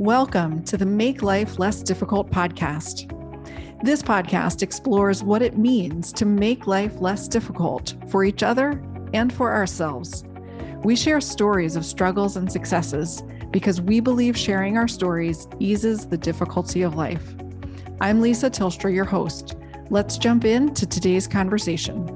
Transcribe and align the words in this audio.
Welcome 0.00 0.64
to 0.64 0.78
the 0.78 0.86
Make 0.86 1.20
Life 1.20 1.58
Less 1.58 1.82
Difficult 1.82 2.30
podcast. 2.30 3.06
This 3.84 4.02
podcast 4.02 4.62
explores 4.62 5.22
what 5.22 5.42
it 5.42 5.58
means 5.58 6.10
to 6.14 6.24
make 6.24 6.66
life 6.66 7.02
less 7.02 7.28
difficult 7.28 7.96
for 8.08 8.24
each 8.24 8.42
other 8.42 8.82
and 9.12 9.30
for 9.30 9.52
ourselves. 9.52 10.24
We 10.82 10.96
share 10.96 11.20
stories 11.20 11.76
of 11.76 11.84
struggles 11.84 12.38
and 12.38 12.50
successes 12.50 13.22
because 13.50 13.82
we 13.82 14.00
believe 14.00 14.38
sharing 14.38 14.78
our 14.78 14.88
stories 14.88 15.46
eases 15.58 16.06
the 16.06 16.16
difficulty 16.16 16.80
of 16.80 16.94
life. 16.94 17.34
I'm 18.00 18.22
Lisa 18.22 18.48
Tilstra, 18.48 18.94
your 18.94 19.04
host. 19.04 19.54
Let's 19.90 20.16
jump 20.16 20.46
into 20.46 20.86
today's 20.86 21.28
conversation. 21.28 22.06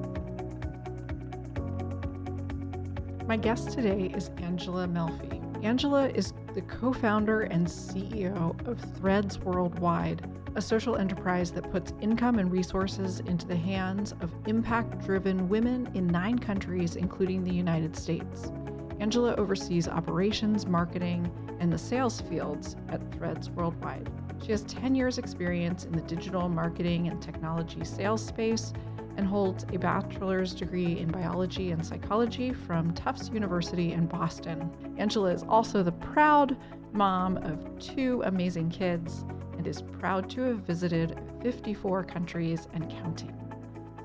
My 3.26 3.36
guest 3.36 3.72
today 3.72 4.10
is 4.16 4.30
Angela 4.38 4.88
Melfi. 4.88 5.43
Angela 5.64 6.10
is 6.10 6.34
the 6.52 6.60
co 6.60 6.92
founder 6.92 7.40
and 7.40 7.66
CEO 7.66 8.68
of 8.68 8.78
Threads 8.96 9.38
Worldwide, 9.38 10.30
a 10.56 10.60
social 10.60 10.96
enterprise 10.96 11.50
that 11.52 11.70
puts 11.72 11.94
income 12.02 12.38
and 12.38 12.52
resources 12.52 13.20
into 13.20 13.46
the 13.46 13.56
hands 13.56 14.12
of 14.20 14.30
impact 14.46 15.02
driven 15.06 15.48
women 15.48 15.90
in 15.94 16.06
nine 16.06 16.38
countries, 16.38 16.96
including 16.96 17.42
the 17.42 17.54
United 17.54 17.96
States. 17.96 18.52
Angela 19.00 19.34
oversees 19.36 19.88
operations, 19.88 20.66
marketing, 20.66 21.32
and 21.60 21.72
the 21.72 21.78
sales 21.78 22.20
fields 22.20 22.76
at 22.90 23.00
Threads 23.14 23.48
Worldwide. 23.48 24.10
She 24.44 24.52
has 24.52 24.64
10 24.64 24.94
years' 24.94 25.16
experience 25.16 25.86
in 25.86 25.92
the 25.92 26.02
digital 26.02 26.46
marketing 26.50 27.08
and 27.08 27.22
technology 27.22 27.84
sales 27.84 28.22
space 28.22 28.74
and 29.16 29.26
holds 29.26 29.64
a 29.72 29.78
bachelor's 29.78 30.54
degree 30.54 30.98
in 30.98 31.10
biology 31.10 31.70
and 31.70 31.84
psychology 31.84 32.52
from 32.52 32.92
Tufts 32.94 33.30
University 33.30 33.92
in 33.92 34.06
Boston. 34.06 34.70
Angela 34.98 35.32
is 35.32 35.44
also 35.48 35.82
the 35.82 35.92
proud 35.92 36.56
mom 36.92 37.36
of 37.38 37.78
two 37.78 38.22
amazing 38.24 38.70
kids 38.70 39.24
and 39.56 39.66
is 39.66 39.82
proud 39.82 40.28
to 40.30 40.42
have 40.42 40.58
visited 40.58 41.18
54 41.42 42.04
countries 42.04 42.68
and 42.72 42.90
counting. 42.90 43.34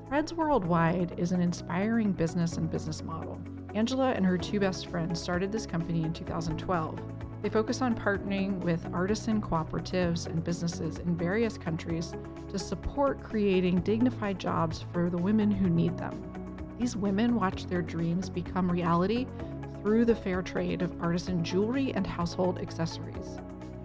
Threads 0.08 0.32
Worldwide 0.32 1.14
is 1.18 1.32
an 1.32 1.40
inspiring 1.40 2.12
business 2.12 2.56
and 2.56 2.70
business 2.70 3.02
model. 3.02 3.40
Angela 3.74 4.12
and 4.12 4.26
her 4.26 4.36
two 4.36 4.58
best 4.58 4.88
friends 4.88 5.20
started 5.20 5.52
this 5.52 5.66
company 5.66 6.02
in 6.02 6.12
2012 6.12 7.00
they 7.42 7.48
focus 7.48 7.80
on 7.80 7.94
partnering 7.94 8.58
with 8.58 8.86
artisan 8.92 9.40
cooperatives 9.40 10.26
and 10.26 10.44
businesses 10.44 10.98
in 10.98 11.16
various 11.16 11.56
countries 11.56 12.12
to 12.50 12.58
support 12.58 13.22
creating 13.22 13.80
dignified 13.80 14.38
jobs 14.38 14.84
for 14.92 15.08
the 15.08 15.16
women 15.16 15.50
who 15.50 15.70
need 15.70 15.96
them. 15.96 16.22
These 16.78 16.96
women 16.96 17.34
watch 17.34 17.66
their 17.66 17.82
dreams 17.82 18.28
become 18.28 18.70
reality 18.70 19.26
through 19.82 20.04
the 20.04 20.14
fair 20.14 20.42
trade 20.42 20.82
of 20.82 21.00
artisan 21.00 21.42
jewelry 21.42 21.92
and 21.94 22.06
household 22.06 22.58
accessories. 22.58 23.38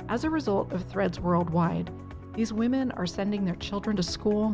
As 0.10 0.24
a 0.24 0.30
result 0.30 0.72
of 0.74 0.84
Threads 0.84 1.20
Worldwide, 1.20 1.90
these 2.36 2.52
women 2.52 2.92
are 2.92 3.08
sending 3.08 3.46
their 3.46 3.56
children 3.56 3.96
to 3.96 4.04
school, 4.04 4.52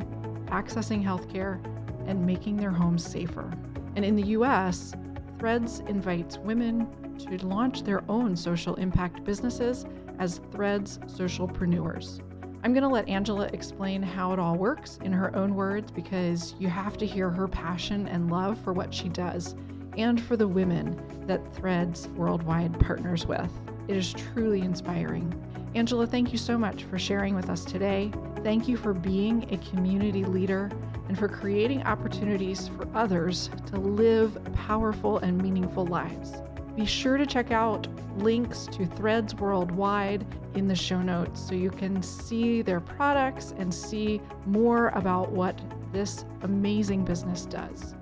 accessing 0.48 1.04
healthcare, 1.04 1.60
and 2.08 2.26
making 2.26 2.58
their 2.58 2.72
homes 2.72 3.04
safer. 3.04 3.52
And 3.96 4.06
in 4.06 4.16
the 4.16 4.28
US, 4.28 4.94
Threads 5.40 5.80
invites 5.88 6.38
women 6.38 6.88
to 7.26 7.48
launch 7.48 7.84
their 7.84 8.04
own 8.10 8.36
social 8.36 8.76
impact 8.76 9.24
businesses 9.24 9.86
as 10.20 10.42
Threads 10.52 11.00
socialpreneurs. 11.06 12.22
I'm 12.64 12.74
going 12.74 12.84
to 12.84 12.90
let 12.90 13.10
Angela 13.10 13.50
explain 13.54 14.04
how 14.04 14.34
it 14.34 14.40
all 14.40 14.56
works 14.56 15.00
in 15.04 15.12
her 15.12 15.36
own 15.36 15.56
words 15.56 15.90
because 15.92 16.54
you 16.60 16.68
have 16.68 16.96
to 16.98 17.08
hear 17.08 17.30
her 17.30 17.48
passion 17.48 18.08
and 18.08 18.30
love 18.30 18.60
for 18.64 18.72
what 18.72 18.94
she 18.94 19.10
does 19.10 19.56
and 19.98 20.22
for 20.22 20.38
the 20.38 20.48
women 20.48 21.02
that 21.26 21.42
Threads 21.56 22.08
Worldwide 22.10 22.80
partners 22.80 23.26
with. 23.26 23.52
It 23.88 23.98
is 23.98 24.14
truly 24.14 24.62
inspiring. 24.62 25.34
Angela, 25.74 26.06
thank 26.06 26.32
you 26.32 26.38
so 26.38 26.58
much 26.58 26.84
for 26.84 27.00
sharing 27.00 27.34
with 27.34 27.50
us 27.50 27.66
today. 27.66 28.12
Thank 28.44 28.68
you 28.68 28.78
for 28.78 28.94
being 28.94 29.52
a 29.52 29.58
community 29.70 30.24
leader 30.24 30.70
and 31.08 31.18
for 31.18 31.28
creating 31.28 31.84
opportunities 31.84 32.68
for 32.68 32.88
others 32.94 33.50
to 33.68 33.78
live 33.78 34.38
powerful 34.54 35.18
and 35.20 35.42
meaningful 35.42 35.86
lives. 35.86 36.42
Be 36.76 36.86
sure 36.86 37.18
to 37.18 37.26
check 37.26 37.52
out 37.52 37.88
links 38.18 38.66
to 38.68 38.86
Threads 38.86 39.36
Worldwide 39.36 40.26
in 40.56 40.70
the 40.70 40.76
show 40.76 41.02
notes 41.02 41.46
so 41.46 41.54
you 41.54 41.70
can 41.70 42.02
see 42.02 42.62
their 42.62 42.80
products 42.80 43.54
and 43.58 43.74
see 43.74 44.22
more 44.46 44.88
about 44.90 45.34
what 45.34 45.60
this 45.92 46.24
amazing 46.44 47.04
business 47.04 47.46
does. 47.46 47.94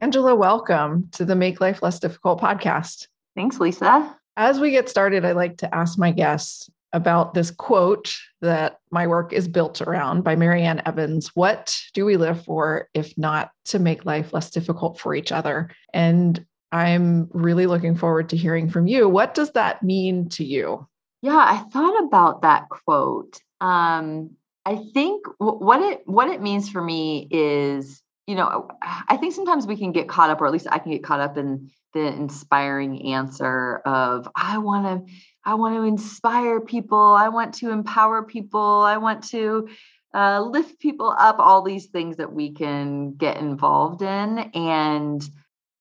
Angela, 0.00 0.34
welcome 0.34 1.08
to 1.12 1.24
the 1.24 1.36
Make 1.36 1.60
Life 1.60 1.82
Less 1.82 2.00
Difficult 2.00 2.40
podcast. 2.40 3.06
Thanks, 3.36 3.60
Lisa. 3.60 4.16
As 4.36 4.58
we 4.58 4.72
get 4.72 4.88
started, 4.88 5.24
I 5.24 5.32
like 5.32 5.58
to 5.58 5.72
ask 5.72 5.96
my 5.96 6.10
guests 6.10 6.68
about 6.96 7.34
this 7.34 7.50
quote 7.50 8.16
that 8.40 8.78
my 8.90 9.06
work 9.06 9.32
is 9.32 9.46
built 9.46 9.82
around 9.82 10.24
by 10.24 10.34
Mary 10.34 10.62
Ann 10.62 10.80
Evans 10.86 11.30
What 11.34 11.78
do 11.92 12.06
we 12.06 12.16
live 12.16 12.42
for 12.42 12.88
if 12.94 13.16
not 13.18 13.50
to 13.66 13.78
make 13.78 14.06
life 14.06 14.32
less 14.32 14.50
difficult 14.50 14.98
for 14.98 15.14
each 15.14 15.30
other? 15.30 15.70
And 15.92 16.44
I'm 16.72 17.28
really 17.32 17.66
looking 17.66 17.96
forward 17.96 18.30
to 18.30 18.36
hearing 18.36 18.70
from 18.70 18.86
you. 18.86 19.08
What 19.08 19.34
does 19.34 19.52
that 19.52 19.82
mean 19.82 20.30
to 20.30 20.44
you? 20.44 20.88
Yeah, 21.20 21.36
I 21.36 21.64
thought 21.70 22.04
about 22.06 22.42
that 22.42 22.68
quote. 22.70 23.40
Um, 23.60 24.30
I 24.64 24.76
think 24.94 25.26
w- 25.38 25.58
what 25.58 25.82
it 25.82 26.02
what 26.06 26.28
it 26.28 26.40
means 26.40 26.70
for 26.70 26.82
me 26.82 27.28
is, 27.30 28.02
you 28.26 28.34
know, 28.34 28.68
I 28.82 29.18
think 29.18 29.34
sometimes 29.34 29.66
we 29.66 29.76
can 29.76 29.92
get 29.92 30.08
caught 30.08 30.30
up, 30.30 30.40
or 30.40 30.46
at 30.46 30.52
least 30.52 30.66
I 30.70 30.78
can 30.78 30.92
get 30.92 31.04
caught 31.04 31.20
up 31.20 31.36
in 31.36 31.70
the 31.92 32.06
inspiring 32.06 33.12
answer 33.12 33.78
of 33.86 34.28
I 34.34 34.58
want 34.58 35.06
to 35.06 35.12
I 35.46 35.54
want 35.54 35.76
to 35.76 35.82
inspire 35.84 36.60
people. 36.60 36.98
I 36.98 37.28
want 37.28 37.54
to 37.54 37.70
empower 37.70 38.24
people. 38.24 38.82
I 38.82 38.96
want 38.96 39.22
to 39.28 39.68
uh, 40.12 40.40
lift 40.40 40.80
people 40.80 41.14
up, 41.16 41.36
all 41.38 41.62
these 41.62 41.86
things 41.86 42.16
that 42.16 42.32
we 42.32 42.50
can 42.52 43.14
get 43.14 43.36
involved 43.36 44.02
in. 44.02 44.38
And 44.54 45.22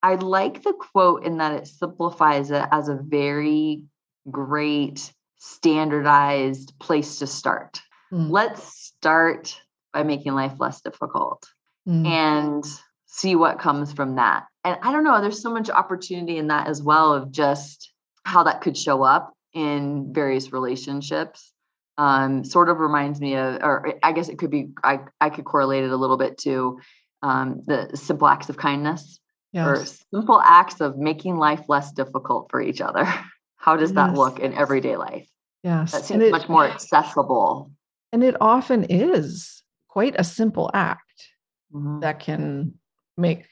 I 0.04 0.16
like 0.16 0.62
the 0.62 0.74
quote 0.74 1.26
in 1.26 1.38
that 1.38 1.54
it 1.54 1.68
simplifies 1.68 2.52
it 2.52 2.64
as 2.72 2.90
a 2.90 3.00
very 3.02 3.84
great 4.30 5.12
standardized 5.40 6.74
place 6.80 7.18
to 7.20 7.28
start. 7.28 7.82
Mm. 8.14 8.30
Let's 8.30 8.64
start 8.64 9.60
by 9.94 10.04
making 10.04 10.34
life 10.34 10.60
less 10.60 10.82
difficult 10.82 11.48
mm. 11.88 12.06
and 12.06 12.64
see 13.08 13.36
what 13.36 13.60
comes 13.60 13.94
from 13.94 14.18
that. 14.18 14.46
And 14.64 14.78
I 14.84 14.92
don't 14.92 15.04
know, 15.04 15.22
there's 15.22 15.42
so 15.42 15.52
much 15.52 15.72
opportunity 15.72 16.38
in 16.38 16.48
that 16.48 16.68
as 16.68 16.84
well 16.84 17.14
of 17.14 17.32
just 17.32 17.92
how 18.26 18.44
that 18.44 18.62
could 18.62 18.78
show 18.78 19.02
up 19.02 19.35
in 19.56 20.14
various 20.14 20.54
relationships 20.54 21.52
um, 21.98 22.44
sort 22.44 22.70
of 22.70 22.80
reminds 22.80 23.20
me 23.20 23.36
of, 23.36 23.64
or 23.64 23.94
I 24.04 24.12
guess 24.12 24.30
it 24.30 24.38
could 24.38 24.52
be, 24.52 24.70
I, 24.84 25.00
I 25.20 25.30
could 25.30 25.46
correlate 25.46 25.86
it 25.86 25.92
a 25.92 25.96
little 25.96 26.18
bit 26.18 26.38
to 26.40 26.80
um, 27.24 27.64
the 27.66 27.90
simple 27.96 28.28
acts 28.28 28.50
of 28.50 28.58
kindness 28.58 29.20
yes. 29.54 29.66
or 29.66 29.86
simple 30.12 30.42
acts 30.42 30.82
of 30.82 30.98
making 30.98 31.38
life 31.38 31.64
less 31.70 31.92
difficult 31.94 32.52
for 32.52 32.62
each 32.62 32.82
other. 32.82 33.06
How 33.56 33.78
does 33.78 33.92
yes. 33.92 33.96
that 33.96 34.14
look 34.14 34.40
in 34.40 34.54
everyday 34.54 34.98
life? 34.98 35.28
Yes. 35.64 35.94
That 35.94 36.06
seems 36.06 36.24
it, 36.24 36.32
much 36.32 36.50
more 36.50 36.66
accessible. 36.66 37.72
And 38.12 38.24
it 38.24 38.36
often 38.40 38.86
is 38.90 39.64
quite 39.88 40.16
a 40.20 40.24
simple 40.24 40.70
act 40.74 41.30
mm-hmm. 41.74 42.02
that 42.02 42.20
can 42.20 42.74
make 43.18 43.48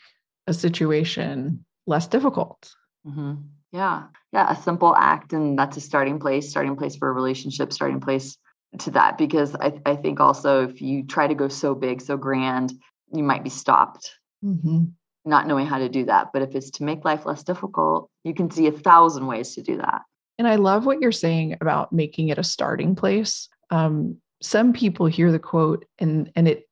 a 0.46 0.54
situation 0.54 1.66
less 1.88 2.08
difficult. 2.08 2.76
Mm-hmm. 3.08 3.36
Yeah. 3.74 4.04
Yeah. 4.32 4.50
A 4.50 4.56
simple 4.56 4.96
act. 4.96 5.34
And 5.34 5.60
that's 5.60 5.76
a 5.76 5.82
starting 5.82 6.20
place, 6.20 6.50
starting 6.50 6.78
place 6.78 6.96
for 6.96 7.10
a 7.10 7.12
relationship, 7.12 7.74
starting 7.74 8.00
place 8.00 8.38
to 8.80 8.92
that. 8.92 9.18
Because 9.18 9.56
I, 9.56 9.74
I 9.86 9.96
think 9.96 10.20
also 10.20 10.64
if 10.64 10.82
you 10.82 11.06
try 11.06 11.28
to 11.28 11.36
go 11.36 11.50
so 11.50 11.76
big, 11.76 12.02
so 12.02 12.16
grand, 12.16 12.72
you 13.12 13.24
might 13.24 13.44
be 13.44 13.50
stopped. 13.50 14.12
Mm-hmm. 14.46 14.86
Not 15.26 15.48
knowing 15.48 15.66
how 15.66 15.80
to 15.80 15.90
do 15.90 16.06
that. 16.06 16.30
But 16.32 16.44
if 16.44 16.56
it's 16.56 16.70
to 16.72 16.84
make 16.84 17.04
life 17.04 17.26
less 17.26 17.44
difficult, 17.44 18.10
you 18.24 18.34
can 18.34 18.52
see 18.52 18.68
a 18.68 18.72
thousand 18.72 19.28
ways 19.28 19.56
to 19.56 19.62
do 19.62 19.78
that. 19.78 20.02
And 20.38 20.48
I 20.48 20.56
love 20.56 20.86
what 20.86 21.02
you're 21.02 21.12
saying 21.12 21.58
about 21.62 21.92
making 21.92 22.30
it 22.30 22.38
a 22.38 22.44
starting 22.44 22.96
place. 22.96 23.50
Um, 23.70 24.18
some 24.42 24.74
people 24.74 25.06
hear 25.06 25.32
the 25.32 25.40
quote 25.40 25.86
and 26.00 26.32
and 26.36 26.48
it 26.48 26.58
it 26.58 26.68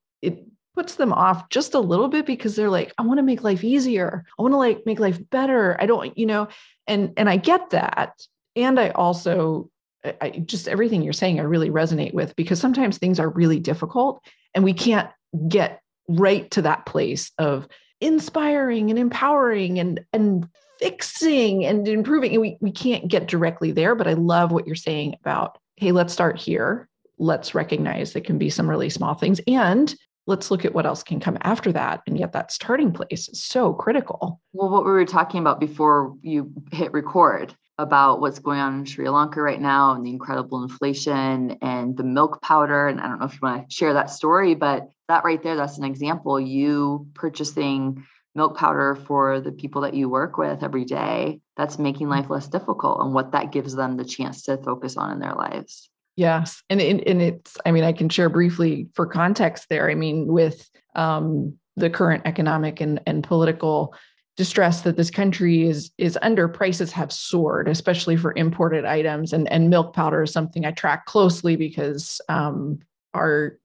puts 0.81 0.95
them 0.95 1.13
off 1.13 1.47
just 1.49 1.75
a 1.75 1.79
little 1.79 2.07
bit 2.07 2.25
because 2.25 2.55
they're 2.55 2.67
like 2.67 2.91
i 2.97 3.03
want 3.03 3.19
to 3.19 3.23
make 3.23 3.43
life 3.43 3.63
easier. 3.63 4.25
I 4.39 4.41
want 4.41 4.53
to 4.53 4.57
like 4.57 4.83
make 4.87 4.99
life 4.99 5.19
better. 5.29 5.79
I 5.79 5.85
don't 5.85 6.17
you 6.17 6.25
know 6.25 6.47
and 6.87 7.13
and 7.17 7.29
i 7.29 7.37
get 7.37 7.69
that. 7.69 8.19
And 8.55 8.79
i 8.79 8.89
also 8.89 9.69
I, 10.03 10.31
just 10.43 10.67
everything 10.67 11.03
you're 11.03 11.13
saying 11.13 11.39
i 11.39 11.43
really 11.43 11.69
resonate 11.69 12.15
with 12.15 12.35
because 12.35 12.59
sometimes 12.59 12.97
things 12.97 13.19
are 13.19 13.29
really 13.29 13.59
difficult 13.59 14.23
and 14.55 14.63
we 14.63 14.73
can't 14.73 15.07
get 15.47 15.81
right 16.07 16.49
to 16.49 16.63
that 16.63 16.87
place 16.87 17.31
of 17.37 17.67
inspiring 17.99 18.89
and 18.89 18.97
empowering 18.97 19.77
and 19.77 20.03
and 20.13 20.47
fixing 20.79 21.63
and 21.63 21.87
improving. 21.87 22.31
And 22.31 22.41
we, 22.41 22.57
we 22.59 22.71
can't 22.71 23.07
get 23.07 23.27
directly 23.27 23.71
there 23.71 23.93
but 23.93 24.07
i 24.07 24.13
love 24.13 24.51
what 24.51 24.65
you're 24.65 24.75
saying 24.75 25.13
about 25.21 25.59
hey 25.75 25.91
let's 25.91 26.11
start 26.11 26.39
here. 26.39 26.87
Let's 27.19 27.53
recognize 27.53 28.13
there 28.13 28.23
can 28.23 28.39
be 28.39 28.49
some 28.49 28.67
really 28.67 28.89
small 28.89 29.13
things. 29.13 29.39
And 29.45 29.93
let's 30.27 30.51
look 30.51 30.65
at 30.65 30.73
what 30.73 30.85
else 30.85 31.03
can 31.03 31.19
come 31.19 31.37
after 31.41 31.71
that 31.71 32.01
and 32.07 32.17
yet 32.17 32.31
that 32.33 32.51
starting 32.51 32.91
place 32.91 33.27
is 33.29 33.43
so 33.43 33.73
critical 33.73 34.41
well 34.53 34.69
what 34.69 34.85
we 34.85 34.91
were 34.91 35.05
talking 35.05 35.39
about 35.39 35.59
before 35.59 36.15
you 36.21 36.51
hit 36.71 36.91
record 36.93 37.55
about 37.77 38.21
what's 38.21 38.39
going 38.39 38.59
on 38.59 38.79
in 38.79 38.85
Sri 38.85 39.09
Lanka 39.09 39.41
right 39.41 39.59
now 39.59 39.93
and 39.93 40.05
the 40.05 40.11
incredible 40.11 40.61
inflation 40.61 41.57
and 41.61 41.97
the 41.97 42.03
milk 42.03 42.41
powder. 42.41 42.87
And 42.87 43.01
I 43.01 43.07
don't 43.07 43.19
know 43.19 43.25
if 43.25 43.33
you 43.33 43.39
want 43.41 43.69
to 43.69 43.75
share 43.75 43.93
that 43.93 44.11
story, 44.11 44.53
but 44.53 44.89
that 45.07 45.23
right 45.23 45.41
there, 45.41 45.55
that's 45.55 45.79
an 45.79 45.83
example. 45.83 46.39
You 46.39 47.07
purchasing 47.15 48.05
milk 48.35 48.57
powder 48.57 48.95
for 48.95 49.41
the 49.41 49.51
people 49.51 49.81
that 49.81 49.93
you 49.93 50.09
work 50.09 50.37
with 50.37 50.63
every 50.63 50.85
day, 50.85 51.41
that's 51.57 51.79
making 51.79 52.07
mm. 52.07 52.11
life 52.11 52.29
less 52.29 52.47
difficult 52.47 53.01
and 53.01 53.13
what 53.13 53.33
that 53.33 53.51
gives 53.51 53.75
them 53.75 53.97
the 53.97 54.05
chance 54.05 54.43
to 54.43 54.57
focus 54.57 54.95
on 54.95 55.11
in 55.11 55.19
their 55.19 55.33
lives. 55.33 55.89
Yes. 56.15 56.61
And, 56.69 56.81
and, 56.81 57.01
and 57.07 57.21
it's, 57.21 57.57
I 57.65 57.71
mean, 57.71 57.83
I 57.83 57.93
can 57.93 58.09
share 58.09 58.29
briefly 58.29 58.87
for 58.93 59.05
context 59.05 59.67
there. 59.69 59.89
I 59.89 59.95
mean, 59.95 60.27
with 60.27 60.69
um, 60.95 61.57
the 61.75 61.89
current 61.89 62.23
economic 62.25 62.81
and, 62.81 63.01
and 63.05 63.23
political 63.23 63.93
distress 64.37 64.81
that 64.81 64.97
this 64.97 65.11
country 65.11 65.67
is 65.67 65.91
is 65.97 66.17
under 66.21 66.47
prices 66.47 66.91
have 66.91 67.11
soared 67.11 67.67
especially 67.67 68.15
for 68.15 68.33
imported 68.37 68.85
items 68.85 69.33
and 69.33 69.51
and 69.51 69.69
milk 69.69 69.93
powder 69.93 70.23
is 70.23 70.31
something 70.31 70.65
i 70.65 70.71
track 70.71 71.05
closely 71.05 71.57
because 71.57 72.21
um, 72.29 72.79
our 73.13 73.59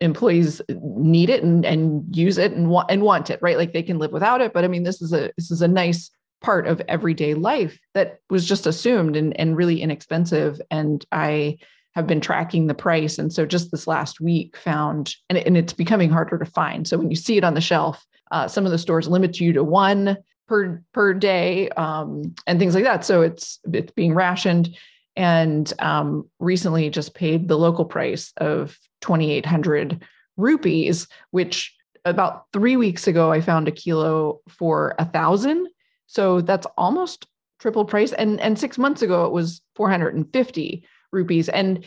employees 0.00 0.60
need 0.68 1.30
it 1.30 1.42
and, 1.42 1.64
and 1.64 2.14
use 2.14 2.36
it 2.36 2.52
and 2.52 2.68
want 2.68 2.90
and 2.90 3.02
want 3.02 3.30
it 3.30 3.40
right 3.40 3.56
like 3.56 3.72
they 3.72 3.82
can 3.82 3.98
live 3.98 4.12
without 4.12 4.42
it 4.42 4.52
but 4.52 4.64
i 4.64 4.68
mean 4.68 4.82
this 4.82 5.00
is 5.00 5.14
a 5.14 5.32
this 5.38 5.50
is 5.50 5.62
a 5.62 5.68
nice 5.68 6.10
part 6.46 6.66
of 6.66 6.80
everyday 6.88 7.34
life 7.34 7.78
that 7.94 8.20
was 8.30 8.46
just 8.46 8.66
assumed 8.66 9.16
and, 9.16 9.38
and 9.38 9.56
really 9.56 9.82
inexpensive 9.82 10.60
and 10.70 11.04
i 11.12 11.56
have 11.94 12.06
been 12.06 12.20
tracking 12.20 12.66
the 12.66 12.74
price 12.74 13.18
and 13.18 13.32
so 13.32 13.44
just 13.44 13.70
this 13.70 13.86
last 13.86 14.20
week 14.20 14.56
found 14.56 15.14
and, 15.28 15.38
and 15.38 15.56
it's 15.56 15.72
becoming 15.72 16.10
harder 16.10 16.38
to 16.38 16.44
find 16.44 16.86
so 16.86 16.96
when 16.96 17.10
you 17.10 17.16
see 17.16 17.36
it 17.36 17.44
on 17.44 17.54
the 17.54 17.60
shelf 17.60 18.06
uh, 18.30 18.48
some 18.48 18.64
of 18.64 18.72
the 18.72 18.78
stores 18.78 19.08
limit 19.08 19.40
you 19.40 19.52
to 19.52 19.64
one 19.64 20.16
per 20.46 20.82
per 20.92 21.14
day 21.14 21.68
um, 21.70 22.34
and 22.46 22.58
things 22.58 22.74
like 22.74 22.84
that. 22.84 23.04
So 23.04 23.22
it's 23.22 23.58
it's 23.72 23.92
being 23.92 24.14
rationed. 24.14 24.76
And 25.16 25.72
um, 25.78 26.28
recently, 26.40 26.90
just 26.90 27.14
paid 27.14 27.48
the 27.48 27.58
local 27.58 27.84
price 27.84 28.32
of 28.36 28.78
twenty 29.00 29.32
eight 29.32 29.46
hundred 29.46 30.04
rupees, 30.36 31.08
which 31.30 31.74
about 32.04 32.44
three 32.52 32.76
weeks 32.76 33.06
ago 33.06 33.32
I 33.32 33.40
found 33.40 33.66
a 33.66 33.72
kilo 33.72 34.40
for 34.48 34.94
a 34.98 35.04
thousand. 35.04 35.68
So 36.06 36.40
that's 36.40 36.66
almost 36.76 37.26
triple 37.58 37.84
price. 37.84 38.12
And 38.12 38.40
and 38.40 38.58
six 38.58 38.78
months 38.78 39.02
ago 39.02 39.24
it 39.24 39.32
was 39.32 39.62
four 39.74 39.90
hundred 39.90 40.14
and 40.14 40.30
fifty 40.32 40.84
rupees. 41.12 41.48
And 41.48 41.84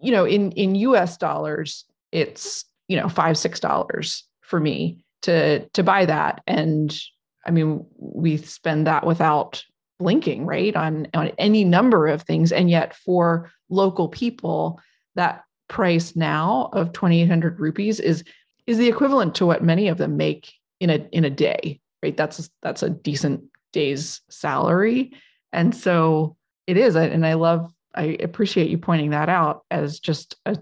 you 0.00 0.10
know, 0.10 0.24
in 0.24 0.52
in 0.52 0.74
U.S. 0.74 1.16
dollars, 1.16 1.84
it's 2.10 2.64
you 2.88 2.96
know 2.96 3.08
five 3.08 3.38
six 3.38 3.58
dollars 3.58 4.24
for 4.40 4.60
me 4.60 5.02
to 5.22 5.66
to 5.70 5.82
buy 5.82 6.04
that 6.04 6.42
and 6.46 7.00
i 7.46 7.50
mean 7.50 7.84
we 7.96 8.36
spend 8.36 8.86
that 8.86 9.06
without 9.06 9.64
blinking 9.98 10.44
right 10.44 10.76
on 10.76 11.08
on 11.14 11.30
any 11.38 11.64
number 11.64 12.06
of 12.06 12.22
things 12.22 12.52
and 12.52 12.68
yet 12.68 12.94
for 12.94 13.50
local 13.70 14.08
people 14.08 14.80
that 15.14 15.44
price 15.68 16.14
now 16.14 16.68
of 16.72 16.92
2800 16.92 17.58
rupees 17.58 17.98
is 17.98 18.24
is 18.66 18.78
the 18.78 18.88
equivalent 18.88 19.34
to 19.34 19.46
what 19.46 19.64
many 19.64 19.88
of 19.88 19.98
them 19.98 20.16
make 20.16 20.52
in 20.80 20.90
a 20.90 21.08
in 21.12 21.24
a 21.24 21.30
day 21.30 21.80
right 22.02 22.16
that's 22.16 22.50
that's 22.60 22.82
a 22.82 22.90
decent 22.90 23.42
day's 23.72 24.20
salary. 24.28 25.12
And 25.52 25.74
so 25.74 26.36
it 26.68 26.76
is 26.76 26.94
and 26.94 27.26
i 27.26 27.34
love 27.34 27.72
i 27.96 28.16
appreciate 28.20 28.70
you 28.70 28.78
pointing 28.78 29.10
that 29.10 29.28
out 29.28 29.64
as 29.72 29.98
just 29.98 30.36
a, 30.46 30.56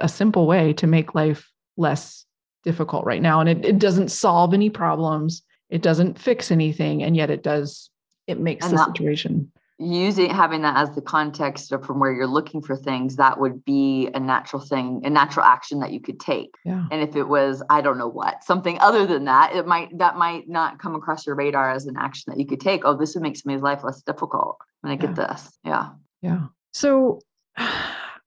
a 0.00 0.08
simple 0.08 0.48
way 0.48 0.72
to 0.72 0.86
make 0.88 1.14
life 1.14 1.48
less 1.76 2.24
difficult 2.64 3.04
right 3.04 3.22
now. 3.22 3.40
And 3.40 3.48
it, 3.48 3.64
it 3.64 3.78
doesn't 3.78 4.10
solve 4.10 4.54
any 4.54 4.70
problems. 4.70 5.42
It 5.70 5.82
doesn't 5.82 6.18
fix 6.18 6.50
anything. 6.50 7.02
And 7.02 7.16
yet 7.16 7.30
it 7.30 7.42
does 7.42 7.90
it 8.26 8.40
makes 8.40 8.64
and 8.64 8.76
the 8.76 8.84
situation 8.86 9.52
using 9.78 10.30
having 10.30 10.62
that 10.62 10.76
as 10.76 10.94
the 10.94 11.02
context 11.02 11.72
of 11.72 11.84
from 11.84 11.98
where 11.98 12.12
you're 12.12 12.28
looking 12.28 12.62
for 12.62 12.76
things 12.76 13.16
that 13.16 13.40
would 13.40 13.64
be 13.64 14.08
a 14.14 14.20
natural 14.20 14.62
thing 14.62 15.00
a 15.04 15.10
natural 15.10 15.44
action 15.44 15.80
that 15.80 15.90
you 15.90 16.00
could 16.00 16.20
take 16.20 16.54
yeah. 16.64 16.86
and 16.92 17.02
if 17.02 17.16
it 17.16 17.24
was 17.24 17.60
i 17.70 17.80
don't 17.80 17.98
know 17.98 18.08
what 18.08 18.44
something 18.44 18.78
other 18.78 19.04
than 19.04 19.24
that 19.24 19.52
it 19.54 19.66
might 19.66 19.96
that 19.98 20.16
might 20.16 20.48
not 20.48 20.78
come 20.78 20.94
across 20.94 21.26
your 21.26 21.34
radar 21.34 21.70
as 21.72 21.86
an 21.86 21.96
action 21.98 22.32
that 22.32 22.38
you 22.38 22.46
could 22.46 22.60
take 22.60 22.82
oh 22.84 22.96
this 22.96 23.14
would 23.14 23.22
make 23.22 23.36
somebody's 23.36 23.62
life 23.62 23.82
less 23.82 24.00
difficult 24.02 24.58
when 24.82 24.92
i 24.92 24.94
yeah. 24.94 25.00
get 25.00 25.16
this 25.16 25.58
yeah 25.64 25.88
yeah 26.22 26.42
so 26.72 27.18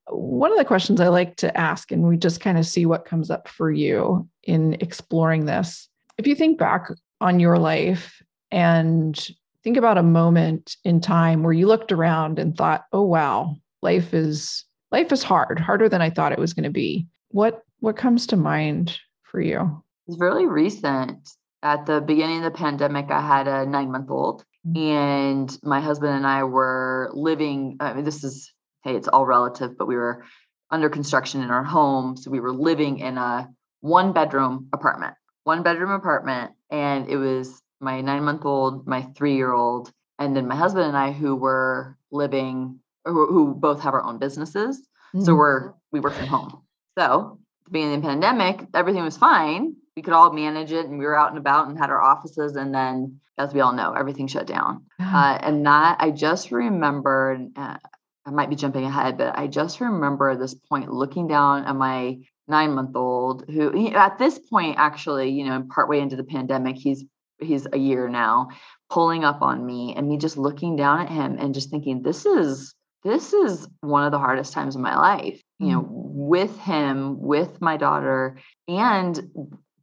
one 0.10 0.52
of 0.52 0.58
the 0.58 0.66
questions 0.66 1.02
I 1.02 1.10
like 1.10 1.36
to 1.38 1.56
ask, 1.58 1.92
and 1.92 2.08
we 2.08 2.18
just 2.18 2.40
kind 2.40 2.58
of 2.58 2.66
see 2.66 2.86
what 2.86 3.06
comes 3.06 3.30
up 3.30 3.48
for 3.48 3.72
you 3.72 4.28
in 4.44 4.74
exploring 4.80 5.46
this. 5.46 5.90
If 6.18 6.28
you 6.28 6.36
think 6.36 6.58
back 6.58 6.90
on 7.20 7.40
your 7.40 7.58
life 7.58 8.22
and 8.52 9.28
think 9.64 9.78
about 9.78 9.98
a 9.98 10.04
moment 10.04 10.78
in 10.84 11.02
time 11.02 11.44
where 11.44 11.54
you 11.54 11.68
looked 11.68 11.92
around 11.92 12.40
and 12.40 12.56
thought, 12.56 12.86
"Oh 12.94 13.04
wow, 13.04 13.56
life 13.82 14.14
is 14.14 14.64
life 14.92 15.12
is 15.12 15.24
hard, 15.24 15.60
harder 15.60 15.90
than 15.90 16.02
I 16.02 16.10
thought 16.10 16.32
it 16.32 16.40
was 16.40 16.54
going 16.54 16.64
to 16.64 16.70
be." 16.70 17.08
What 17.30 17.64
what 17.80 17.98
comes 17.98 18.28
to 18.28 18.38
mind 18.38 18.98
for 19.24 19.42
you? 19.42 19.84
It's 20.08 20.20
really 20.20 20.46
recent. 20.46 21.30
At 21.64 21.86
the 21.86 22.02
beginning 22.02 22.38
of 22.38 22.44
the 22.44 22.58
pandemic, 22.58 23.10
I 23.10 23.22
had 23.22 23.48
a 23.48 23.66
nine 23.66 23.92
month 23.92 24.10
old, 24.10 24.46
mm-hmm. 24.66 24.78
and 24.78 25.60
my 25.64 25.82
husband 25.82 26.16
and 26.16 26.28
I 26.28 26.44
were 26.44 27.12
living. 27.14 27.78
I 27.80 27.94
mean, 27.94 28.06
this 28.06 28.24
is 28.24 28.52
hey, 28.84 28.96
it's 28.96 29.08
all 29.08 29.26
relative, 29.26 29.78
but 29.78 29.88
we 29.88 29.96
were 29.96 30.24
under 30.72 30.90
construction 30.90 31.42
in 31.42 31.50
our 31.50 31.64
home. 31.64 32.18
So 32.18 32.32
we 32.32 32.40
were 32.40 32.54
living 32.54 33.00
in 33.00 33.18
a 33.18 33.50
one 33.82 34.14
bedroom 34.14 34.70
apartment, 34.74 35.16
one 35.44 35.64
bedroom 35.64 35.92
apartment. 35.92 36.52
And 36.70 37.10
it 37.10 37.18
was 37.18 37.62
my 37.80 38.02
nine 38.02 38.24
month 38.24 38.46
old, 38.46 38.88
my 38.88 39.02
three 39.16 39.36
year 39.36 39.54
old, 39.54 39.92
and 40.20 40.36
then 40.36 40.48
my 40.48 40.56
husband 40.56 40.86
and 40.86 40.98
I 40.98 41.12
who 41.12 41.36
were 41.36 41.98
living, 42.12 42.80
who, 43.06 43.28
who 43.28 43.54
both 43.54 43.82
have 43.82 43.94
our 43.94 44.04
own 44.04 44.20
businesses. 44.20 44.80
Mm-hmm. 45.14 45.22
So 45.22 45.36
we're, 45.36 45.74
we 45.92 46.00
work 46.00 46.14
from 46.14 46.28
home. 46.28 46.62
So 46.98 47.40
beginning 47.72 47.96
in 47.96 48.02
the 48.02 48.08
pandemic, 48.08 48.66
everything 48.74 49.04
was 49.04 49.18
fine. 49.18 49.76
We 49.96 50.02
could 50.02 50.14
all 50.14 50.32
manage 50.32 50.72
it 50.72 50.86
and 50.86 50.98
we 50.98 51.06
were 51.06 51.18
out 51.18 51.30
and 51.30 51.38
about 51.38 51.68
and 51.68 51.78
had 51.78 51.90
our 51.90 52.02
offices. 52.02 52.56
And 52.56 52.74
then, 52.74 53.20
as 53.38 53.54
we 53.54 53.62
all 53.62 53.74
know, 53.74 53.94
everything 53.94 54.28
shut 54.28 54.48
down. 54.48 54.86
Uh, 55.00 55.38
and 55.42 55.66
that 55.66 55.98
I 56.00 56.12
just 56.12 56.52
remembered, 56.52 57.52
uh, 57.56 57.78
I 58.26 58.30
might 58.30 58.50
be 58.50 58.56
jumping 58.56 58.84
ahead, 58.84 59.18
but 59.18 59.38
I 59.38 59.48
just 59.48 59.80
remember 59.80 60.36
this 60.36 60.54
point 60.54 60.92
looking 60.92 61.28
down 61.28 61.66
at 61.66 61.76
my 61.76 62.18
nine 62.48 62.74
month 62.74 62.96
old 62.96 63.46
who 63.50 63.94
at 63.94 64.18
this 64.18 64.40
point 64.40 64.76
actually 64.78 65.30
you 65.30 65.46
know 65.46 65.66
partway 65.70 66.00
into 66.00 66.16
the 66.16 66.24
pandemic 66.24 66.78
he's 66.78 67.04
he's 67.40 67.68
a 67.72 67.78
year 67.78 68.08
now 68.10 68.50
pulling 68.90 69.24
up 69.24 69.42
on 69.42 69.66
me 69.66 69.94
and 69.96 70.08
me 70.08 70.18
just 70.18 70.38
looking 70.38 70.76
down 70.76 71.02
at 71.02 71.10
him 71.10 71.38
and 71.40 71.54
just 71.54 71.70
thinking 71.70 72.02
this 72.02 72.26
is 72.26 72.74
this 73.04 73.34
is 73.34 73.68
one 73.82 74.04
of 74.04 74.12
the 74.12 74.20
hardest 74.20 74.54
times 74.54 74.76
of 74.76 74.82
my 74.82 74.98
life 74.98 75.42
you 75.60 75.68
know 75.68 75.82
mm. 75.82 75.88
with 75.90 76.58
him 76.60 77.20
with 77.20 77.62
my 77.62 77.78
daughter 77.78 78.38
and 78.68 79.30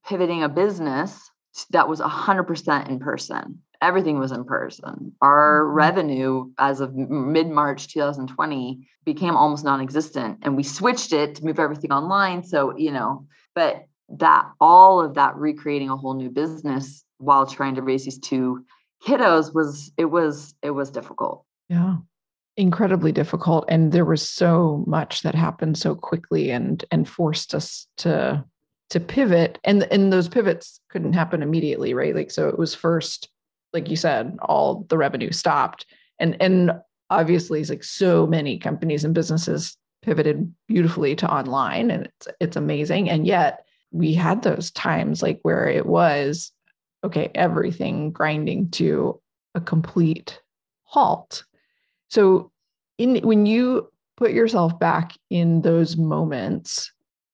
pivoting 0.06 0.42
a 0.42 0.48
business 0.48 1.30
that 1.70 1.88
was 1.88 2.00
100% 2.00 2.88
in 2.88 2.98
person 2.98 3.62
everything 3.84 4.18
was 4.18 4.32
in 4.32 4.44
person. 4.44 5.12
Our 5.20 5.62
mm-hmm. 5.62 5.74
revenue 5.74 6.50
as 6.58 6.80
of 6.80 6.94
mid 6.94 7.48
March 7.48 7.88
2020 7.88 8.88
became 9.04 9.36
almost 9.36 9.64
non 9.64 9.80
existent. 9.80 10.38
And 10.42 10.56
we 10.56 10.62
switched 10.62 11.12
it 11.12 11.36
to 11.36 11.44
move 11.44 11.58
everything 11.58 11.92
online. 11.92 12.42
So, 12.42 12.76
you 12.76 12.90
know, 12.90 13.26
but 13.54 13.84
that 14.08 14.46
all 14.60 15.00
of 15.00 15.14
that 15.14 15.36
recreating 15.36 15.90
a 15.90 15.96
whole 15.96 16.14
new 16.14 16.30
business 16.30 17.04
while 17.18 17.46
trying 17.46 17.74
to 17.76 17.82
raise 17.82 18.04
these 18.04 18.18
two 18.18 18.64
kiddos 19.04 19.54
was, 19.54 19.92
it 19.96 20.06
was, 20.06 20.54
it 20.62 20.70
was 20.70 20.90
difficult. 20.90 21.44
Yeah. 21.68 21.96
Incredibly 22.56 23.12
difficult. 23.12 23.64
And 23.68 23.92
there 23.92 24.04
was 24.04 24.26
so 24.28 24.84
much 24.86 25.22
that 25.22 25.34
happened 25.34 25.76
so 25.78 25.94
quickly 25.94 26.50
and, 26.50 26.84
and 26.90 27.08
forced 27.08 27.54
us 27.54 27.86
to, 27.98 28.44
to 28.90 29.00
pivot 29.00 29.58
and 29.64 29.84
and 29.84 30.12
those 30.12 30.28
pivots 30.28 30.78
couldn't 30.90 31.14
happen 31.14 31.42
immediately 31.42 31.94
right 31.94 32.14
like 32.14 32.30
so 32.30 32.48
it 32.48 32.58
was 32.58 32.74
first 32.74 33.30
like 33.74 33.90
you 33.90 33.96
said, 33.96 34.38
all 34.40 34.86
the 34.88 34.96
revenue 34.96 35.32
stopped. 35.32 35.84
And 36.18 36.40
and 36.40 36.72
obviously 37.10 37.60
it's 37.60 37.68
like 37.68 37.84
so 37.84 38.26
many 38.26 38.56
companies 38.56 39.04
and 39.04 39.12
businesses 39.12 39.76
pivoted 40.02 40.54
beautifully 40.68 41.16
to 41.16 41.30
online 41.30 41.90
and 41.90 42.06
it's 42.06 42.28
it's 42.40 42.56
amazing. 42.56 43.10
And 43.10 43.26
yet 43.26 43.63
we 43.94 44.12
had 44.12 44.42
those 44.42 44.72
times 44.72 45.22
like 45.22 45.38
where 45.42 45.68
it 45.68 45.86
was 45.86 46.52
okay, 47.04 47.30
everything 47.34 48.10
grinding 48.10 48.70
to 48.70 49.20
a 49.54 49.60
complete 49.60 50.40
halt. 50.82 51.44
So 52.08 52.50
in 52.98 53.16
when 53.26 53.46
you 53.46 53.88
put 54.16 54.32
yourself 54.32 54.78
back 54.78 55.12
in 55.30 55.62
those 55.62 55.96
moments 55.96 56.90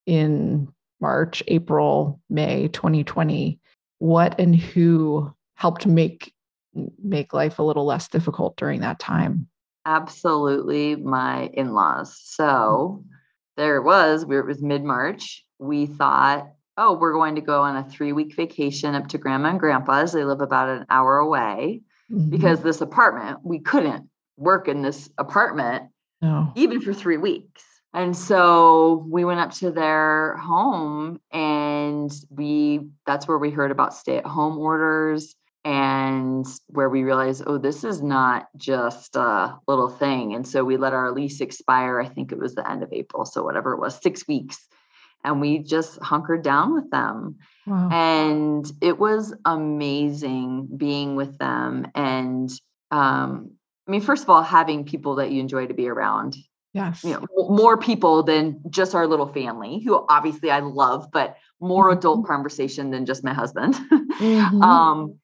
in 0.07 0.69
March, 1.01 1.43
April, 1.49 2.21
May 2.29 2.69
2020, 2.69 3.59
what 3.99 4.39
and 4.39 4.55
who 4.55 5.33
helped 5.55 5.87
make 5.87 6.35
make 7.03 7.33
life 7.33 7.59
a 7.59 7.63
little 7.63 7.87
less 7.87 8.09
difficult 8.09 8.57
during 8.57 8.81
that 8.81 8.99
time? 8.99 9.49
Absolutely, 9.87 10.97
my 10.97 11.47
in-laws. 11.55 12.21
So 12.23 13.03
there 13.57 13.77
it 13.77 13.85
was. 13.85 14.25
It 14.25 14.47
was 14.47 14.63
mid-March. 14.63 15.45
We 15.61 15.87
thought, 15.87 16.51
oh, 16.77 16.95
we're 16.95 17.13
going 17.13 17.37
to 17.37 17.41
go 17.41 17.63
on 17.63 17.77
a 17.77 17.89
three-week 17.89 18.35
vacation 18.35 18.95
up 18.95 19.09
to 19.09 19.19
Grandma 19.19 19.51
and 19.51 19.61
Grandpa's. 19.61 20.13
They 20.13 20.25
live 20.25 20.41
about 20.41 20.69
an 20.69 20.87
hour 20.91 21.19
away. 21.19 21.83
Mm-hmm. 22.11 22.31
Because 22.31 22.61
this 22.63 22.81
apartment, 22.81 23.39
we 23.45 23.61
couldn't 23.61 24.09
work 24.37 24.67
in 24.67 24.83
this 24.83 25.09
apartment, 25.17 25.85
no. 26.21 26.51
even 26.57 26.81
for 26.81 26.93
three 26.93 27.19
weeks. 27.19 27.63
And 27.95 28.17
so 28.17 29.07
we 29.09 29.25
went 29.25 29.39
up 29.39 29.53
to 29.55 29.71
their 29.71 30.37
home 30.37 31.21
and 31.31 32.11
we 32.31 32.89
that's 33.07 33.29
where 33.29 33.39
we 33.39 33.51
heard 33.51 33.71
about 33.71 33.95
stay 33.95 34.17
at 34.17 34.27
home 34.27 34.59
orders 34.59 35.37
and 35.65 36.47
where 36.69 36.89
we 36.89 37.05
realized, 37.05 37.45
oh, 37.47 37.59
this 37.59 37.85
is 37.85 38.03
not 38.03 38.49
just 38.57 39.15
a 39.15 39.57
little 39.69 39.89
thing. 39.89 40.35
And 40.35 40.47
so 40.47 40.65
we 40.65 40.77
let 40.77 40.95
our 40.95 41.13
lease 41.13 41.41
expire. 41.41 42.01
I 42.01 42.09
think 42.09 42.33
it 42.33 42.39
was 42.39 42.55
the 42.55 42.69
end 42.69 42.83
of 42.83 42.93
April. 42.93 43.25
So 43.25 43.43
whatever 43.43 43.73
it 43.73 43.81
was, 43.81 44.01
six 44.01 44.27
weeks. 44.27 44.67
And 45.25 45.41
we 45.41 45.59
just 45.59 45.99
hunkered 46.01 46.43
down 46.43 46.75
with 46.75 46.91
them. 46.91 47.37
Wow. 47.67 47.89
And 47.91 48.71
it 48.81 48.99
was 48.99 49.35
amazing 49.45 50.69
being 50.77 51.15
with 51.17 51.39
them. 51.39 51.89
And 51.95 52.51
um, 52.91 53.53
I 53.87 53.91
mean, 53.91 54.01
first 54.01 54.23
of 54.23 54.31
all, 54.31 54.43
having 54.43 54.85
people 54.85 55.17
that 55.17 55.31
you 55.31 55.41
enjoy 55.41 55.67
to 55.67 55.75
be 55.75 55.89
around. 55.89 56.37
Yes. 56.73 57.03
You 57.03 57.15
know, 57.15 57.27
more 57.49 57.77
people 57.77 58.23
than 58.23 58.63
just 58.71 58.95
our 58.95 59.07
little 59.07 59.27
family, 59.27 59.81
who 59.85 60.05
obviously 60.09 60.51
I 60.51 60.61
love, 60.61 61.11
but 61.13 61.37
more 61.61 61.89
mm-hmm. 61.89 61.99
adult 61.99 62.27
conversation 62.27 62.91
than 62.91 63.07
just 63.07 63.25
my 63.25 63.35
husband. 63.35 63.77
Mm-hmm. 64.21 64.61
um, 64.61 65.19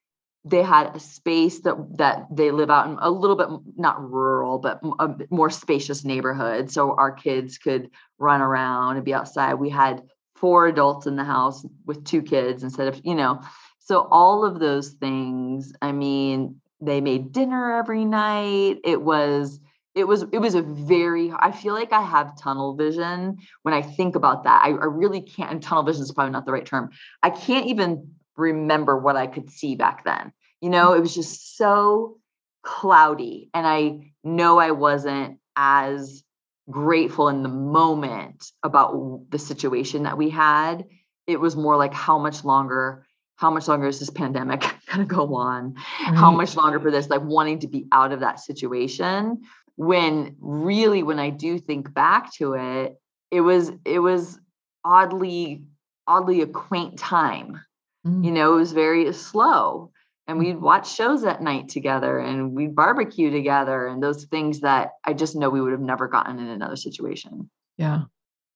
they 0.47 0.62
had 0.62 0.95
a 0.95 1.00
space 1.00 1.61
that 1.61 1.76
that 1.99 2.26
they 2.31 2.53
live 2.53 2.71
out 2.71 2.87
in 2.87 2.97
a 3.00 3.11
little 3.11 3.37
bit 3.37 3.49
not 3.76 4.00
rural 4.11 4.59
but 4.59 4.81
a 5.00 5.11
more 5.29 5.50
spacious 5.50 6.05
neighborhood 6.05 6.71
so 6.71 6.95
our 6.97 7.11
kids 7.11 7.59
could 7.59 7.91
run 8.19 8.41
around 8.41 8.97
and 8.97 9.05
be 9.05 9.12
outside. 9.12 9.55
We 9.55 9.71
had 9.71 10.03
four 10.37 10.69
adults 10.69 11.07
in 11.07 11.17
the 11.17 11.25
house 11.25 11.67
with 11.85 12.05
two 12.05 12.23
kids 12.23 12.62
instead 12.62 12.88
of 12.88 13.00
you 13.05 13.15
know. 13.15 13.43
So 13.81 14.09
all 14.11 14.45
of 14.45 14.61
those 14.61 14.91
things 14.91 15.73
i 15.83 15.93
mean 15.93 16.61
they 16.81 17.00
made 17.00 17.33
dinner 17.33 17.79
every 17.79 18.05
night. 18.05 18.79
It 18.85 19.03
was 19.03 19.61
it 19.97 20.07
was 20.07 20.25
it 20.33 20.38
was 20.38 20.55
a 20.55 20.62
very 20.62 21.33
i 21.38 21.50
feel 21.50 21.73
like 21.75 21.93
i 21.93 22.03
have 22.03 22.38
tunnel 22.38 22.76
vision 22.76 23.38
when 23.62 23.75
i 23.75 23.83
think 23.83 24.15
about 24.15 24.45
that. 24.45 24.62
I, 24.62 24.69
I 24.69 24.85
really 24.85 25.23
can't 25.23 25.50
and 25.50 25.62
tunnel 25.62 25.83
vision 25.83 26.03
is 26.03 26.12
probably 26.12 26.33
not 26.33 26.47
the 26.47 26.53
right 26.53 26.67
term. 26.67 26.91
I 27.25 27.31
can't 27.31 27.67
even 27.67 28.15
remember 28.37 28.97
what 28.97 29.16
I 29.16 29.26
could 29.26 29.50
see 29.50 29.76
back 29.76 30.05
then. 30.05 30.33
You 30.61 30.71
know, 30.71 30.88
mm-hmm. 30.88 30.99
it 30.99 31.00
was 31.00 31.14
just 31.14 31.57
so 31.57 32.19
cloudy. 32.62 33.50
And 33.55 33.66
I 33.66 34.12
know 34.25 34.59
I 34.59 34.73
wasn't 34.73 35.38
as 35.55 36.23
grateful 36.69 37.28
in 37.28 37.43
the 37.43 37.49
moment 37.49 38.50
about 38.62 39.31
the 39.31 39.38
situation 39.38 40.02
that 40.02 40.19
we 40.19 40.31
had. 40.31 40.85
It 41.26 41.40
was 41.40 41.57
more 41.57 41.76
like, 41.76 41.95
how 41.95 42.19
much 42.19 42.45
longer? 42.45 43.07
How 43.37 43.50
much 43.50 43.69
longer 43.69 43.87
is 43.87 44.00
this 44.00 44.11
pandemic 44.11 44.61
going 44.93 45.07
to 45.07 45.14
go 45.14 45.35
on? 45.37 45.75
Right. 45.75 46.14
How 46.14 46.28
mm-hmm. 46.28 46.38
much 46.38 46.57
longer 46.57 46.81
for 46.81 46.90
this? 46.90 47.09
Like 47.09 47.23
wanting 47.23 47.61
to 47.61 47.69
be 47.69 47.87
out 47.93 48.12
of 48.12 48.21
that 48.21 48.40
situation. 48.40 49.43
When 49.76 50.37
really, 50.40 51.02
when 51.02 51.19
I 51.19 51.31
do 51.31 51.59
think 51.59 51.93
back 51.93 52.33
to 52.35 52.55
it, 52.55 52.99
it 53.31 53.43
was, 53.43 53.71
it 53.85 53.99
was 53.99 54.38
oddly, 54.85 55.64
oddly 56.07 56.40
a 56.40 56.47
quaint 56.47 56.99
time 56.99 57.61
Mm. 58.07 58.25
You 58.25 58.31
know, 58.31 58.55
it 58.55 58.59
was 58.59 58.73
very 58.73 59.13
slow. 59.13 59.91
And 60.29 60.39
we'd 60.39 60.57
mm. 60.57 60.61
watch 60.61 60.93
shows 60.93 61.25
at 61.25 61.43
night 61.43 61.69
together 61.69 62.19
and 62.19 62.53
we'd 62.53 62.75
barbecue 62.75 63.31
together 63.31 63.87
and 63.87 64.03
those 64.03 64.25
things 64.25 64.61
that 64.61 64.91
I 65.05 65.13
just 65.13 65.37
know 65.37 65.51
we 65.51 65.61
would 65.61 65.73
have 65.73 65.81
never 65.81 66.09
gotten 66.09 66.39
in 66.39 66.49
another 66.49 66.77
situation. 66.77 67.51
Yeah. 67.79 68.03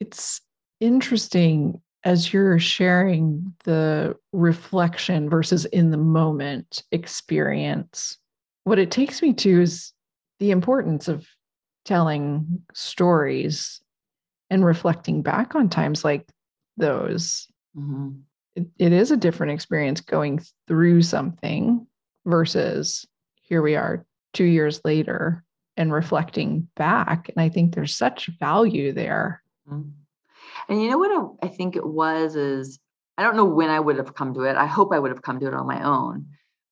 It's 0.00 0.40
interesting 0.80 1.80
as 2.04 2.32
you're 2.32 2.58
sharing 2.58 3.54
the 3.64 4.16
reflection 4.32 5.28
versus 5.28 5.66
in 5.66 5.90
the 5.90 5.98
moment 5.98 6.82
experience. 6.92 8.18
What 8.64 8.78
it 8.78 8.90
takes 8.90 9.20
me 9.20 9.32
to 9.34 9.60
is 9.60 9.92
the 10.38 10.50
importance 10.50 11.08
of 11.08 11.26
telling 11.84 12.62
stories 12.72 13.80
and 14.48 14.64
reflecting 14.64 15.22
back 15.22 15.54
on 15.54 15.68
times 15.68 16.04
like 16.04 16.26
those. 16.76 17.46
Mm-hmm 17.76 18.10
it, 18.56 18.66
it 18.78 18.92
is 18.92 19.10
a 19.10 19.16
different 19.16 19.52
experience 19.52 20.00
going 20.00 20.40
through 20.66 21.02
something 21.02 21.86
versus 22.26 23.06
here 23.42 23.62
we 23.62 23.76
are 23.76 24.04
two 24.32 24.44
years 24.44 24.80
later 24.84 25.44
and 25.76 25.92
reflecting 25.92 26.68
back. 26.76 27.28
And 27.28 27.40
I 27.42 27.48
think 27.48 27.74
there's 27.74 27.96
such 27.96 28.28
value 28.38 28.92
there. 28.92 29.42
Mm-hmm. 29.68 29.90
And 30.68 30.82
you 30.82 30.90
know 30.90 30.98
what 30.98 31.36
I 31.42 31.48
think 31.48 31.76
it 31.76 31.86
was 31.86 32.36
is 32.36 32.78
I 33.18 33.22
don't 33.22 33.36
know 33.36 33.44
when 33.44 33.70
I 33.70 33.80
would 33.80 33.96
have 33.96 34.14
come 34.14 34.34
to 34.34 34.42
it. 34.42 34.56
I 34.56 34.66
hope 34.66 34.92
I 34.92 34.98
would 34.98 35.10
have 35.10 35.22
come 35.22 35.40
to 35.40 35.46
it 35.46 35.54
on 35.54 35.66
my 35.66 35.82
own. 35.82 36.26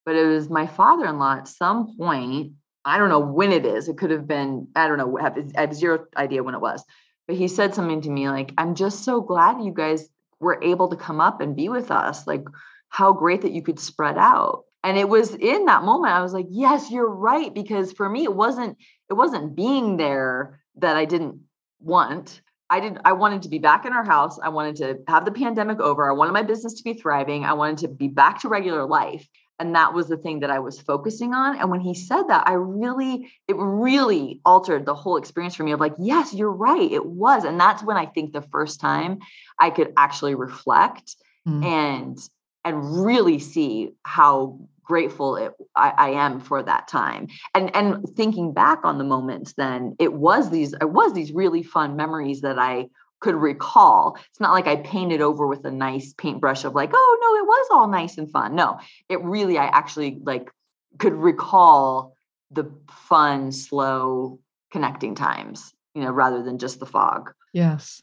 But 0.05 0.17
it 0.17 0.27
was 0.27 0.49
my 0.49 0.67
father-in-law 0.67 1.39
at 1.39 1.49
some 1.49 1.97
point. 1.97 2.53
I 2.85 2.97
don't 2.97 3.11
know 3.11 3.19
when 3.19 3.53
it 3.53 3.67
is. 3.67 3.89
It 3.89 3.99
could 3.99 4.11
have 4.11 4.27
been, 4.27 4.69
I 4.75 4.89
don't 4.89 4.99
know, 4.99 5.19
I 5.19 5.33
I 5.57 5.61
have 5.63 5.75
zero 5.75 6.07
idea 6.17 6.43
when 6.43 6.55
it 6.55 6.61
was. 6.61 6.83
But 7.27 7.37
he 7.37 7.49
said 7.49 7.75
something 7.75 8.01
to 8.03 8.11
me 8.11 8.31
like, 8.31 8.55
I'm 8.57 8.75
just 8.75 9.05
so 9.05 9.21
glad 9.21 9.63
you 9.63 9.73
guys 9.73 10.09
were 10.40 10.62
able 10.62 10.88
to 10.88 10.97
come 10.97 11.21
up 11.21 11.40
and 11.40 11.57
be 11.57 11.68
with 11.68 11.90
us. 11.90 12.26
Like, 12.26 12.45
how 12.88 13.12
great 13.12 13.42
that 13.42 13.52
you 13.52 13.62
could 13.62 13.78
spread 13.78 14.16
out. 14.16 14.64
And 14.85 14.97
it 14.97 15.09
was 15.09 15.35
in 15.35 15.66
that 15.66 15.83
moment, 15.83 16.14
I 16.14 16.23
was 16.23 16.33
like, 16.33 16.47
yes, 16.50 16.90
you're 16.90 17.09
right. 17.09 17.52
Because 17.52 17.92
for 17.92 18.09
me, 18.09 18.25
it 18.25 18.35
wasn't, 18.35 18.78
it 19.11 19.14
wasn't 19.14 19.57
being 19.57 19.97
there 19.97 20.61
that 20.76 20.97
I 20.97 21.04
didn't 21.04 21.40
want. 21.80 22.40
I 22.71 22.80
didn't 22.80 23.00
I 23.04 23.12
wanted 23.12 23.42
to 23.42 23.49
be 23.49 23.59
back 23.59 23.87
in 23.87 23.92
our 23.92 24.04
house. 24.04 24.38
I 24.38 24.50
wanted 24.50 24.76
to 24.76 24.99
have 25.09 25.25
the 25.25 25.33
pandemic 25.33 25.80
over. 25.80 26.09
I 26.09 26.14
wanted 26.14 26.33
my 26.33 26.42
business 26.42 26.75
to 26.75 26.85
be 26.85 26.95
thriving. 26.95 27.45
I 27.45 27.54
wanted 27.54 27.78
to 27.78 27.88
be 27.88 28.09
back 28.09 28.40
to 28.40 28.49
regular 28.49 28.87
life 28.87 29.26
and 29.59 29.75
that 29.75 29.93
was 29.93 30.09
the 30.09 30.17
thing 30.17 30.41
that 30.41 30.50
i 30.50 30.59
was 30.59 30.81
focusing 30.81 31.35
on 31.35 31.59
and 31.59 31.71
when 31.71 31.81
he 31.81 31.95
said 31.95 32.23
that 32.25 32.47
i 32.47 32.53
really 32.53 33.31
it 33.47 33.57
really 33.57 34.41
altered 34.45 34.87
the 34.87 34.95
whole 34.95 35.17
experience 35.17 35.55
for 35.55 35.65
me 35.65 35.73
of 35.73 35.81
like 35.81 35.95
yes 35.99 36.35
you're 36.35 36.50
right 36.50 36.93
it 36.93 37.05
was 37.05 37.45
and 37.45 37.59
that's 37.59 37.83
when 37.83 37.97
i 37.97 38.07
think 38.07 38.33
the 38.33 38.43
first 38.43 38.81
time 38.81 39.19
i 39.59 39.71
could 39.71 39.93
actually 39.97 40.35
reflect 40.35 41.17
mm. 41.47 41.65
and 41.65 42.19
and 42.65 43.05
really 43.05 43.38
see 43.38 43.91
how 44.05 44.59
grateful 44.83 45.37
it, 45.37 45.53
I, 45.77 45.93
I, 45.97 46.09
am 46.11 46.41
for 46.41 46.62
that 46.62 46.88
time 46.88 47.29
and 47.55 47.75
and 47.77 48.09
thinking 48.17 48.55
back 48.55 48.81
on 48.85 48.97
the 48.97 49.05
moments 49.05 49.53
then 49.53 49.95
it 49.99 50.15
was 50.15 50.49
these 50.50 50.73
it 50.73 50.88
was 50.88 51.12
these 51.12 51.31
really 51.31 51.62
fun 51.62 51.95
memories 51.95 52.41
that 52.41 52.59
i 52.59 52.88
could 53.21 53.35
recall. 53.35 54.17
It's 54.31 54.41
not 54.41 54.53
like 54.53 54.67
I 54.67 54.77
painted 54.77 55.21
over 55.21 55.47
with 55.47 55.65
a 55.65 55.71
nice 55.71 56.13
paintbrush 56.13 56.65
of 56.65 56.75
like, 56.75 56.91
oh 56.93 57.19
no, 57.21 57.37
it 57.37 57.47
was 57.47 57.69
all 57.73 57.89
nice 57.89 58.19
and 58.19 58.31
fun. 58.31 58.55
No, 58.55 58.79
it 59.09 59.23
really, 59.23 59.59
I 59.59 59.67
actually 59.67 60.21
like 60.23 60.51
could 60.99 61.15
recall 61.15 62.15
the 62.51 62.71
fun, 62.91 63.53
slow 63.53 64.39
connecting 64.71 65.15
times, 65.15 65.73
you 65.95 66.03
know, 66.03 66.11
rather 66.11 66.43
than 66.43 66.59
just 66.59 66.81
the 66.81 66.87
fog. 66.87 67.33
Yes. 67.53 68.03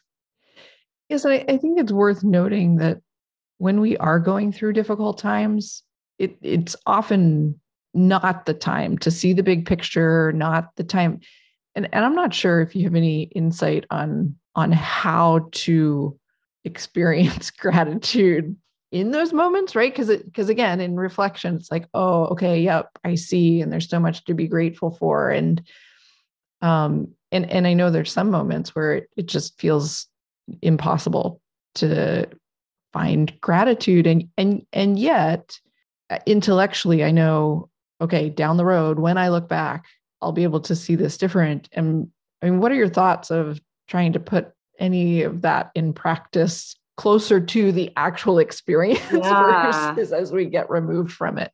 Yes, 1.08 1.24
I, 1.24 1.44
I 1.48 1.56
think 1.56 1.78
it's 1.78 1.92
worth 1.92 2.24
noting 2.24 2.76
that 2.76 3.00
when 3.58 3.80
we 3.80 3.96
are 3.96 4.18
going 4.18 4.52
through 4.52 4.72
difficult 4.72 5.18
times, 5.18 5.82
it, 6.18 6.36
it's 6.42 6.76
often 6.84 7.60
not 7.94 8.46
the 8.46 8.54
time 8.54 8.98
to 8.98 9.10
see 9.10 9.32
the 9.32 9.42
big 9.42 9.66
picture, 9.66 10.32
not 10.32 10.74
the 10.76 10.84
time. 10.84 11.20
And, 11.74 11.88
and 11.92 12.04
I'm 12.04 12.14
not 12.14 12.34
sure 12.34 12.60
if 12.60 12.74
you 12.74 12.84
have 12.84 12.94
any 12.94 13.22
insight 13.22 13.84
on 13.90 14.36
on 14.56 14.72
how 14.72 15.48
to 15.52 16.18
experience 16.64 17.50
gratitude 17.52 18.56
in 18.90 19.10
those 19.10 19.32
moments 19.32 19.76
right? 19.76 19.92
Because 19.92 20.08
it 20.08 20.24
because 20.24 20.48
again 20.48 20.80
in 20.80 20.96
reflection 20.96 21.54
it's 21.54 21.70
like 21.70 21.86
oh 21.94 22.26
okay 22.26 22.60
yep 22.60 22.90
i 23.04 23.14
see 23.14 23.60
and 23.60 23.72
there's 23.72 23.88
so 23.88 24.00
much 24.00 24.24
to 24.24 24.34
be 24.34 24.48
grateful 24.48 24.90
for 24.92 25.30
and 25.30 25.62
um 26.62 27.08
and 27.30 27.50
and 27.50 27.66
i 27.66 27.74
know 27.74 27.90
there's 27.90 28.12
some 28.12 28.30
moments 28.30 28.74
where 28.74 28.94
it, 28.94 29.10
it 29.16 29.26
just 29.26 29.60
feels 29.60 30.06
impossible 30.62 31.40
to 31.74 32.26
find 32.92 33.38
gratitude 33.40 34.06
and 34.06 34.28
and 34.38 34.64
and 34.72 34.98
yet 34.98 35.58
uh, 36.10 36.18
intellectually 36.26 37.04
i 37.04 37.10
know 37.10 37.68
okay 38.00 38.30
down 38.30 38.56
the 38.56 38.64
road 38.64 38.98
when 38.98 39.18
i 39.18 39.28
look 39.28 39.48
back 39.48 39.84
i'll 40.22 40.32
be 40.32 40.44
able 40.44 40.60
to 40.60 40.76
see 40.76 40.94
this 40.94 41.18
different 41.18 41.68
and 41.72 42.08
i 42.40 42.46
mean 42.48 42.60
what 42.60 42.72
are 42.72 42.76
your 42.76 42.88
thoughts 42.88 43.30
of 43.30 43.60
trying 43.86 44.12
to 44.12 44.20
put 44.20 44.52
any 44.78 45.22
of 45.22 45.42
that 45.42 45.70
in 45.74 45.92
practice 45.92 46.76
closer 46.96 47.40
to 47.40 47.72
the 47.72 47.92
actual 47.96 48.38
experience 48.38 49.00
yeah. 49.12 49.94
versus 49.94 50.12
as 50.12 50.32
we 50.32 50.46
get 50.46 50.70
removed 50.70 51.12
from 51.12 51.38
it. 51.38 51.52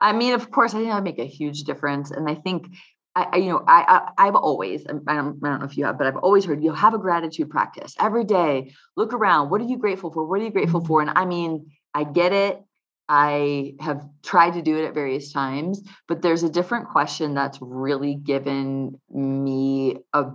I 0.00 0.12
mean, 0.12 0.34
of 0.34 0.50
course, 0.50 0.74
I 0.74 0.78
think 0.78 0.88
that 0.88 0.96
would 0.96 1.04
make 1.04 1.18
a 1.18 1.24
huge 1.24 1.62
difference. 1.62 2.10
And 2.10 2.28
I 2.28 2.34
think, 2.34 2.66
I, 3.14 3.28
I 3.32 3.36
you 3.36 3.50
know, 3.50 3.64
I, 3.66 4.10
I 4.18 4.26
have 4.26 4.34
always, 4.34 4.84
I 4.88 4.92
don't, 4.92 5.06
I 5.08 5.14
don't 5.14 5.60
know 5.60 5.64
if 5.64 5.76
you 5.76 5.84
have, 5.84 5.98
but 5.98 6.06
I've 6.06 6.16
always 6.16 6.44
heard 6.44 6.62
you 6.62 6.72
have 6.72 6.94
a 6.94 6.98
gratitude 6.98 7.50
practice 7.50 7.94
every 8.00 8.24
day. 8.24 8.72
Look 8.96 9.12
around. 9.12 9.50
What 9.50 9.60
are 9.60 9.66
you 9.66 9.78
grateful 9.78 10.12
for? 10.12 10.26
What 10.26 10.40
are 10.40 10.44
you 10.44 10.50
grateful 10.50 10.80
mm-hmm. 10.80 10.88
for? 10.88 11.00
And 11.02 11.10
I 11.10 11.24
mean, 11.24 11.70
I 11.94 12.04
get 12.04 12.32
it. 12.32 12.60
I 13.08 13.74
have 13.80 14.08
tried 14.22 14.54
to 14.54 14.62
do 14.62 14.78
it 14.78 14.86
at 14.86 14.94
various 14.94 15.32
times, 15.32 15.82
but 16.08 16.22
there's 16.22 16.44
a 16.44 16.48
different 16.48 16.88
question 16.88 17.34
that's 17.34 17.58
really 17.60 18.14
given 18.14 19.00
me 19.10 19.98
a 20.12 20.30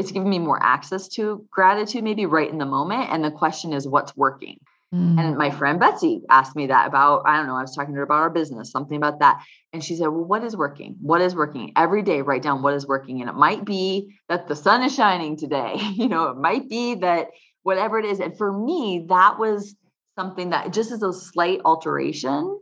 it's 0.00 0.12
given 0.12 0.28
me 0.28 0.38
more 0.38 0.60
access 0.62 1.08
to 1.08 1.46
gratitude 1.50 2.02
maybe 2.02 2.26
right 2.26 2.50
in 2.50 2.58
the 2.58 2.66
moment 2.66 3.08
and 3.10 3.24
the 3.24 3.30
question 3.30 3.72
is 3.72 3.86
what's 3.86 4.16
working 4.16 4.58
Mm. 4.94 5.20
And 5.20 5.38
my 5.38 5.50
friend 5.50 5.78
Betsy 5.78 6.22
asked 6.30 6.56
me 6.56 6.66
that 6.66 6.88
about, 6.88 7.22
I 7.24 7.36
don't 7.36 7.46
know, 7.46 7.54
I 7.54 7.62
was 7.62 7.74
talking 7.74 7.94
to 7.94 7.98
her 7.98 8.02
about 8.02 8.22
our 8.22 8.30
business, 8.30 8.72
something 8.72 8.96
about 8.96 9.20
that. 9.20 9.42
And 9.72 9.84
she 9.84 9.94
said, 9.94 10.08
Well, 10.08 10.24
what 10.24 10.42
is 10.42 10.56
working? 10.56 10.96
What 11.00 11.20
is 11.20 11.34
working? 11.34 11.72
Every 11.76 12.02
day, 12.02 12.22
write 12.22 12.42
down 12.42 12.62
what 12.62 12.74
is 12.74 12.88
working. 12.88 13.20
And 13.20 13.30
it 13.30 13.36
might 13.36 13.64
be 13.64 14.16
that 14.28 14.48
the 14.48 14.56
sun 14.56 14.82
is 14.82 14.94
shining 14.94 15.36
today. 15.36 15.76
you 15.94 16.08
know, 16.08 16.30
it 16.30 16.36
might 16.36 16.68
be 16.68 16.96
that 16.96 17.28
whatever 17.62 17.98
it 17.98 18.04
is. 18.04 18.18
And 18.18 18.36
for 18.36 18.52
me, 18.52 19.06
that 19.08 19.38
was 19.38 19.76
something 20.18 20.50
that 20.50 20.72
just 20.72 20.90
as 20.90 21.02
a 21.02 21.12
slight 21.12 21.60
alteration 21.64 22.58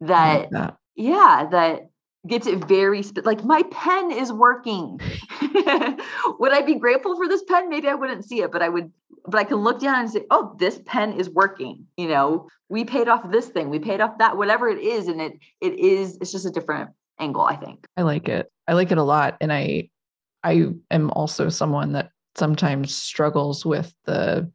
that, 0.00 0.50
that. 0.50 0.76
yeah, 0.94 1.48
that 1.52 1.88
gets 2.26 2.46
it 2.46 2.64
very 2.64 3.02
sp- 3.02 3.24
like 3.24 3.44
my 3.44 3.62
pen 3.70 4.10
is 4.10 4.32
working. 4.32 5.00
would 5.40 6.52
I 6.52 6.62
be 6.64 6.76
grateful 6.76 7.16
for 7.16 7.28
this 7.28 7.42
pen? 7.44 7.68
Maybe 7.68 7.88
I 7.88 7.94
wouldn't 7.94 8.24
see 8.24 8.42
it, 8.42 8.52
but 8.52 8.62
I 8.62 8.68
would 8.68 8.92
but 9.26 9.38
I 9.38 9.44
can 9.44 9.58
look 9.58 9.80
down 9.80 10.00
and 10.00 10.10
say, 10.10 10.24
"Oh, 10.30 10.54
this 10.58 10.80
pen 10.84 11.12
is 11.12 11.30
working." 11.30 11.86
You 11.96 12.08
know, 12.08 12.48
we 12.68 12.84
paid 12.84 13.08
off 13.08 13.30
this 13.30 13.48
thing, 13.48 13.70
we 13.70 13.78
paid 13.78 14.00
off 14.00 14.18
that 14.18 14.36
whatever 14.36 14.68
it 14.68 14.80
is 14.80 15.08
and 15.08 15.20
it 15.20 15.34
it 15.60 15.78
is 15.78 16.16
it's 16.20 16.32
just 16.32 16.46
a 16.46 16.50
different 16.50 16.90
angle, 17.18 17.42
I 17.42 17.56
think. 17.56 17.86
I 17.96 18.02
like 18.02 18.28
it. 18.28 18.50
I 18.66 18.74
like 18.74 18.90
it 18.90 18.98
a 18.98 19.02
lot 19.02 19.36
and 19.40 19.52
I 19.52 19.90
I 20.44 20.68
am 20.90 21.10
also 21.10 21.48
someone 21.48 21.92
that 21.92 22.10
sometimes 22.34 22.94
struggles 22.94 23.64
with 23.66 23.94
the 24.04 24.50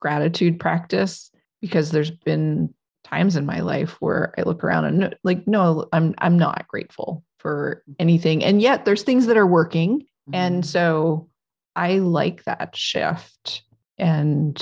gratitude 0.00 0.60
practice 0.60 1.30
because 1.60 1.90
there's 1.90 2.10
been 2.10 2.72
times 3.06 3.36
in 3.36 3.46
my 3.46 3.60
life 3.60 3.96
where 4.00 4.34
I 4.36 4.42
look 4.42 4.64
around 4.64 4.84
and 4.84 5.16
like, 5.22 5.46
no, 5.46 5.86
I'm 5.92 6.14
I'm 6.18 6.38
not 6.38 6.66
grateful 6.68 7.24
for 7.38 7.82
anything. 7.98 8.42
And 8.42 8.60
yet 8.60 8.84
there's 8.84 9.02
things 9.02 9.26
that 9.26 9.36
are 9.36 9.46
working. 9.46 10.00
Mm-hmm. 10.00 10.34
And 10.34 10.66
so 10.66 11.28
I 11.74 11.98
like 11.98 12.44
that 12.44 12.76
shift. 12.76 13.62
And 13.98 14.56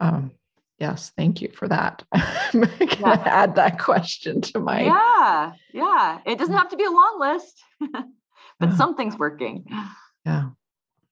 um, 0.00 0.32
yes, 0.78 1.12
thank 1.16 1.40
you 1.40 1.50
for 1.52 1.68
that. 1.68 2.04
I'm 2.12 2.60
gonna 2.60 2.96
yeah. 3.00 3.22
add 3.24 3.54
that 3.56 3.78
question 3.78 4.40
to 4.42 4.60
my 4.60 4.82
Yeah, 4.82 5.52
yeah. 5.72 6.18
It 6.26 6.38
doesn't 6.38 6.54
have 6.54 6.68
to 6.70 6.76
be 6.76 6.84
a 6.84 6.90
long 6.90 7.16
list, 7.18 7.62
but 8.60 8.68
uh, 8.68 8.76
something's 8.76 9.18
working. 9.18 9.64
Yeah. 10.24 10.50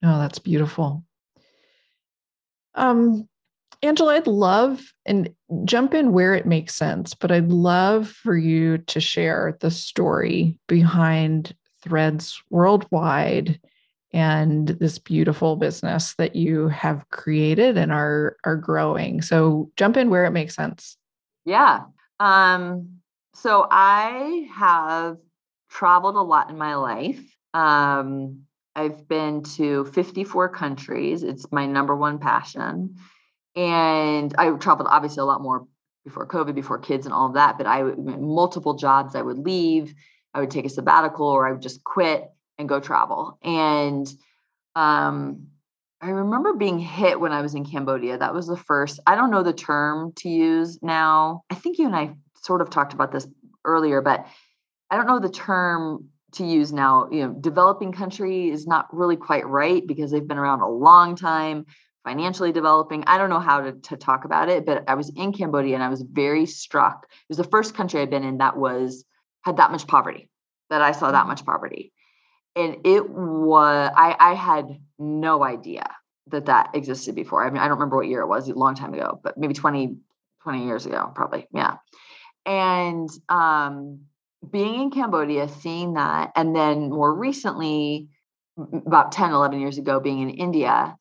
No, 0.02 0.18
that's 0.18 0.38
beautiful. 0.38 1.04
Um, 2.74 3.28
Angela, 3.82 4.14
I'd 4.14 4.26
love 4.26 4.92
and 5.06 5.28
jump 5.64 5.94
in 5.94 6.12
where 6.12 6.34
it 6.34 6.46
makes 6.46 6.74
sense, 6.74 7.14
but 7.14 7.30
I'd 7.30 7.48
love 7.48 8.08
for 8.08 8.36
you 8.36 8.78
to 8.78 9.00
share 9.00 9.56
the 9.60 9.70
story 9.70 10.58
behind 10.68 11.54
Threads 11.82 12.42
Worldwide 12.50 13.60
and 14.12 14.68
this 14.68 14.98
beautiful 14.98 15.56
business 15.56 16.14
that 16.14 16.36
you 16.36 16.68
have 16.68 17.04
created 17.10 17.76
and 17.76 17.92
are 17.92 18.36
are 18.44 18.56
growing. 18.56 19.20
So 19.20 19.70
jump 19.76 19.96
in 19.96 20.08
where 20.08 20.24
it 20.24 20.30
makes 20.30 20.54
sense. 20.54 20.96
Yeah. 21.44 21.84
Um, 22.20 23.00
so 23.34 23.66
I 23.70 24.48
have 24.54 25.18
traveled 25.68 26.14
a 26.14 26.22
lot 26.22 26.48
in 26.48 26.56
my 26.56 26.76
life. 26.76 27.20
Um, 27.52 28.44
I've 28.76 29.06
been 29.08 29.42
to 29.56 29.84
54 29.86 30.48
countries. 30.48 31.22
It's 31.22 31.50
my 31.52 31.66
number 31.66 31.94
one 31.94 32.18
passion 32.18 32.96
and 33.56 34.34
I 34.36 34.50
traveled 34.50 34.88
obviously 34.90 35.20
a 35.20 35.24
lot 35.24 35.42
more 35.42 35.66
before 36.04 36.26
COVID, 36.26 36.54
before 36.54 36.78
kids 36.78 37.06
and 37.06 37.14
all 37.14 37.28
of 37.28 37.34
that. 37.34 37.56
But 37.58 37.66
I 37.66 37.82
multiple 37.82 38.74
jobs 38.74 39.14
I 39.14 39.22
would 39.22 39.38
leave, 39.38 39.94
I 40.32 40.40
would 40.40 40.50
take 40.50 40.66
a 40.66 40.70
sabbatical, 40.70 41.26
or 41.26 41.46
I 41.46 41.52
would 41.52 41.62
just 41.62 41.84
quit 41.84 42.30
and 42.58 42.68
go 42.68 42.80
travel. 42.80 43.38
And 43.42 44.06
um, 44.74 45.48
I 46.00 46.10
remember 46.10 46.54
being 46.54 46.78
hit 46.78 47.18
when 47.18 47.32
I 47.32 47.40
was 47.40 47.54
in 47.54 47.64
Cambodia. 47.64 48.18
That 48.18 48.34
was 48.34 48.46
the 48.46 48.56
first. 48.56 49.00
I 49.06 49.14
don't 49.14 49.30
know 49.30 49.42
the 49.42 49.52
term 49.52 50.12
to 50.16 50.28
use 50.28 50.82
now. 50.82 51.44
I 51.50 51.54
think 51.54 51.78
you 51.78 51.86
and 51.86 51.96
I 51.96 52.14
sort 52.42 52.60
of 52.60 52.70
talked 52.70 52.92
about 52.92 53.12
this 53.12 53.26
earlier, 53.64 54.02
but 54.02 54.26
I 54.90 54.96
don't 54.96 55.06
know 55.06 55.18
the 55.18 55.30
term 55.30 56.08
to 56.32 56.44
use 56.44 56.72
now. 56.72 57.08
You 57.10 57.28
know, 57.28 57.32
developing 57.32 57.92
country 57.92 58.50
is 58.50 58.66
not 58.66 58.94
really 58.94 59.16
quite 59.16 59.46
right 59.46 59.86
because 59.86 60.10
they've 60.10 60.26
been 60.26 60.38
around 60.38 60.60
a 60.60 60.68
long 60.68 61.16
time 61.16 61.64
financially 62.04 62.52
developing. 62.52 63.04
I 63.06 63.18
don't 63.18 63.30
know 63.30 63.40
how 63.40 63.62
to, 63.62 63.72
to 63.72 63.96
talk 63.96 64.24
about 64.24 64.48
it, 64.48 64.66
but 64.66 64.84
I 64.88 64.94
was 64.94 65.10
in 65.16 65.32
Cambodia 65.32 65.74
and 65.74 65.82
I 65.82 65.88
was 65.88 66.02
very 66.02 66.46
struck. 66.46 67.06
It 67.10 67.28
was 67.28 67.38
the 67.38 67.44
first 67.44 67.74
country 67.74 68.00
I'd 68.00 68.10
been 68.10 68.24
in 68.24 68.38
that 68.38 68.56
was 68.56 69.04
had 69.42 69.56
that 69.56 69.70
much 69.70 69.86
poverty, 69.86 70.28
that 70.70 70.82
I 70.82 70.92
saw 70.92 71.10
that 71.10 71.20
mm-hmm. 71.20 71.28
much 71.28 71.44
poverty. 71.44 71.92
And 72.56 72.78
it 72.84 73.08
was, 73.10 73.90
I, 73.96 74.16
I 74.18 74.34
had 74.34 74.78
no 74.98 75.42
idea 75.42 75.84
that 76.28 76.46
that 76.46 76.70
existed 76.74 77.14
before. 77.14 77.44
I 77.44 77.50
mean, 77.50 77.58
I 77.58 77.64
don't 77.64 77.78
remember 77.78 77.96
what 77.96 78.06
year 78.06 78.20
it 78.20 78.28
was, 78.28 78.48
a 78.48 78.54
long 78.54 78.74
time 78.74 78.94
ago, 78.94 79.20
but 79.22 79.36
maybe 79.36 79.54
20, 79.54 79.96
20 80.42 80.64
years 80.64 80.86
ago, 80.86 81.10
probably. 81.14 81.46
Yeah. 81.52 81.76
And 82.46 83.10
um, 83.28 84.02
being 84.48 84.82
in 84.82 84.90
Cambodia, 84.90 85.48
seeing 85.48 85.94
that, 85.94 86.32
and 86.36 86.54
then 86.54 86.90
more 86.90 87.12
recently, 87.12 88.08
about 88.56 89.10
10, 89.10 89.32
11 89.32 89.60
years 89.60 89.78
ago, 89.78 89.98
being 89.98 90.20
in 90.20 90.30
India, 90.30 90.96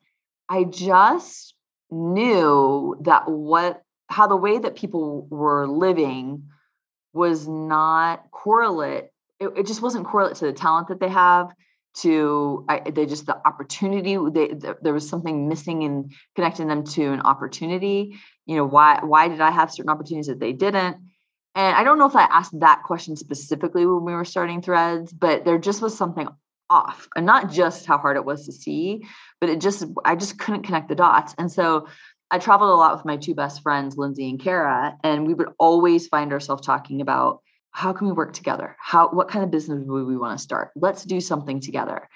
I 0.54 0.66
just 0.66 1.56
knew 1.90 2.96
that 3.02 3.24
what 3.28 3.82
how 4.08 4.28
the 4.28 4.36
way 4.36 4.60
that 4.60 4.76
people 4.76 5.26
were 5.32 5.68
living 5.68 6.50
was 7.12 7.48
not 7.48 8.30
correlate 8.32 9.06
it, 9.40 9.52
it 9.58 9.66
just 9.66 9.82
wasn't 9.82 10.06
correlate 10.06 10.36
to 10.38 10.46
the 10.46 10.54
talent 10.54 10.90
that 10.90 11.00
they 11.00 11.10
have 11.10 11.50
to 12.02 12.66
I, 12.70 12.92
they 12.92 13.08
just 13.08 13.26
the 13.26 13.38
opportunity 13.48 14.16
they, 14.16 14.48
the, 14.50 14.78
there 14.80 14.94
was 14.94 15.10
something 15.10 15.50
missing 15.50 15.82
in 15.82 16.12
connecting 16.36 16.68
them 16.68 16.84
to 16.84 17.04
an 17.14 17.22
opportunity. 17.22 18.20
You 18.46 18.58
know 18.58 18.66
why 18.66 19.00
why 19.04 19.30
did 19.30 19.42
i 19.42 19.50
have 19.50 19.72
certain 19.72 19.90
opportunities 19.90 20.28
that 20.28 20.40
they 20.40 20.54
didn't? 20.54 20.98
And 21.56 21.76
i 21.76 21.84
don't 21.84 21.98
know 21.98 22.08
if 22.08 22.16
i 22.16 22.26
asked 22.26 22.60
that 22.60 22.84
question 22.84 23.16
specifically 23.16 23.88
when 23.88 24.06
we 24.06 24.14
were 24.14 24.26
starting 24.26 24.62
threads 24.62 25.12
but 25.12 25.46
there 25.46 25.58
just 25.58 25.82
was 25.82 25.98
something 25.98 26.28
off 26.74 27.08
and 27.16 27.26
not 27.26 27.52
just 27.52 27.86
how 27.86 27.98
hard 27.98 28.18
it 28.18 28.26
was 28.26 28.46
to 28.46 28.52
see 28.52 29.06
but 29.40 29.50
it 29.50 29.62
just 29.62 29.86
i 30.06 30.16
just 30.16 30.40
couldn't 30.40 30.64
connect 30.64 30.90
the 30.90 30.96
dots. 30.96 31.36
And 31.38 31.52
so 31.52 31.88
i 32.32 32.40
traveled 32.40 32.72
a 32.72 32.76
lot 32.84 32.96
with 32.96 33.06
my 33.06 33.18
two 33.18 33.36
best 33.36 33.62
friends 33.62 33.98
lindsay 33.98 34.30
and 34.30 34.40
kara 34.40 34.98
and 35.04 35.28
we 35.28 35.34
would 35.34 35.50
always 35.60 36.08
find 36.08 36.34
ourselves 36.34 36.66
talking 36.66 37.02
about 37.02 37.42
how 37.74 37.92
can 37.92 38.08
we 38.08 38.14
work 38.14 38.34
together? 38.34 38.78
How 38.80 39.10
what 39.10 39.28
kind 39.28 39.44
of 39.44 39.52
business 39.52 39.84
would 39.86 40.06
we 40.06 40.16
want 40.16 40.38
to 40.38 40.44
start? 40.44 40.72
Let's 40.76 41.04
do 41.04 41.20
something 41.20 41.60
together. 41.60 42.08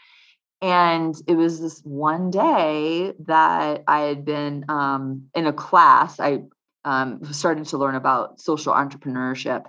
And 0.62 1.16
it 1.28 1.36
was 1.36 1.60
this 1.60 1.82
one 1.84 2.32
day 2.32 3.14
that 3.26 3.84
i 3.88 4.02
had 4.02 4.26
been 4.26 4.66
um, 4.70 5.30
in 5.36 5.46
a 5.46 5.54
class 5.54 6.20
i 6.20 6.44
um, 6.86 7.24
started 7.32 7.66
to 7.68 7.78
learn 7.78 7.96
about 7.96 8.40
social 8.40 8.74
entrepreneurship 8.74 9.66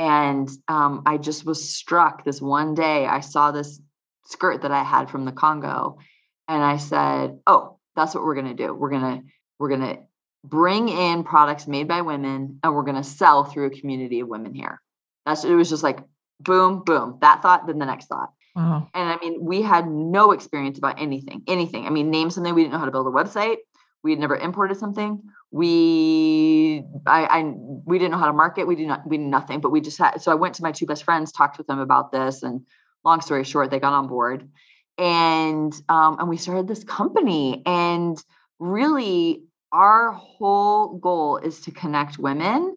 and 0.00 0.48
um, 0.66 1.02
i 1.06 1.16
just 1.16 1.44
was 1.44 1.72
struck 1.72 2.24
this 2.24 2.40
one 2.40 2.74
day 2.74 3.06
i 3.06 3.20
saw 3.20 3.52
this 3.52 3.80
skirt 4.32 4.62
that 4.62 4.72
I 4.72 4.82
had 4.82 5.10
from 5.10 5.24
the 5.24 5.32
Congo. 5.32 5.98
And 6.48 6.62
I 6.62 6.78
said, 6.78 7.38
"Oh, 7.46 7.78
that's 7.94 8.14
what 8.14 8.24
we're 8.24 8.34
going 8.34 8.56
to 8.56 8.66
do. 8.66 8.74
We're 8.74 8.90
going 8.90 9.02
to 9.02 9.24
we're 9.58 9.68
going 9.68 9.80
to 9.82 9.98
bring 10.44 10.88
in 10.88 11.22
products 11.22 11.68
made 11.68 11.86
by 11.86 12.02
women 12.02 12.58
and 12.62 12.74
we're 12.74 12.82
going 12.82 12.96
to 12.96 13.04
sell 13.04 13.44
through 13.44 13.66
a 13.66 13.70
community 13.70 14.20
of 14.20 14.28
women 14.28 14.54
here." 14.54 14.80
That's 15.24 15.44
it 15.44 15.54
was 15.54 15.70
just 15.70 15.82
like 15.82 16.00
boom, 16.42 16.82
boom. 16.84 17.18
That 17.20 17.42
thought, 17.42 17.66
then 17.66 17.78
the 17.78 17.86
next 17.86 18.06
thought. 18.06 18.30
Wow. 18.54 18.88
And 18.92 19.08
I 19.08 19.16
mean, 19.16 19.38
we 19.42 19.62
had 19.62 19.88
no 19.88 20.32
experience 20.32 20.78
about 20.78 21.00
anything, 21.00 21.42
anything. 21.46 21.86
I 21.86 21.90
mean, 21.90 22.10
name 22.10 22.30
something 22.30 22.54
we 22.54 22.62
didn't 22.62 22.72
know 22.72 22.78
how 22.78 22.84
to 22.84 22.90
build 22.90 23.06
a 23.06 23.10
website. 23.10 23.58
We 24.02 24.10
had 24.10 24.20
never 24.20 24.36
imported 24.36 24.76
something. 24.78 25.22
We, 25.52 26.84
I, 27.06 27.24
I, 27.24 27.42
we 27.44 27.98
didn't 27.98 28.10
know 28.10 28.18
how 28.18 28.26
to 28.26 28.32
market. 28.32 28.66
We 28.66 28.74
did 28.74 28.88
not, 28.88 29.08
we 29.08 29.16
did 29.16 29.26
nothing. 29.26 29.60
But 29.60 29.70
we 29.70 29.80
just 29.80 29.96
had. 29.96 30.20
So 30.20 30.32
I 30.32 30.34
went 30.34 30.56
to 30.56 30.62
my 30.62 30.72
two 30.72 30.86
best 30.86 31.04
friends, 31.04 31.30
talked 31.30 31.56
with 31.56 31.66
them 31.66 31.78
about 31.78 32.10
this, 32.10 32.42
and 32.42 32.66
long 33.04 33.20
story 33.20 33.44
short, 33.44 33.70
they 33.70 33.80
got 33.80 33.92
on 33.92 34.08
board 34.08 34.48
and 34.98 35.72
um, 35.88 36.18
and 36.18 36.28
we 36.28 36.36
started 36.36 36.68
this 36.68 36.84
company. 36.84 37.62
And 37.66 38.22
really, 38.58 39.42
our 39.72 40.12
whole 40.12 40.98
goal 40.98 41.38
is 41.38 41.60
to 41.62 41.70
connect 41.70 42.18
women. 42.18 42.76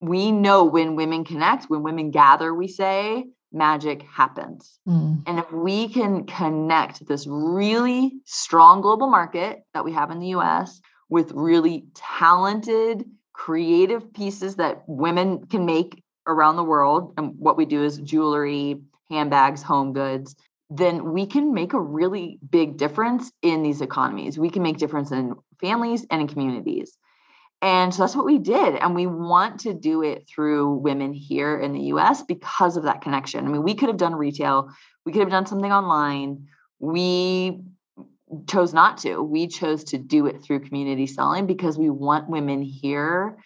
We 0.00 0.32
know 0.32 0.64
when 0.64 0.96
women 0.96 1.24
connect, 1.24 1.66
when 1.66 1.82
women 1.82 2.10
gather, 2.10 2.54
we 2.54 2.68
say 2.68 3.26
magic 3.52 4.02
happens. 4.02 4.78
Mm. 4.88 5.22
And 5.26 5.38
if 5.38 5.52
we 5.52 5.88
can 5.88 6.24
connect 6.24 7.06
this 7.06 7.26
really 7.28 8.12
strong 8.24 8.80
global 8.80 9.08
market 9.08 9.62
that 9.74 9.84
we 9.84 9.92
have 9.92 10.10
in 10.10 10.20
the 10.20 10.28
US 10.28 10.80
with 11.08 11.32
really 11.32 11.84
talented, 11.94 13.04
creative 13.32 14.12
pieces 14.14 14.56
that 14.56 14.84
women 14.86 15.46
can 15.46 15.66
make 15.66 16.02
around 16.26 16.56
the 16.56 16.64
world, 16.64 17.12
and 17.16 17.34
what 17.38 17.56
we 17.56 17.64
do 17.64 17.82
is 17.82 17.98
jewelry, 17.98 18.80
handbags, 19.10 19.62
home 19.62 19.92
goods, 19.92 20.36
then 20.70 21.12
we 21.12 21.26
can 21.26 21.52
make 21.52 21.72
a 21.72 21.80
really 21.80 22.38
big 22.48 22.76
difference 22.76 23.32
in 23.42 23.62
these 23.62 23.80
economies. 23.80 24.38
We 24.38 24.50
can 24.50 24.62
make 24.62 24.78
difference 24.78 25.10
in 25.10 25.34
families 25.60 26.06
and 26.10 26.22
in 26.22 26.28
communities. 26.28 26.96
And 27.62 27.92
so 27.92 28.02
that's 28.02 28.16
what 28.16 28.24
we 28.24 28.38
did. 28.38 28.76
And 28.76 28.94
we 28.94 29.06
want 29.06 29.60
to 29.60 29.74
do 29.74 30.02
it 30.02 30.26
through 30.28 30.76
women 30.76 31.12
here 31.12 31.58
in 31.58 31.72
the 31.72 31.82
US 31.94 32.22
because 32.22 32.76
of 32.76 32.84
that 32.84 33.02
connection. 33.02 33.44
I 33.44 33.48
mean, 33.48 33.62
we 33.62 33.74
could 33.74 33.88
have 33.88 33.98
done 33.98 34.14
retail, 34.14 34.70
we 35.04 35.12
could 35.12 35.20
have 35.20 35.30
done 35.30 35.46
something 35.46 35.72
online. 35.72 36.46
We 36.78 37.60
chose 38.48 38.72
not 38.72 38.98
to. 38.98 39.20
We 39.20 39.48
chose 39.48 39.84
to 39.84 39.98
do 39.98 40.26
it 40.26 40.42
through 40.42 40.60
community 40.60 41.06
selling 41.06 41.46
because 41.46 41.76
we 41.76 41.90
want 41.90 42.30
women 42.30 42.62
here 42.62 43.36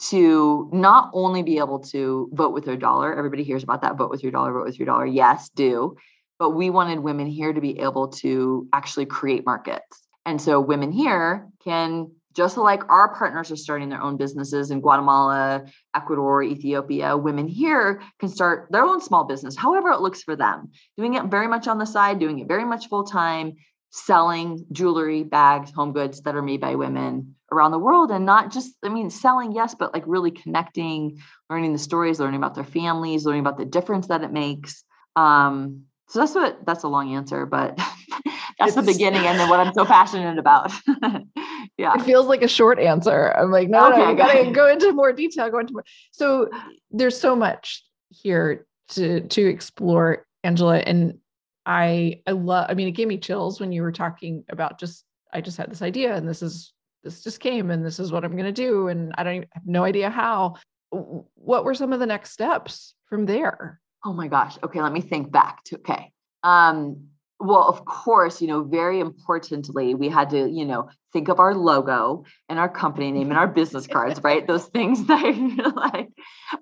to 0.00 0.68
not 0.72 1.10
only 1.12 1.42
be 1.42 1.58
able 1.58 1.78
to 1.78 2.28
vote 2.32 2.52
with 2.52 2.64
their 2.64 2.76
dollar, 2.76 3.16
everybody 3.16 3.44
hears 3.44 3.62
about 3.62 3.82
that 3.82 3.96
vote 3.96 4.10
with 4.10 4.22
your 4.22 4.32
dollar, 4.32 4.52
vote 4.52 4.64
with 4.64 4.78
your 4.78 4.86
dollar. 4.86 5.06
Yes, 5.06 5.48
do. 5.50 5.96
But 6.38 6.50
we 6.50 6.68
wanted 6.70 7.00
women 7.00 7.26
here 7.26 7.52
to 7.52 7.60
be 7.60 7.78
able 7.78 8.08
to 8.08 8.68
actually 8.72 9.06
create 9.06 9.46
markets. 9.46 10.06
And 10.26 10.40
so 10.40 10.60
women 10.60 10.90
here 10.90 11.46
can 11.62 12.10
just 12.34 12.56
like 12.56 12.82
our 12.90 13.14
partners 13.14 13.52
are 13.52 13.56
starting 13.56 13.88
their 13.88 14.02
own 14.02 14.16
businesses 14.16 14.70
in 14.70 14.80
Guatemala, 14.80 15.64
Ecuador, 15.94 16.42
Ethiopia, 16.42 17.16
women 17.16 17.46
here 17.46 18.02
can 18.18 18.28
start 18.28 18.66
their 18.70 18.82
own 18.82 19.00
small 19.00 19.24
business, 19.24 19.56
however 19.56 19.90
it 19.90 20.00
looks 20.00 20.22
for 20.22 20.34
them, 20.34 20.70
doing 20.96 21.14
it 21.14 21.26
very 21.26 21.46
much 21.46 21.68
on 21.68 21.78
the 21.78 21.86
side, 21.86 22.18
doing 22.18 22.40
it 22.40 22.48
very 22.48 22.64
much 22.64 22.88
full 22.88 23.04
time, 23.04 23.54
selling 23.90 24.66
jewelry, 24.72 25.22
bags, 25.22 25.70
home 25.70 25.92
goods 25.92 26.22
that 26.22 26.34
are 26.34 26.42
made 26.42 26.60
by 26.60 26.74
women 26.74 27.36
around 27.52 27.70
the 27.70 27.78
world. 27.78 28.10
And 28.10 28.26
not 28.26 28.52
just, 28.52 28.74
I 28.82 28.88
mean, 28.88 29.10
selling, 29.10 29.52
yes, 29.52 29.74
but 29.74 29.92
like 29.92 30.04
really 30.06 30.30
connecting, 30.30 31.20
learning 31.50 31.72
the 31.72 31.78
stories, 31.78 32.20
learning 32.20 32.38
about 32.38 32.54
their 32.54 32.64
families, 32.64 33.24
learning 33.24 33.40
about 33.40 33.58
the 33.58 33.64
difference 33.64 34.08
that 34.08 34.22
it 34.22 34.32
makes. 34.32 34.84
Um, 35.16 35.84
so 36.08 36.18
that's 36.18 36.34
what 36.34 36.64
that's 36.66 36.82
a 36.82 36.88
long 36.88 37.14
answer, 37.14 37.46
but 37.46 37.76
that's 38.58 38.76
it's, 38.76 38.76
the 38.76 38.82
beginning 38.82 39.26
and 39.26 39.38
then 39.38 39.48
what 39.48 39.60
I'm 39.60 39.72
so 39.72 39.84
passionate 39.86 40.38
about. 40.38 40.72
yeah. 41.78 41.94
It 41.94 42.02
feels 42.02 42.26
like 42.26 42.42
a 42.42 42.48
short 42.48 42.78
answer. 42.78 43.34
I'm 43.36 43.50
like, 43.50 43.68
no, 43.68 43.90
okay, 43.90 43.98
no, 43.98 44.10
you 44.10 44.16
gotta 44.16 44.50
go 44.52 44.68
into 44.68 44.92
more 44.92 45.12
detail, 45.12 45.50
go 45.50 45.58
into 45.58 45.72
more. 45.72 45.84
So 46.12 46.50
there's 46.90 47.18
so 47.18 47.34
much 47.34 47.84
here 48.10 48.66
to 48.90 49.20
to 49.20 49.46
explore, 49.46 50.26
Angela. 50.42 50.78
And 50.78 51.18
I 51.64 52.20
I 52.26 52.32
love, 52.32 52.66
I 52.68 52.74
mean, 52.74 52.88
it 52.88 52.92
gave 52.92 53.08
me 53.08 53.18
chills 53.18 53.58
when 53.60 53.72
you 53.72 53.82
were 53.82 53.92
talking 53.92 54.44
about 54.50 54.78
just 54.78 55.04
I 55.32 55.40
just 55.40 55.56
had 55.56 55.70
this 55.70 55.82
idea 55.82 56.14
and 56.14 56.28
this 56.28 56.42
is 56.42 56.72
this 57.04 57.22
just 57.22 57.40
came 57.40 57.70
and 57.70 57.84
this 57.84 58.00
is 58.00 58.10
what 58.10 58.24
I'm 58.24 58.36
gonna 58.36 58.52
do. 58.52 58.88
And 58.88 59.14
I 59.16 59.22
don't 59.22 59.36
even 59.36 59.48
have 59.52 59.66
no 59.66 59.84
idea 59.84 60.10
how. 60.10 60.56
What 60.90 61.64
were 61.64 61.74
some 61.74 61.92
of 61.92 62.00
the 62.00 62.06
next 62.06 62.30
steps 62.30 62.94
from 63.06 63.26
there? 63.26 63.80
Oh 64.04 64.12
my 64.12 64.28
gosh. 64.28 64.56
Okay, 64.62 64.80
let 64.80 64.92
me 64.92 65.00
think 65.00 65.30
back 65.30 65.64
to 65.64 65.76
okay. 65.76 66.12
Um, 66.42 67.08
well, 67.40 67.68
of 67.68 67.84
course, 67.84 68.40
you 68.40 68.48
know, 68.48 68.62
very 68.62 69.00
importantly, 69.00 69.94
we 69.94 70.08
had 70.08 70.30
to, 70.30 70.48
you 70.48 70.64
know, 70.64 70.88
think 71.12 71.28
of 71.28 71.40
our 71.40 71.54
logo 71.54 72.24
and 72.48 72.58
our 72.58 72.68
company 72.68 73.10
name 73.10 73.30
and 73.30 73.38
our 73.38 73.48
business 73.60 73.86
cards, 73.86 74.22
right? 74.22 74.46
Those 74.46 74.66
things 74.66 75.06
that 75.06 75.36
you're 75.36 75.70
like, 75.70 76.10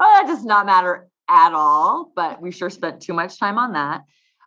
oh, 0.00 0.22
that 0.22 0.24
does 0.26 0.44
not 0.44 0.66
matter 0.66 1.09
at 1.28 1.52
all. 1.52 2.12
But 2.16 2.40
we 2.40 2.50
sure 2.50 2.70
spent 2.70 3.02
too 3.02 3.12
much 3.12 3.38
time 3.38 3.59
on 3.59 3.74
that. 3.74 4.02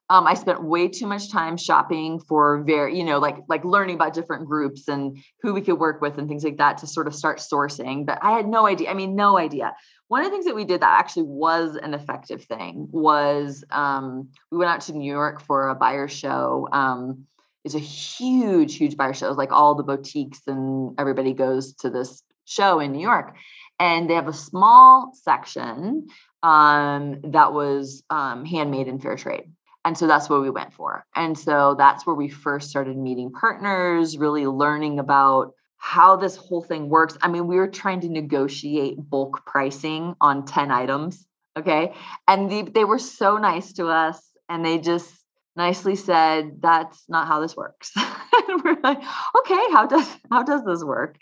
Um, 0.10 0.28
I 0.28 0.36
spent 0.36 0.64
way 0.64 0.88
too 0.88 1.08
much 1.08 1.32
time 1.32 1.58
shopping 1.58 2.20
for 2.20 2.64
very, 2.64 2.98
you 2.98 3.04
know, 3.04 3.18
like 3.18 3.38
like 3.48 3.66
learning 3.66 3.96
about 3.96 4.14
different 4.14 4.46
groups 4.46 4.88
and 4.88 5.18
who 5.42 5.54
we 5.54 5.62
could 5.62 5.80
work 5.80 6.00
with 6.00 6.20
and 6.20 6.28
things 6.28 6.44
like 6.44 6.58
that 6.58 6.78
to 6.80 6.88
sort 6.88 7.08
of 7.08 7.16
start 7.16 7.40
sourcing. 7.40 8.06
But 8.06 8.20
I 8.22 8.34
had 8.34 8.48
no 8.48 8.68
idea. 8.68 8.92
I 8.92 8.94
mean, 8.94 9.16
no 9.16 9.38
idea. 9.38 9.74
One 10.08 10.22
of 10.22 10.28
the 10.28 10.32
things 10.32 10.46
that 10.46 10.56
we 10.56 10.66
did 10.66 10.82
that 10.82 11.00
actually 11.00 11.24
was 11.24 11.76
an 11.76 11.96
effective 11.96 12.44
thing 12.44 12.88
was 12.92 13.64
um, 13.72 14.30
we 14.52 14.60
went 14.60 14.70
out 14.70 14.82
to 14.82 14.94
New 14.94 15.12
York 15.12 15.42
for 15.42 15.70
a 15.70 15.76
buyer 15.76 16.08
show. 16.08 16.70
Um, 16.72 17.26
it's 17.64 17.74
a 17.74 17.80
huge, 17.80 18.78
huge 18.78 18.96
buyer 18.96 19.14
show. 19.14 19.30
It's 19.30 19.38
like 19.40 19.52
all 19.52 19.74
the 19.74 19.82
boutiques 19.82 20.42
and 20.46 20.94
everybody 21.00 21.34
goes 21.34 21.74
to 21.78 21.90
this 21.90 22.22
show 22.46 22.80
in 22.80 22.92
New 22.92 23.02
York, 23.02 23.36
and 23.80 24.08
they 24.08 24.14
have 24.14 24.28
a 24.28 24.34
small 24.34 25.14
section 25.24 26.10
um, 26.44 27.22
that 27.24 27.54
was 27.54 28.04
um, 28.12 28.46
handmade 28.46 28.88
and 28.88 29.02
fair 29.02 29.16
trade 29.16 29.46
and 29.86 29.98
so 29.98 30.08
that's 30.08 30.30
what 30.30 30.42
we 30.42 30.50
went 30.50 30.74
for. 30.74 31.06
And 31.16 31.38
so 31.38 31.76
that's 31.78 32.06
where 32.06 32.16
we 32.16 32.28
first 32.28 32.70
started 32.70 32.98
meeting 32.98 33.32
partners 33.32 34.18
really 34.18 34.48
learning 34.48 35.00
about 35.00 35.54
how 35.78 36.16
this 36.16 36.36
whole 36.36 36.64
thing 36.64 36.90
works. 36.90 37.18
I 37.22 37.28
mean 37.28 37.48
we 37.48 37.58
were 37.58 37.68
trying 37.68 38.02
to 38.02 38.10
negotiate 38.10 38.98
bulk 38.98 39.46
pricing 39.46 40.16
on 40.20 40.46
10 40.46 40.72
items 40.72 41.26
okay? 41.58 41.94
And 42.28 42.52
the, 42.52 42.64
they 42.64 42.84
were 42.84 43.00
so 43.00 43.38
nice 43.38 43.74
to 43.74 43.88
us 43.88 44.22
and 44.50 44.66
they 44.66 44.78
just 44.78 45.10
nicely 45.56 45.96
said 45.96 46.62
that's 46.62 47.04
not 47.08 47.28
how 47.28 47.40
this 47.40 47.56
works. 47.56 47.92
And 48.48 48.64
we're 48.64 48.78
like 48.84 49.00
okay 49.00 49.66
how 49.72 49.88
does 49.88 50.08
how 50.30 50.44
does 50.44 50.64
this 50.66 50.84
work? 50.84 51.16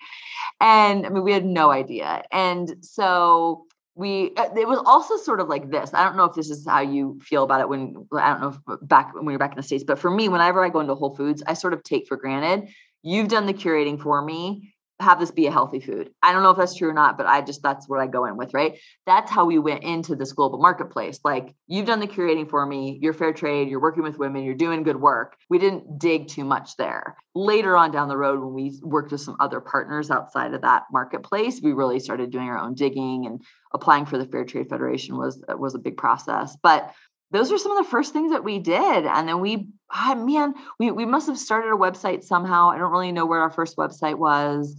And 0.60 1.06
i 1.06 1.10
mean 1.10 1.24
we 1.24 1.32
had 1.32 1.46
no 1.46 1.72
idea. 1.72 2.24
And 2.32 2.76
so 2.82 3.66
we 3.96 4.32
uh, 4.38 4.50
it 4.56 4.68
was 4.68 4.82
also 4.86 5.18
sort 5.18 5.40
of 5.40 5.48
like 5.48 5.70
this 5.70 5.94
i 5.94 6.04
don't 6.04 6.18
know 6.18 6.24
if 6.24 6.36
this 6.36 6.50
is 6.50 6.66
how 6.68 6.82
you 6.82 7.20
feel 7.22 7.44
about 7.44 7.62
it 7.62 7.70
when 7.70 8.08
i 8.14 8.30
don't 8.30 8.42
know 8.42 8.78
back 8.82 9.14
when 9.14 9.30
you're 9.30 9.40
back 9.40 9.52
in 9.52 9.58
the 9.58 9.64
states 9.64 9.84
but 9.84 10.00
for 10.00 10.10
me 10.10 10.28
whenever 10.30 10.64
i 10.64 10.70
go 10.70 10.80
into 10.80 10.96
whole 10.96 11.16
foods 11.16 11.44
i 11.46 11.54
sort 11.54 11.74
of 11.74 11.84
take 11.84 12.08
for 12.08 12.18
granted 12.18 12.70
you've 13.04 13.28
done 13.28 13.46
the 13.46 13.54
curating 13.54 14.02
for 14.02 14.24
me 14.24 14.73
have 15.04 15.20
this 15.20 15.32
be 15.32 15.48
a 15.48 15.52
healthy 15.52 15.80
food. 15.80 16.12
I 16.22 16.32
don't 16.32 16.44
know 16.44 16.52
if 16.52 16.58
that's 16.58 16.76
true 16.76 16.90
or 16.90 16.94
not, 16.94 17.18
but 17.18 17.26
I 17.26 17.42
just 17.42 17.62
that's 17.62 17.88
what 17.88 18.00
I 18.00 18.08
go 18.08 18.26
in 18.26 18.38
with, 18.38 18.54
right? 18.54 18.80
That's 19.06 19.30
how 19.30 19.46
we 19.46 19.60
went 19.60 19.84
into 19.84 20.16
this 20.16 20.34
global 20.34 20.60
marketplace. 20.60 21.20
Like 21.24 21.54
you've 21.68 21.86
done 21.86 22.00
the 22.00 22.08
curating 22.08 22.50
for 22.50 22.66
me, 22.66 23.00
you're 23.02 23.14
fair 23.14 23.34
trade, 23.34 23.70
you're 23.70 23.82
working 23.82 24.04
with 24.04 24.18
women, 24.18 24.44
you're 24.44 24.56
doing 24.56 24.84
good 24.84 25.00
work. 25.00 25.36
We 25.50 25.60
didn't 25.60 26.00
dig 26.00 26.28
too 26.28 26.44
much 26.44 26.76
there. 26.78 27.16
Later 27.36 27.76
on 27.78 27.92
down 27.92 28.08
the 28.08 28.18
road, 28.18 28.40
when 28.40 28.54
we 28.54 28.80
worked 28.82 29.12
with 29.12 29.22
some 29.22 29.38
other 29.40 29.60
partners 29.60 30.12
outside 30.12 30.54
of 30.54 30.62
that 30.62 30.84
marketplace, 30.92 31.62
we 31.62 31.74
really 31.74 32.00
started 32.00 32.32
doing 32.32 32.48
our 32.48 32.60
own 32.60 32.74
digging 32.76 33.26
and 33.26 33.42
applying 33.74 34.06
for 34.06 34.18
the 34.18 34.26
Fair 34.26 34.46
Trade 34.46 34.70
Federation 34.70 35.18
was 35.18 35.44
was 35.50 35.76
a 35.76 35.80
big 35.80 35.98
process. 35.98 36.56
But 36.62 36.94
those 37.34 37.52
are 37.52 37.58
some 37.58 37.76
of 37.76 37.84
the 37.84 37.90
first 37.90 38.14
things 38.14 38.32
that 38.32 38.44
we 38.44 38.60
did. 38.60 39.06
And 39.06 39.28
then 39.28 39.42
we, 39.42 39.68
oh 39.94 40.16
man, 40.16 40.54
we, 40.80 40.92
we 40.92 41.06
must 41.06 41.28
have 41.28 41.38
started 41.38 41.74
a 41.74 41.78
website 41.78 42.24
somehow. 42.24 42.70
I 42.70 42.78
don't 42.78 42.92
really 42.92 43.12
know 43.12 43.26
where 43.26 43.42
our 43.42 43.50
first 43.50 43.76
website 43.76 44.18
was. 44.18 44.78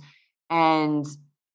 And 0.48 1.04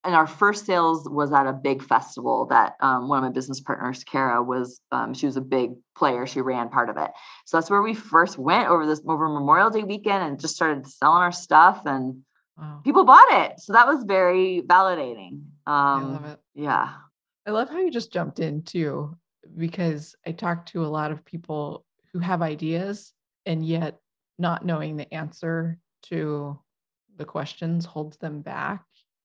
and 0.05 0.15
our 0.15 0.27
first 0.27 0.65
sales 0.65 1.07
was 1.09 1.33
at 1.33 1.45
a 1.45 1.51
big 1.51 1.83
festival 1.83 2.45
that 2.47 2.75
um, 2.79 3.09
one 3.09 3.17
of 3.17 3.23
my 3.23 3.31
business 3.31 3.59
partners, 3.59 4.03
Kara, 4.03 4.41
was 4.41 4.79
um, 4.91 5.13
she 5.13 5.25
was 5.25 5.35
a 5.35 5.41
big 5.41 5.71
player. 5.97 6.25
She 6.25 6.41
ran 6.41 6.69
part 6.69 6.89
of 6.89 6.97
it. 6.97 7.11
So 7.45 7.57
that's 7.57 7.69
where 7.69 7.81
we 7.81 7.93
first 7.93 8.37
went 8.37 8.69
over 8.69 8.85
this 8.85 9.01
over 9.07 9.27
Memorial 9.27 9.69
Day 9.69 9.83
weekend 9.83 10.23
and 10.23 10.39
just 10.39 10.55
started 10.55 10.87
selling 10.87 11.21
our 11.21 11.33
stuff 11.33 11.81
and 11.85 12.21
wow. 12.57 12.81
people 12.83 13.03
bought 13.03 13.27
it. 13.45 13.59
So 13.59 13.73
that 13.73 13.87
was 13.87 14.03
very 14.05 14.63
validating. 14.65 15.41
Um, 15.67 15.75
I 15.75 16.01
love 16.01 16.25
it. 16.25 16.39
Yeah. 16.55 16.93
I 17.45 17.51
love 17.51 17.69
how 17.69 17.79
you 17.79 17.91
just 17.91 18.13
jumped 18.13 18.39
into 18.39 19.17
because 19.57 20.15
I 20.25 20.31
talk 20.31 20.65
to 20.67 20.85
a 20.85 20.87
lot 20.87 21.11
of 21.11 21.25
people 21.25 21.85
who 22.11 22.19
have 22.19 22.41
ideas 22.41 23.13
and 23.45 23.65
yet 23.65 23.99
not 24.37 24.65
knowing 24.65 24.97
the 24.97 25.13
answer 25.13 25.77
to 26.03 26.59
the 27.17 27.25
questions 27.25 27.85
holds 27.85 28.17
them 28.17 28.41
back. 28.41 28.83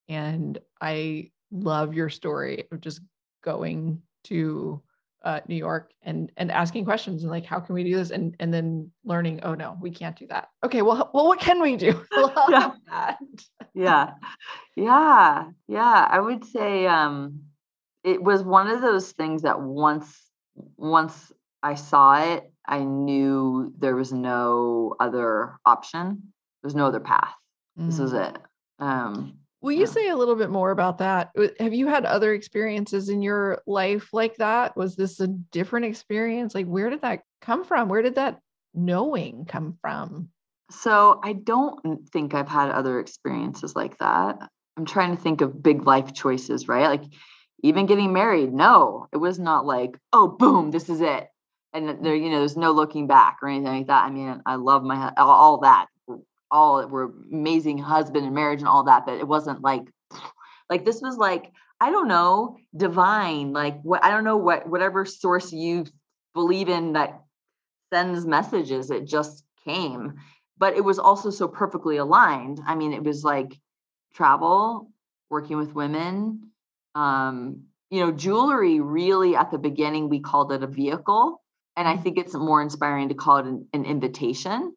And 0.09 0.59
I 0.81 1.31
love 1.51 1.95
your 1.95 2.11
story 2.11 2.65
of 2.73 2.81
just 2.81 3.01
going 3.43 4.03
to 4.25 4.83
uh, 5.25 5.41
New 5.49 5.57
York 5.57 5.93
and 6.03 6.31
and 6.37 6.53
asking 6.53 6.85
questions 6.85 7.23
and 7.23 7.31
like 7.31 7.47
how 7.47 7.59
can 7.59 7.75
we 7.75 7.83
do 7.83 7.97
this? 7.97 8.11
And 8.11 8.37
and 8.41 8.53
then 8.53 8.91
learning 9.05 9.41
oh 9.43 9.55
no 9.55 9.79
we 9.81 9.91
can't 9.91 10.17
do 10.17 10.27
that. 10.27 10.49
Okay 10.63 10.83
well 10.83 11.11
well 11.15 11.27
what 11.27 11.41
can 11.41 11.63
we 11.63 11.77
do? 11.77 12.05
Yeah. 12.51 12.73
yeah. 13.75 14.11
Yeah. 14.77 15.45
Yeah. 15.67 16.09
I 16.11 16.21
would 16.21 16.45
say 16.45 16.87
um 16.87 17.41
it 18.05 18.23
was 18.23 18.43
one 18.43 18.69
of 18.69 18.83
those 18.83 19.13
things 19.13 19.43
that 19.43 19.61
once 19.61 20.21
once 20.77 21.33
I 21.63 21.75
saw 21.75 22.23
it, 22.23 22.53
I 22.67 22.81
knew 22.81 23.73
there 23.79 23.97
was 23.97 24.13
no 24.13 24.95
other 25.01 25.57
option. 25.65 26.35
There's 26.63 26.75
no 26.75 26.87
other 26.87 27.01
path. 27.01 27.35
Mm. 27.79 27.87
This 27.87 27.99
is 27.99 28.13
mm. 28.13 28.29
it. 28.29 28.37
Um, 28.79 29.39
Will 29.63 29.73
you 29.73 29.81
yeah. 29.81 29.87
say 29.87 30.09
a 30.09 30.17
little 30.17 30.37
bit 30.37 30.51
more 30.51 30.71
about 30.71 30.99
that? 30.99 31.31
Have 31.59 31.73
you 31.73 31.87
had 31.87 32.05
other 32.05 32.35
experiences 32.35 33.09
in 33.09 33.23
your 33.23 33.63
life 33.67 34.13
like 34.13 34.37
that? 34.37 34.77
Was 34.77 34.95
this 34.95 35.21
a 35.21 35.27
different 35.27 35.87
experience? 35.87 36.55
Like, 36.55 36.67
where 36.67 36.91
did 36.91 37.01
that 37.01 37.23
come 37.41 37.65
from? 37.65 37.89
Where 37.89 38.03
did 38.03 38.17
that 38.17 38.41
knowing 38.75 39.47
come 39.47 39.79
from? 39.81 40.29
So, 40.71 41.19
I 41.23 41.33
don't 41.33 42.07
think 42.11 42.35
I've 42.35 42.49
had 42.49 42.71
other 42.71 43.01
experiences 43.01 43.75
like 43.75 43.97
that. 43.99 44.51
I'm 44.77 44.85
trying 44.85 45.17
to 45.17 45.23
think 45.23 45.41
of 45.41 45.63
big 45.63 45.87
life 45.87 46.13
choices, 46.13 46.69
right? 46.69 46.89
Like, 46.89 47.05
even 47.63 47.87
getting 47.87 48.13
married 48.13 48.53
no 48.53 49.07
it 49.13 49.17
was 49.17 49.39
not 49.39 49.65
like 49.67 49.99
oh 50.13 50.29
boom 50.29 50.71
this 50.71 50.89
is 50.89 51.01
it. 51.01 51.29
And 51.73 52.05
there 52.05 52.15
you 52.15 52.31
know 52.31 52.39
there's 52.39 52.57
no 52.57 52.73
looking 52.73 53.07
back 53.07 53.39
or 53.43 53.49
anything 53.49 53.79
like 53.79 53.87
that. 53.89 54.05
I 54.05 54.11
mean 54.11 54.41
i 54.47 54.55
love 54.57 54.83
my 54.83 55.13
all 55.17 55.59
that 55.61 55.87
all 56.51 56.87
were 56.87 57.13
amazing 57.33 57.79
husband 57.79 58.25
and 58.25 58.35
marriage 58.35 58.61
and 58.61 58.69
all 58.69 58.85
that 58.85 59.05
but 59.07 59.19
it 59.19 59.27
wasn't 59.27 59.61
like 59.63 59.83
like 60.71 60.85
this 60.85 61.01
was 61.01 61.17
like 61.17 61.51
i 61.81 61.91
don't 61.91 62.07
know 62.07 62.57
divine 62.77 63.53
like 63.53 63.81
what 63.83 64.05
i 64.05 64.11
don't 64.11 64.25
know 64.25 64.37
what 64.37 64.69
whatever 64.69 65.05
source 65.05 65.53
you 65.53 65.85
believe 66.33 66.69
in 66.69 66.93
that 66.93 67.21
sends 67.93 68.27
messages 68.27 68.91
it 68.91 69.07
just 69.07 69.45
came. 69.65 70.15
But 70.57 70.77
it 70.77 70.85
was 70.85 70.99
also 70.99 71.31
so 71.31 71.49
perfectly 71.49 71.97
aligned. 71.97 72.61
I 72.67 72.75
mean 72.75 72.93
it 72.93 73.03
was 73.03 73.25
like 73.25 73.59
travel 74.15 74.91
working 75.31 75.57
with 75.57 75.75
women 75.75 76.51
um, 76.95 77.65
you 77.91 78.01
know, 78.01 78.13
jewelry 78.13 78.81
really 78.81 79.37
at 79.37 79.51
the 79.51 79.59
beginning, 79.59 80.09
we 80.09 80.21
called 80.21 80.53
it 80.53 80.63
a 80.63 80.67
vehicle. 80.67 81.41
And 81.77 81.89
I 81.89 81.97
mm. 81.97 82.03
think 82.03 82.19
it's 82.19 82.35
more 82.35 82.63
inspiring 82.63 83.09
to 83.09 83.15
call 83.15 83.39
it 83.39 83.47
an, 83.47 83.69
an 83.73 83.85
invitation. 83.85 84.75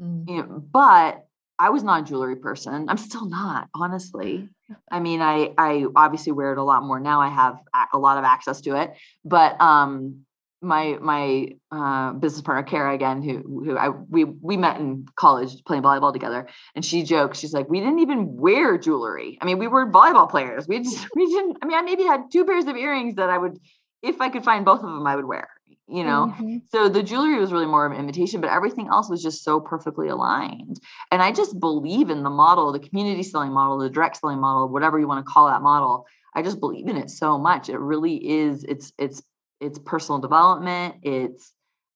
Mm. 0.00 0.28
You 0.28 0.36
know, 0.36 0.64
but 0.72 1.26
I 1.58 1.70
was 1.70 1.82
not 1.82 2.02
a 2.02 2.04
jewelry 2.04 2.36
person. 2.36 2.88
I'm 2.88 2.96
still 2.96 3.28
not, 3.28 3.68
honestly. 3.74 4.48
I 4.90 5.00
mean, 5.00 5.20
I 5.20 5.52
I 5.58 5.86
obviously 5.94 6.32
wear 6.32 6.52
it 6.52 6.58
a 6.58 6.62
lot 6.62 6.82
more 6.82 6.98
now. 6.98 7.20
I 7.20 7.28
have 7.28 7.58
a 7.92 7.98
lot 7.98 8.18
of 8.18 8.24
access 8.24 8.62
to 8.62 8.80
it, 8.80 8.94
but 9.24 9.60
um, 9.60 10.24
my 10.62 10.98
my 11.00 11.48
uh, 11.70 12.12
business 12.12 12.42
partner 12.42 12.62
Kara 12.62 12.94
again, 12.94 13.22
who 13.22 13.64
who 13.64 13.76
I 13.76 13.88
we 13.88 14.24
we 14.24 14.56
met 14.56 14.78
in 14.78 15.06
college 15.16 15.64
playing 15.64 15.82
volleyball 15.82 16.12
together, 16.12 16.48
and 16.74 16.84
she 16.84 17.02
jokes, 17.02 17.38
she's 17.38 17.52
like, 17.52 17.68
we 17.68 17.80
didn't 17.80 18.00
even 18.00 18.36
wear 18.36 18.78
jewelry. 18.78 19.38
I 19.40 19.46
mean, 19.46 19.58
we 19.58 19.68
were 19.68 19.90
volleyball 19.90 20.30
players. 20.30 20.68
We 20.68 20.80
just 20.80 21.06
we 21.14 21.26
didn't. 21.26 21.58
I 21.62 21.66
mean, 21.66 21.78
I 21.78 21.82
maybe 21.82 22.02
had 22.02 22.30
two 22.30 22.44
pairs 22.44 22.66
of 22.66 22.76
earrings 22.76 23.14
that 23.16 23.30
I 23.30 23.38
would, 23.38 23.58
if 24.02 24.20
I 24.20 24.28
could 24.28 24.44
find 24.44 24.64
both 24.64 24.80
of 24.80 24.86
them, 24.86 25.06
I 25.06 25.16
would 25.16 25.26
wear. 25.26 25.48
You 25.88 26.04
know, 26.04 26.32
mm-hmm. 26.32 26.58
so 26.70 26.88
the 26.88 27.02
jewelry 27.02 27.40
was 27.40 27.50
really 27.52 27.66
more 27.66 27.84
of 27.84 27.90
an 27.90 27.98
invitation, 27.98 28.40
but 28.40 28.50
everything 28.50 28.86
else 28.86 29.10
was 29.10 29.24
just 29.24 29.42
so 29.42 29.58
perfectly 29.58 30.06
aligned. 30.06 30.78
And 31.10 31.20
I 31.20 31.32
just 31.32 31.58
believe 31.58 32.10
in 32.10 32.22
the 32.22 32.30
model, 32.30 32.70
the 32.70 32.78
community 32.78 33.24
selling 33.24 33.50
model, 33.50 33.78
the 33.78 33.90
direct 33.90 34.18
selling 34.18 34.40
model, 34.40 34.68
whatever 34.68 35.00
you 35.00 35.08
want 35.08 35.26
to 35.26 35.28
call 35.28 35.48
that 35.48 35.62
model. 35.62 36.06
I 36.32 36.42
just 36.42 36.60
believe 36.60 36.86
in 36.86 36.96
it 36.96 37.10
so 37.10 37.38
much. 37.38 37.68
It 37.68 37.80
really 37.80 38.14
is. 38.24 38.62
It's 38.62 38.92
it's 38.98 39.20
it's 39.60 39.78
personal 39.78 40.18
development 40.18 40.96
it's 41.02 41.52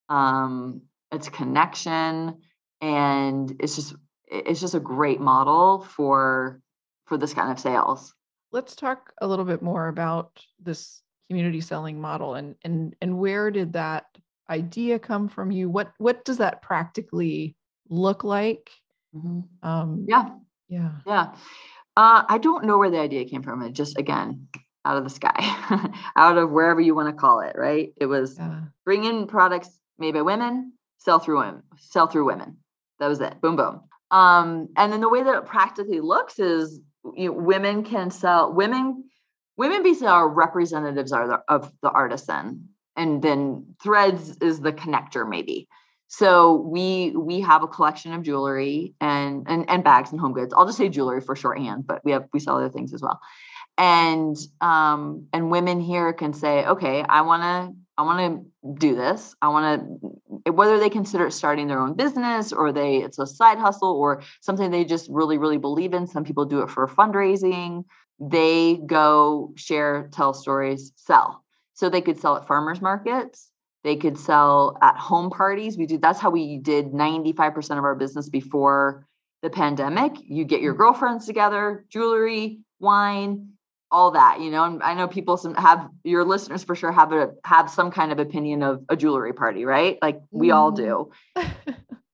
um 0.09 0.81
it's 1.11 1.29
connection 1.29 2.37
and 2.81 3.55
it's 3.59 3.75
just 3.75 3.95
it's 4.27 4.59
just 4.59 4.75
a 4.75 4.79
great 4.79 5.19
model 5.19 5.81
for 5.83 6.61
for 7.05 7.17
this 7.17 7.33
kind 7.33 7.51
of 7.51 7.59
sales. 7.59 8.13
Let's 8.51 8.75
talk 8.75 9.13
a 9.21 9.27
little 9.27 9.45
bit 9.45 9.61
more 9.61 9.87
about 9.87 10.39
this 10.61 11.01
community 11.29 11.61
selling 11.61 11.99
model 11.99 12.35
and 12.35 12.55
and 12.63 12.95
and 13.01 13.17
where 13.17 13.51
did 13.51 13.73
that 13.73 14.05
idea 14.49 14.99
come 14.99 15.27
from 15.27 15.51
you? 15.51 15.69
What 15.69 15.91
what 15.97 16.25
does 16.25 16.37
that 16.37 16.61
practically 16.61 17.55
look 17.89 18.23
like? 18.23 18.69
Mm-hmm. 19.15 19.67
um 19.67 20.05
yeah. 20.07 20.29
yeah. 20.67 20.91
Yeah. 21.07 21.31
Uh, 21.95 22.23
i 22.27 22.37
don't 22.37 22.65
know 22.65 22.77
where 22.77 22.89
the 22.89 22.99
idea 22.99 23.23
came 23.23 23.41
from 23.41 23.61
it 23.61 23.71
just 23.71 23.97
again 23.97 24.49
out 24.85 24.97
of 24.97 25.03
the 25.03 25.09
sky, 25.09 25.33
out 26.15 26.37
of 26.37 26.51
wherever 26.51 26.79
you 26.79 26.95
want 26.95 27.09
to 27.09 27.19
call 27.19 27.41
it, 27.41 27.55
right? 27.57 27.93
It 27.97 28.05
was 28.05 28.37
yeah. 28.37 28.61
bring 28.85 29.03
in 29.03 29.27
products 29.27 29.69
made 29.97 30.13
by 30.13 30.21
women, 30.21 30.73
sell 30.99 31.19
through 31.19 31.39
women, 31.39 31.63
sell 31.77 32.07
through 32.07 32.25
women. 32.25 32.57
That 32.99 33.07
was 33.07 33.19
it. 33.19 33.41
Boom, 33.41 33.55
boom. 33.55 33.81
Um, 34.11 34.69
and 34.77 34.93
then 34.93 35.01
the 35.01 35.09
way 35.09 35.23
that 35.23 35.35
it 35.35 35.45
practically 35.45 35.99
looks 35.99 36.39
is 36.39 36.79
you 37.15 37.27
know, 37.27 37.33
women 37.33 37.83
can 37.83 38.11
sell 38.11 38.53
women 38.53 39.03
women 39.57 39.83
basically 39.83 40.07
are 40.07 40.27
representatives 40.27 41.11
are 41.11 41.27
the, 41.27 41.41
of 41.47 41.71
the 41.81 41.89
artisan 41.89 42.69
and 42.95 43.21
then 43.21 43.75
threads 43.81 44.37
is 44.37 44.59
the 44.59 44.73
connector 44.73 45.27
maybe 45.27 45.67
so 46.07 46.55
we 46.55 47.11
we 47.11 47.41
have 47.41 47.63
a 47.63 47.67
collection 47.67 48.13
of 48.13 48.23
jewelry 48.23 48.93
and 49.01 49.45
and, 49.47 49.69
and 49.69 49.83
bags 49.83 50.11
and 50.11 50.19
home 50.19 50.33
goods 50.33 50.53
i'll 50.55 50.65
just 50.65 50.77
say 50.77 50.89
jewelry 50.89 51.21
for 51.21 51.35
shorthand 51.35 51.85
but 51.85 52.03
we 52.03 52.11
have 52.11 52.25
we 52.33 52.39
sell 52.39 52.57
other 52.57 52.69
things 52.69 52.93
as 52.93 53.01
well 53.01 53.19
and 53.77 54.37
um 54.61 55.27
and 55.33 55.51
women 55.51 55.79
here 55.79 56.13
can 56.13 56.33
say 56.33 56.65
okay 56.65 57.03
i 57.09 57.21
want 57.21 57.43
to 57.43 57.75
i 57.97 58.03
want 58.03 58.19
to 58.19 58.51
do 58.73 58.95
this. 58.95 59.35
I 59.41 59.49
want 59.49 59.81
to 60.43 60.51
whether 60.51 60.79
they 60.79 60.89
consider 60.89 61.29
starting 61.29 61.67
their 61.67 61.79
own 61.79 61.95
business 61.95 62.51
or 62.51 62.71
they 62.71 62.97
it's 62.97 63.19
a 63.19 63.27
side 63.27 63.57
hustle 63.57 63.91
or 63.91 64.23
something 64.41 64.71
they 64.71 64.85
just 64.85 65.07
really 65.09 65.37
really 65.37 65.57
believe 65.57 65.93
in. 65.93 66.07
Some 66.07 66.23
people 66.23 66.45
do 66.45 66.61
it 66.61 66.69
for 66.69 66.87
fundraising. 66.87 67.85
They 68.19 68.79
go 68.85 69.53
share 69.55 70.09
tell 70.11 70.33
stories 70.33 70.91
sell. 70.95 71.43
So 71.73 71.89
they 71.89 72.01
could 72.01 72.19
sell 72.19 72.37
at 72.37 72.47
farmers 72.47 72.81
markets. 72.81 73.51
They 73.83 73.95
could 73.95 74.17
sell 74.17 74.77
at 74.81 74.97
home 74.97 75.29
parties. 75.29 75.77
We 75.77 75.85
do 75.85 75.97
that's 75.97 76.19
how 76.19 76.31
we 76.31 76.57
did 76.57 76.91
95% 76.91 77.77
of 77.77 77.83
our 77.83 77.95
business 77.95 78.29
before 78.29 79.05
the 79.43 79.49
pandemic. 79.49 80.13
You 80.23 80.43
get 80.43 80.61
your 80.61 80.73
mm. 80.73 80.77
girlfriends 80.77 81.25
together 81.25 81.85
jewelry 81.89 82.59
wine 82.79 83.49
all 83.91 84.11
that 84.11 84.41
you 84.41 84.49
know 84.49 84.63
and 84.63 84.83
i 84.83 84.93
know 84.93 85.07
people 85.07 85.37
some 85.37 85.53
have 85.55 85.87
your 86.03 86.23
listeners 86.23 86.63
for 86.63 86.75
sure 86.75 86.91
have 86.91 87.11
a 87.13 87.31
have 87.43 87.69
some 87.69 87.91
kind 87.91 88.11
of 88.11 88.19
opinion 88.19 88.63
of 88.63 88.83
a 88.89 88.95
jewelry 88.95 89.33
party 89.33 89.65
right? 89.65 89.97
Like 90.01 90.21
we 90.31 90.49
mm. 90.49 90.55
all 90.55 90.71
do. 90.71 91.11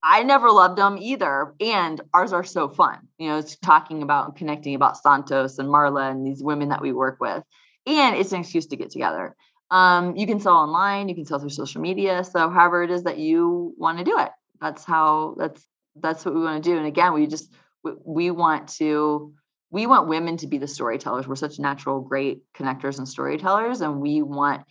I 0.03 0.23
never 0.23 0.49
loved 0.49 0.79
them 0.79 0.97
either 0.99 1.53
and 1.59 2.01
ours 2.13 2.33
are 2.33 2.43
so 2.43 2.69
fun 2.69 3.07
you 3.17 3.29
know 3.29 3.37
it's 3.37 3.55
talking 3.55 4.01
about 4.01 4.25
and 4.27 4.35
connecting 4.35 4.75
about 4.75 4.97
santos 4.97 5.59
and 5.59 5.69
marla 5.69 6.09
and 6.09 6.25
these 6.25 6.41
women 6.41 6.69
that 6.69 6.81
we 6.81 6.91
work 6.91 7.19
with 7.21 7.43
and 7.85 8.15
it's 8.15 8.31
an 8.31 8.41
excuse 8.41 8.67
to 8.67 8.75
get 8.75 8.91
together. 8.91 9.35
Um, 9.69 10.15
you 10.17 10.27
can 10.27 10.39
sell 10.39 10.55
online 10.55 11.07
you 11.07 11.15
can 11.15 11.25
sell 11.25 11.39
through 11.39 11.49
social 11.49 11.81
media 11.81 12.23
so 12.23 12.49
however 12.49 12.83
it 12.83 12.91
is 12.91 13.03
that 13.03 13.17
you 13.17 13.73
want 13.77 13.99
to 13.99 14.03
do 14.03 14.17
it. 14.19 14.29
That's 14.59 14.83
how 14.83 15.35
that's 15.37 15.65
that's 15.95 16.25
what 16.25 16.33
we 16.33 16.41
want 16.41 16.63
to 16.63 16.69
do 16.69 16.77
and 16.77 16.87
again 16.87 17.13
we 17.13 17.27
just 17.27 17.53
we, 17.83 17.91
we 18.03 18.31
want 18.31 18.67
to 18.79 19.33
we 19.71 19.87
want 19.87 20.07
women 20.09 20.37
to 20.37 20.47
be 20.47 20.57
the 20.57 20.67
storytellers. 20.67 21.27
We're 21.27 21.35
such 21.35 21.57
natural, 21.57 22.01
great 22.01 22.43
connectors 22.53 22.97
and 22.97 23.07
storytellers, 23.07 23.81
and 23.81 24.01
we 24.01 24.21
want 24.21 24.63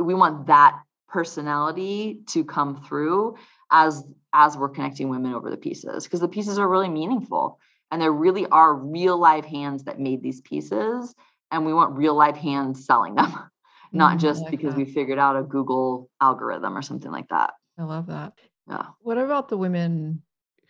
we 0.00 0.14
want 0.14 0.46
that 0.48 0.80
personality 1.08 2.22
to 2.26 2.44
come 2.44 2.82
through 2.82 3.36
as 3.70 4.02
as 4.32 4.56
we're 4.56 4.68
connecting 4.68 5.08
women 5.08 5.34
over 5.34 5.50
the 5.50 5.56
pieces 5.56 6.04
because 6.04 6.20
the 6.20 6.28
pieces 6.28 6.58
are 6.58 6.68
really 6.68 6.88
meaningful 6.88 7.60
and 7.90 8.02
there 8.02 8.12
really 8.12 8.46
are 8.46 8.74
real 8.74 9.16
live 9.16 9.44
hands 9.44 9.84
that 9.84 10.00
made 10.00 10.22
these 10.22 10.40
pieces 10.40 11.14
and 11.50 11.64
we 11.64 11.72
want 11.72 11.96
real 11.96 12.14
live 12.14 12.36
hands 12.36 12.84
selling 12.84 13.14
them 13.14 13.32
not 13.92 14.16
mm, 14.16 14.20
just 14.20 14.42
like 14.42 14.50
because 14.50 14.74
that. 14.74 14.78
we 14.78 14.84
figured 14.84 15.18
out 15.18 15.36
a 15.36 15.42
google 15.42 16.10
algorithm 16.20 16.76
or 16.76 16.82
something 16.82 17.10
like 17.10 17.28
that 17.28 17.54
i 17.78 17.84
love 17.84 18.06
that 18.06 18.32
yeah 18.68 18.86
what 19.00 19.16
about 19.16 19.48
the 19.48 19.56
women 19.56 20.22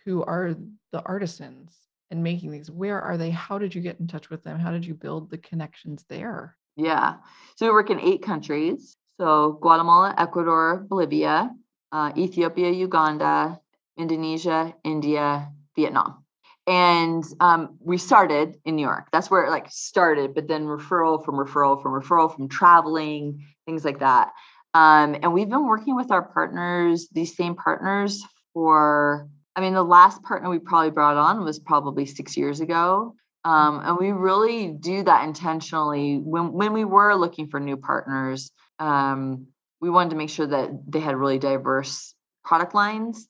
who 0.05 0.23
are 0.23 0.55
the 0.91 1.01
artisans 1.01 1.75
and 2.11 2.23
making 2.23 2.51
these 2.51 2.71
where 2.71 3.01
are 3.01 3.17
they? 3.17 3.29
How 3.29 3.57
did 3.57 3.75
you 3.75 3.81
get 3.81 3.99
in 3.99 4.07
touch 4.07 4.29
with 4.29 4.43
them? 4.43 4.59
How 4.59 4.71
did 4.71 4.85
you 4.85 4.93
build 4.93 5.29
the 5.29 5.37
connections 5.37 6.05
there? 6.09 6.55
Yeah. 6.75 7.15
So 7.55 7.65
we 7.65 7.71
work 7.71 7.89
in 7.89 7.99
eight 7.99 8.21
countries. 8.21 8.95
So 9.19 9.57
guatemala 9.61 10.13
ecuador 10.17 10.85
bolivia 10.87 11.49
uh, 11.91 12.11
ethiopia 12.15 12.71
uganda 12.71 13.59
indonesia 13.97 14.73
india 14.83 15.51
vietnam. 15.75 16.23
And 16.67 17.23
um, 17.39 17.77
we 17.79 17.97
started 17.97 18.57
in 18.65 18.75
new 18.75 18.85
york. 18.85 19.07
That's 19.11 19.31
where 19.31 19.45
it 19.45 19.49
like 19.49 19.67
started 19.71 20.35
but 20.35 20.47
then 20.47 20.65
referral 20.65 21.23
from 21.23 21.35
referral 21.35 21.81
from 21.81 21.93
referral 21.99 22.33
from 22.33 22.47
traveling 22.47 23.45
things 23.65 23.83
like 23.83 23.99
that. 23.99 24.31
Um, 24.73 25.15
and 25.23 25.33
we've 25.33 25.49
been 25.49 25.65
working 25.65 25.95
with 25.95 26.11
our 26.11 26.21
partners 26.21 27.07
these 27.11 27.35
same 27.35 27.55
partners 27.55 28.23
for 28.53 29.29
I 29.57 29.59
mean, 29.59 29.73
the 29.73 29.83
last 29.83 30.21
partner 30.21 30.51
we 30.51 30.59
probably 30.59 30.91
brought 30.91 31.17
on 31.17 31.43
was 31.43 31.57
probably 31.57 32.05
six 32.05 32.37
years 32.37 32.61
ago. 32.61 33.15
Um, 33.43 33.81
and 33.83 33.97
we 33.97 34.11
really 34.11 34.67
do 34.67 35.01
that 35.01 35.23
intentionally 35.23 36.17
when, 36.17 36.53
when 36.53 36.73
we 36.73 36.85
were 36.85 37.15
looking 37.15 37.47
for 37.47 37.59
new 37.59 37.75
partners. 37.75 38.51
Um, 38.77 39.47
we 39.81 39.89
wanted 39.89 40.11
to 40.11 40.15
make 40.15 40.29
sure 40.29 40.45
that 40.45 40.69
they 40.87 40.99
had 40.99 41.15
really 41.15 41.39
diverse 41.39 42.13
product 42.45 42.75
lines, 42.75 43.27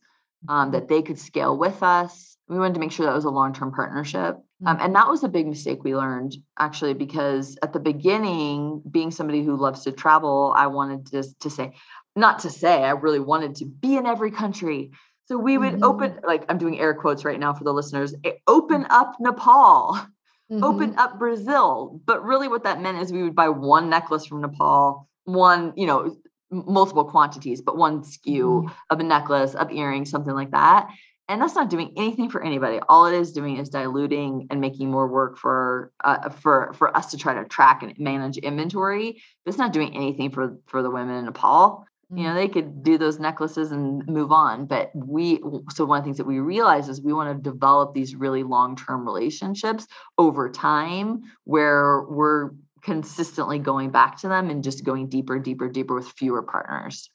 um, 0.49 0.65
mm-hmm. 0.65 0.71
that 0.73 0.89
they 0.89 1.01
could 1.01 1.17
scale 1.17 1.57
with 1.57 1.81
us. 1.81 2.35
We 2.49 2.59
wanted 2.59 2.73
to 2.73 2.81
make 2.81 2.91
sure 2.91 3.05
that 3.05 3.15
was 3.15 3.25
a 3.25 3.29
long 3.29 3.53
term 3.53 3.71
partnership. 3.71 4.35
Um, 4.65 4.75
mm-hmm. 4.75 4.85
and 4.85 4.95
that 4.95 5.07
was 5.07 5.23
a 5.23 5.29
big 5.29 5.47
mistake 5.47 5.85
we 5.85 5.95
learned 5.95 6.35
actually, 6.59 6.93
because 6.93 7.57
at 7.63 7.71
the 7.71 7.79
beginning, 7.79 8.81
being 8.91 9.11
somebody 9.11 9.43
who 9.43 9.55
loves 9.55 9.83
to 9.83 9.93
travel, 9.93 10.53
I 10.57 10.67
wanted 10.67 11.05
to, 11.07 11.23
to 11.39 11.49
say, 11.49 11.73
not 12.17 12.39
to 12.39 12.49
say, 12.49 12.83
I 12.83 12.91
really 12.91 13.19
wanted 13.19 13.55
to 13.57 13.65
be 13.65 13.95
in 13.95 14.05
every 14.05 14.31
country. 14.31 14.91
So 15.27 15.37
we 15.37 15.57
would 15.57 15.73
mm-hmm. 15.73 15.83
open, 15.83 16.19
like 16.23 16.45
I'm 16.47 16.57
doing 16.57 16.79
air 16.79 16.93
quotes 16.93 17.25
right 17.25 17.39
now 17.39 17.53
for 17.53 17.65
the 17.65 17.73
listeners, 17.73 18.15
eh, 18.23 18.31
open 18.47 18.83
mm. 18.83 18.87
up 18.89 19.17
Nepal, 19.19 19.93
mm-hmm. 20.51 20.63
open 20.63 20.97
up 20.97 21.19
Brazil. 21.19 21.99
But 22.05 22.23
really, 22.23 22.47
what 22.47 22.63
that 22.63 22.81
meant 22.81 22.99
is 22.99 23.11
we 23.11 23.23
would 23.23 23.35
buy 23.35 23.49
one 23.49 23.89
necklace 23.89 24.25
from 24.25 24.41
Nepal, 24.41 25.09
one, 25.25 25.73
you 25.75 25.85
know, 25.85 26.15
multiple 26.49 27.03
quantities, 27.03 27.61
but 27.61 27.75
one 27.75 28.03
SKU 28.03 28.63
mm-hmm. 28.63 28.73
of 28.89 28.99
a 29.01 29.03
necklace, 29.03 29.53
of 29.53 29.69
earrings, 29.69 30.09
something 30.09 30.33
like 30.33 30.51
that. 30.51 30.89
And 31.27 31.41
that's 31.41 31.55
not 31.55 31.69
doing 31.69 31.91
anything 31.97 32.29
for 32.29 32.41
anybody. 32.41 32.79
All 32.87 33.05
it 33.05 33.13
is 33.13 33.33
doing 33.33 33.57
is 33.57 33.67
diluting 33.67 34.47
and 34.49 34.61
making 34.61 34.89
more 34.89 35.09
work 35.09 35.37
for 35.37 35.91
uh, 36.01 36.29
for 36.29 36.71
for 36.73 36.95
us 36.95 37.11
to 37.11 37.17
try 37.17 37.33
to 37.33 37.43
track 37.43 37.83
and 37.83 37.99
manage 37.99 38.37
inventory. 38.37 39.21
But 39.43 39.49
it's 39.49 39.57
not 39.57 39.73
doing 39.73 39.93
anything 39.93 40.31
for 40.31 40.57
for 40.67 40.81
the 40.81 40.89
women 40.89 41.15
in 41.15 41.25
Nepal 41.25 41.85
you 42.09 42.23
know 42.23 42.29
mm. 42.29 42.35
they 42.35 42.47
could 42.47 42.83
do 42.83 42.97
those 42.97 43.19
necklaces 43.19 43.71
and 43.71 44.05
move 44.07 44.31
on 44.31 44.65
but 44.65 44.91
we 44.95 45.39
so 45.73 45.85
one 45.85 45.99
of 45.99 46.03
the 46.03 46.07
things 46.07 46.17
that 46.17 46.27
we 46.27 46.39
realize 46.39 46.87
is 46.87 47.01
we 47.01 47.13
want 47.13 47.35
to 47.35 47.49
develop 47.49 47.93
these 47.93 48.15
really 48.15 48.43
long-term 48.43 49.05
relationships 49.05 49.87
over 50.17 50.49
time 50.49 51.21
where 51.43 52.03
we're 52.03 52.51
consistently 52.81 53.59
going 53.59 53.89
back 53.89 54.17
to 54.17 54.27
them 54.27 54.49
and 54.49 54.63
just 54.63 54.85
going 54.85 55.09
deeper 55.09 55.37
deeper 55.39 55.67
deeper 55.67 55.95
with 55.95 56.07
fewer 56.07 56.41
partners 56.41 57.09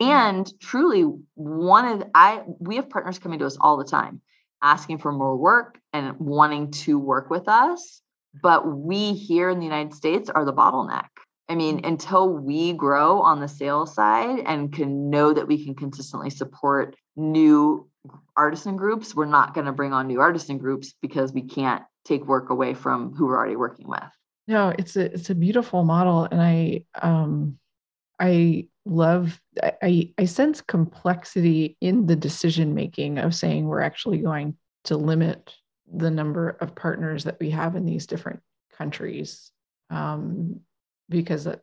mm. 0.00 0.06
and 0.06 0.52
truly 0.60 1.02
one 1.34 1.86
of 1.86 2.08
i 2.14 2.42
we 2.60 2.76
have 2.76 2.88
partners 2.88 3.18
coming 3.18 3.38
to 3.38 3.46
us 3.46 3.56
all 3.60 3.76
the 3.76 3.84
time 3.84 4.20
asking 4.62 4.98
for 4.98 5.10
more 5.10 5.36
work 5.36 5.78
and 5.92 6.18
wanting 6.20 6.70
to 6.70 6.98
work 6.98 7.30
with 7.30 7.48
us 7.48 8.00
but 8.42 8.64
we 8.64 9.14
here 9.14 9.50
in 9.50 9.58
the 9.58 9.64
united 9.64 9.92
states 9.92 10.30
are 10.30 10.44
the 10.44 10.52
bottleneck 10.52 11.08
I 11.50 11.56
mean, 11.56 11.84
until 11.84 12.28
we 12.32 12.72
grow 12.72 13.20
on 13.22 13.40
the 13.40 13.48
sales 13.48 13.92
side 13.92 14.38
and 14.46 14.72
can 14.72 15.10
know 15.10 15.32
that 15.32 15.48
we 15.48 15.64
can 15.64 15.74
consistently 15.74 16.30
support 16.30 16.94
new 17.16 17.88
artisan 18.36 18.76
groups, 18.76 19.16
we're 19.16 19.24
not 19.26 19.52
going 19.52 19.66
to 19.66 19.72
bring 19.72 19.92
on 19.92 20.06
new 20.06 20.20
artisan 20.20 20.58
groups 20.58 20.94
because 21.02 21.32
we 21.32 21.42
can't 21.42 21.82
take 22.04 22.24
work 22.24 22.50
away 22.50 22.72
from 22.72 23.12
who 23.14 23.26
we're 23.26 23.36
already 23.36 23.56
working 23.56 23.88
with. 23.88 23.98
No, 24.46 24.72
it's 24.78 24.96
a 24.96 25.12
it's 25.12 25.30
a 25.30 25.34
beautiful 25.34 25.82
model, 25.84 26.28
and 26.30 26.40
I 26.40 26.84
um 27.02 27.58
I 28.20 28.68
love 28.84 29.40
I 29.60 30.12
I 30.16 30.24
sense 30.26 30.60
complexity 30.60 31.76
in 31.80 32.06
the 32.06 32.16
decision 32.16 32.74
making 32.74 33.18
of 33.18 33.34
saying 33.34 33.66
we're 33.66 33.80
actually 33.80 34.18
going 34.18 34.56
to 34.84 34.96
limit 34.96 35.52
the 35.92 36.12
number 36.12 36.50
of 36.60 36.76
partners 36.76 37.24
that 37.24 37.38
we 37.40 37.50
have 37.50 37.74
in 37.74 37.86
these 37.86 38.06
different 38.06 38.40
countries 38.72 39.50
um, 39.90 40.60
because 41.10 41.44
that's 41.44 41.60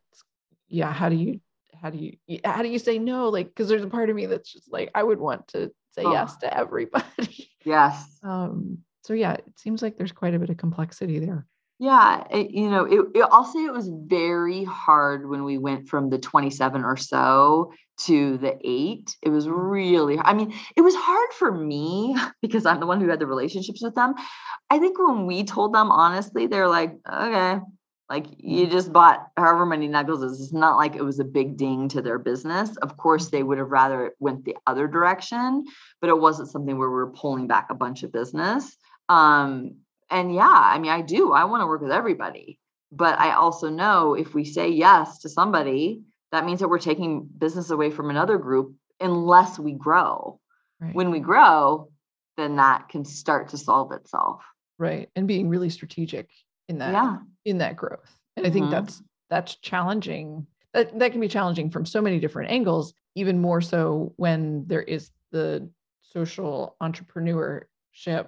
yeah 0.67 0.91
how 0.91 1.09
do 1.09 1.15
you 1.15 1.39
how 1.81 1.89
do 1.89 1.97
you 1.97 2.39
how 2.43 2.61
do 2.61 2.69
you 2.69 2.79
say 2.79 2.99
no? 2.99 3.29
Like 3.29 3.47
because 3.47 3.69
there's 3.69 3.83
a 3.83 3.87
part 3.87 4.09
of 4.09 4.15
me 4.15 4.25
that's 4.25 4.51
just 4.51 4.71
like 4.71 4.89
i 4.95 5.03
would 5.03 5.19
want 5.19 5.47
to 5.49 5.71
say 5.91 6.03
oh. 6.03 6.11
yes 6.11 6.37
to 6.37 6.55
everybody. 6.55 7.49
Yes. 7.65 8.17
Um 8.23 8.77
so 9.03 9.13
yeah 9.13 9.33
it 9.33 9.59
seems 9.59 9.81
like 9.81 9.97
there's 9.97 10.13
quite 10.13 10.33
a 10.33 10.39
bit 10.39 10.49
of 10.49 10.55
complexity 10.55 11.19
there. 11.19 11.45
Yeah 11.79 12.25
it, 12.31 12.51
you 12.51 12.69
know 12.69 12.85
it, 12.85 13.01
it, 13.13 13.25
i'll 13.29 13.43
say 13.43 13.65
it 13.65 13.73
was 13.73 13.91
very 14.05 14.63
hard 14.63 15.29
when 15.29 15.43
we 15.43 15.57
went 15.57 15.89
from 15.89 16.09
the 16.09 16.17
27 16.17 16.83
or 16.83 16.95
so 16.95 17.73
to 18.05 18.37
the 18.37 18.57
eight. 18.63 19.17
It 19.21 19.29
was 19.29 19.49
really 19.49 20.17
i 20.17 20.33
mean 20.33 20.53
it 20.77 20.81
was 20.81 20.95
hard 20.95 21.33
for 21.33 21.51
me 21.51 22.15
because 22.41 22.65
i'm 22.65 22.79
the 22.79 22.87
one 22.87 23.01
who 23.01 23.09
had 23.09 23.19
the 23.19 23.27
relationships 23.27 23.83
with 23.83 23.95
them. 23.95 24.15
I 24.69 24.79
think 24.79 24.97
when 24.97 25.25
we 25.25 25.43
told 25.43 25.73
them 25.73 25.91
honestly 25.91 26.47
they're 26.47 26.69
like 26.69 26.95
okay 27.11 27.59
like 28.09 28.27
you 28.37 28.67
just 28.67 28.93
bought 28.93 29.27
however 29.35 29.65
many 29.65 29.87
necklaces. 29.87 30.41
It's 30.41 30.53
not 30.53 30.77
like 30.77 30.95
it 30.95 31.03
was 31.03 31.19
a 31.19 31.25
big 31.25 31.57
ding 31.57 31.89
to 31.89 32.01
their 32.01 32.17
business. 32.17 32.75
Of 32.77 32.95
course, 32.95 33.29
they 33.29 33.43
would 33.43 33.57
have 33.57 33.69
rather 33.69 34.07
it 34.07 34.13
went 34.19 34.45
the 34.45 34.55
other 34.65 34.87
direction, 34.87 35.65
but 35.99 36.09
it 36.09 36.17
wasn't 36.17 36.49
something 36.49 36.77
where 36.77 36.89
we 36.89 36.95
were 36.95 37.11
pulling 37.11 37.47
back 37.47 37.67
a 37.69 37.75
bunch 37.75 38.03
of 38.03 38.13
business. 38.13 38.77
Um, 39.09 39.77
and 40.09 40.33
yeah, 40.33 40.47
I 40.47 40.79
mean, 40.79 40.91
I 40.91 41.01
do. 41.01 41.33
I 41.33 41.43
want 41.45 41.61
to 41.61 41.67
work 41.67 41.81
with 41.81 41.91
everybody, 41.91 42.59
but 42.91 43.19
I 43.19 43.33
also 43.33 43.69
know 43.69 44.13
if 44.13 44.33
we 44.33 44.45
say 44.45 44.69
yes 44.69 45.19
to 45.19 45.29
somebody, 45.29 46.01
that 46.31 46.45
means 46.45 46.61
that 46.61 46.69
we're 46.69 46.79
taking 46.79 47.27
business 47.37 47.69
away 47.71 47.91
from 47.91 48.09
another 48.09 48.37
group 48.37 48.73
unless 49.01 49.59
we 49.59 49.73
grow. 49.73 50.39
Right. 50.79 50.95
When 50.95 51.11
we 51.11 51.19
grow, 51.19 51.89
then 52.37 52.55
that 52.57 52.87
can 52.89 53.03
start 53.03 53.49
to 53.49 53.57
solve 53.57 53.91
itself. 53.91 54.43
Right. 54.79 55.09
And 55.15 55.27
being 55.27 55.49
really 55.49 55.69
strategic 55.69 56.29
in 56.69 56.77
that 56.79 56.93
yeah. 56.93 57.17
In 57.47 57.57
that 57.59 57.77
growth. 57.77 58.19
And 58.35 58.45
I 58.45 58.49
think 58.49 58.65
mm-hmm. 58.65 58.73
that's 58.73 59.01
that's 59.29 59.55
challenging. 59.55 60.45
That 60.73 60.97
that 60.99 61.11
can 61.11 61.21
be 61.21 61.27
challenging 61.27 61.69
from 61.71 61.85
so 61.85 62.01
many 62.01 62.19
different 62.19 62.51
angles, 62.51 62.93
even 63.15 63.39
more 63.39 63.61
so 63.61 64.13
when 64.17 64.65
there 64.67 64.81
is 64.81 65.11
the 65.31 65.69
social 66.01 66.75
entrepreneurship, 66.81 68.27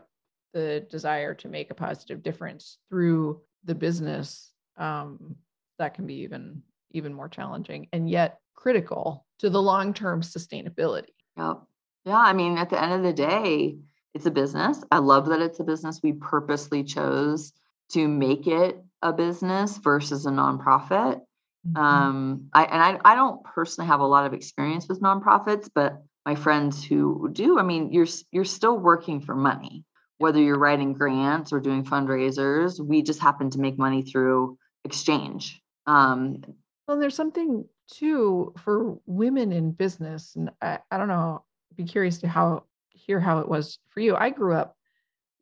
the 0.53 0.85
desire 0.89 1.33
to 1.35 1.47
make 1.47 1.69
a 1.69 1.75
positive 1.75 2.23
difference 2.23 2.77
through 2.89 3.41
the 3.65 3.75
business. 3.75 4.51
Um, 4.77 5.35
that 5.77 5.93
can 5.93 6.07
be 6.07 6.15
even 6.15 6.61
even 6.91 7.13
more 7.13 7.29
challenging 7.29 7.87
and 7.93 8.09
yet 8.09 8.39
critical 8.55 9.25
to 9.39 9.49
the 9.49 9.61
long-term 9.61 10.21
sustainability. 10.21 11.13
Yep. 11.37 11.61
Yeah, 12.05 12.17
I 12.17 12.33
mean, 12.33 12.57
at 12.57 12.69
the 12.69 12.81
end 12.81 12.93
of 12.93 13.03
the 13.03 13.13
day, 13.13 13.77
it's 14.13 14.25
a 14.25 14.31
business. 14.31 14.83
I 14.91 14.97
love 14.97 15.27
that 15.27 15.41
it's 15.41 15.59
a 15.59 15.63
business 15.63 15.99
we 16.01 16.13
purposely 16.13 16.83
chose 16.83 17.53
to 17.91 18.07
make 18.07 18.47
it 18.47 18.83
a 19.01 19.13
business 19.13 19.77
versus 19.77 20.25
a 20.25 20.29
nonprofit. 20.29 21.21
Mm-hmm. 21.67 21.77
Um, 21.77 22.49
I 22.53 22.63
and 22.65 22.81
I, 22.81 23.11
I 23.11 23.15
don't 23.15 23.43
personally 23.43 23.87
have 23.87 23.99
a 23.99 24.05
lot 24.05 24.25
of 24.25 24.33
experience 24.33 24.87
with 24.87 25.01
nonprofits, 25.01 25.69
but 25.73 26.01
my 26.25 26.35
friends 26.35 26.83
who 26.83 27.29
do, 27.31 27.59
I 27.59 27.63
mean, 27.63 27.91
you're 27.91 28.07
you're 28.31 28.45
still 28.45 28.77
working 28.77 29.21
for 29.21 29.35
money, 29.35 29.83
whether 30.17 30.39
you're 30.39 30.57
writing 30.57 30.93
grants 30.93 31.51
or 31.51 31.59
doing 31.59 31.83
fundraisers. 31.83 32.79
We 32.79 33.01
just 33.01 33.19
happen 33.19 33.49
to 33.51 33.59
make 33.59 33.77
money 33.77 34.03
through 34.03 34.57
exchange. 34.85 35.61
Um, 35.85 36.43
well, 36.87 36.99
there's 36.99 37.15
something 37.15 37.65
too 37.91 38.53
for 38.57 38.99
women 39.05 39.51
in 39.51 39.71
business, 39.71 40.35
and 40.35 40.51
I, 40.61 40.79
I 40.91 40.97
don't 40.97 41.07
know. 41.07 41.43
Be 41.75 41.83
curious 41.83 42.19
to 42.19 42.27
how 42.27 42.63
hear 42.89 43.19
how 43.19 43.39
it 43.39 43.47
was 43.47 43.79
for 43.89 43.99
you. 43.99 44.15
I 44.15 44.29
grew 44.29 44.53
up 44.53 44.75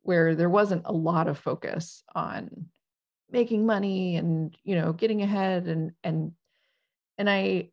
where 0.02 0.34
there 0.34 0.50
wasn't 0.50 0.82
a 0.86 0.92
lot 0.92 1.28
of 1.28 1.38
focus 1.38 2.02
on 2.14 2.66
making 3.30 3.66
money 3.66 4.16
and 4.16 4.56
you 4.64 4.74
know 4.74 4.92
getting 4.92 5.22
ahead 5.22 5.66
and 5.66 5.92
and 6.02 6.32
and 7.18 7.28
i 7.28 7.68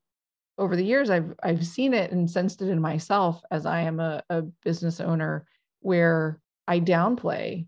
over 0.58 0.76
the 0.76 0.86
years 0.86 1.10
i've 1.10 1.34
i've 1.44 1.65
seen 1.65 1.94
it 1.94 2.12
and 2.12 2.30
sensed 2.30 2.62
it 2.62 2.70
in 2.70 2.80
myself 2.80 3.41
as 3.52 3.65
i 3.65 3.82
am 3.82 4.00
a, 4.00 4.24
a 4.30 4.41
business 4.63 5.00
owner 5.00 5.46
where 5.82 6.39
i 6.68 6.80
downplay 6.80 7.65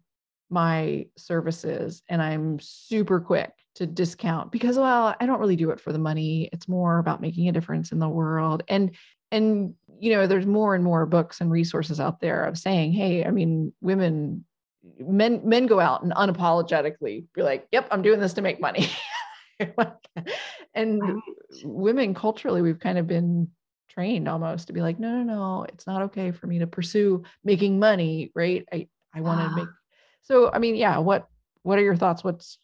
my 0.49 1.05
services 1.17 2.01
and 2.09 2.21
i'm 2.21 2.59
super 2.59 3.19
quick 3.19 3.51
to 3.75 3.85
discount 3.85 4.51
because 4.51 4.77
well 4.77 5.15
i 5.19 5.25
don't 5.25 5.39
really 5.39 5.55
do 5.55 5.69
it 5.69 5.79
for 5.79 5.93
the 5.93 5.99
money. 5.99 6.49
It's 6.51 6.67
more 6.67 6.97
about 6.97 7.21
making 7.21 7.47
a 7.47 7.51
difference 7.51 7.91
in 7.91 7.99
the 7.99 8.09
world. 8.09 8.63
And 8.67 8.95
and 9.31 9.73
you 9.99 10.11
know 10.13 10.27
there's 10.27 10.45
more 10.45 10.75
and 10.75 10.83
more 10.83 11.05
books 11.05 11.41
and 11.41 11.51
resources 11.51 11.99
out 11.99 12.19
there 12.19 12.45
of 12.45 12.57
saying 12.57 12.93
hey 12.93 13.25
i 13.25 13.31
mean 13.31 13.73
women 13.81 14.45
men 14.99 15.41
men 15.43 15.65
go 15.65 15.79
out 15.79 16.03
and 16.03 16.13
unapologetically 16.13 17.25
be 17.33 17.43
like 17.43 17.67
yep 17.71 17.87
i'm 17.91 18.01
doing 18.01 18.19
this 18.19 18.33
to 18.33 18.41
make 18.41 18.59
money 18.59 18.89
and 20.73 21.01
right. 21.01 21.15
women 21.63 22.13
culturally 22.13 22.61
we've 22.61 22.79
kind 22.79 22.97
of 22.97 23.07
been 23.07 23.47
trained 23.89 24.27
almost 24.27 24.67
to 24.67 24.73
be 24.73 24.81
like 24.81 24.99
no 24.99 25.11
no 25.11 25.23
no 25.23 25.65
it's 25.69 25.87
not 25.87 26.03
okay 26.03 26.31
for 26.31 26.47
me 26.47 26.59
to 26.59 26.67
pursue 26.67 27.23
making 27.43 27.79
money 27.79 28.31
right 28.35 28.65
i 28.71 28.87
i 29.13 29.21
want 29.21 29.39
to 29.39 29.47
ah. 29.47 29.55
make 29.55 29.69
so 30.21 30.51
i 30.51 30.59
mean 30.59 30.75
yeah 30.75 30.97
what 30.97 31.27
what 31.63 31.79
are 31.79 31.83
your 31.83 31.95
thoughts 31.95 32.23
what's 32.23 32.59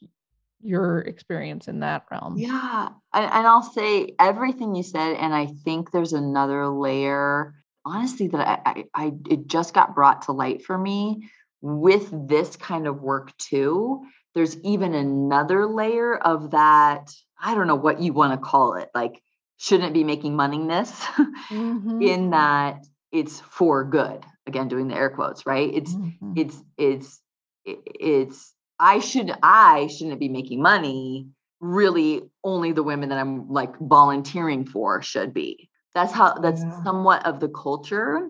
your 0.61 0.99
experience 0.99 1.67
in 1.67 1.79
that 1.81 2.05
realm 2.11 2.37
yeah 2.37 2.89
and, 3.13 3.25
and 3.25 3.47
i'll 3.47 3.63
say 3.63 4.15
everything 4.19 4.75
you 4.75 4.83
said 4.83 5.15
and 5.15 5.33
i 5.33 5.47
think 5.65 5.91
there's 5.91 6.13
another 6.13 6.67
layer 6.67 7.55
honestly 7.85 8.27
that 8.27 8.47
I, 8.47 8.69
I, 8.69 8.83
I 8.93 9.13
it 9.29 9.47
just 9.47 9.73
got 9.73 9.95
brought 9.95 10.23
to 10.23 10.31
light 10.31 10.63
for 10.63 10.77
me 10.77 11.29
with 11.63 12.27
this 12.27 12.57
kind 12.57 12.85
of 12.87 13.01
work 13.01 13.35
too, 13.37 14.03
there's 14.35 14.57
even 14.59 14.93
another 14.93 15.65
layer 15.65 16.15
of 16.15 16.51
that. 16.51 17.09
I 17.41 17.55
don't 17.55 17.67
know 17.67 17.75
what 17.75 18.01
you 18.01 18.11
want 18.11 18.33
to 18.33 18.37
call 18.37 18.75
it. 18.75 18.89
Like, 18.93 19.23
shouldn't 19.57 19.93
be 19.93 20.03
making 20.03 20.33
moneyness 20.33 20.91
mm-hmm. 21.49 22.01
in 22.01 22.31
that 22.31 22.83
it's 23.13 23.39
for 23.39 23.85
good. 23.85 24.25
Again, 24.45 24.67
doing 24.67 24.89
the 24.89 24.95
air 24.95 25.09
quotes, 25.09 25.45
right? 25.45 25.73
It's 25.73 25.93
mm-hmm. 25.93 26.33
it's 26.35 26.61
it's 26.77 27.21
it's 27.65 28.53
I 28.77 28.99
should 28.99 29.31
I 29.41 29.87
shouldn't 29.87 30.19
be 30.19 30.27
making 30.27 30.61
money. 30.61 31.27
Really, 31.61 32.23
only 32.43 32.73
the 32.73 32.83
women 32.83 33.07
that 33.07 33.19
I'm 33.19 33.47
like 33.49 33.79
volunteering 33.79 34.65
for 34.65 35.01
should 35.01 35.33
be. 35.33 35.69
That's 35.95 36.11
how 36.11 36.33
that's 36.33 36.61
yeah. 36.61 36.83
somewhat 36.83 37.25
of 37.25 37.39
the 37.39 37.47
culture, 37.47 38.27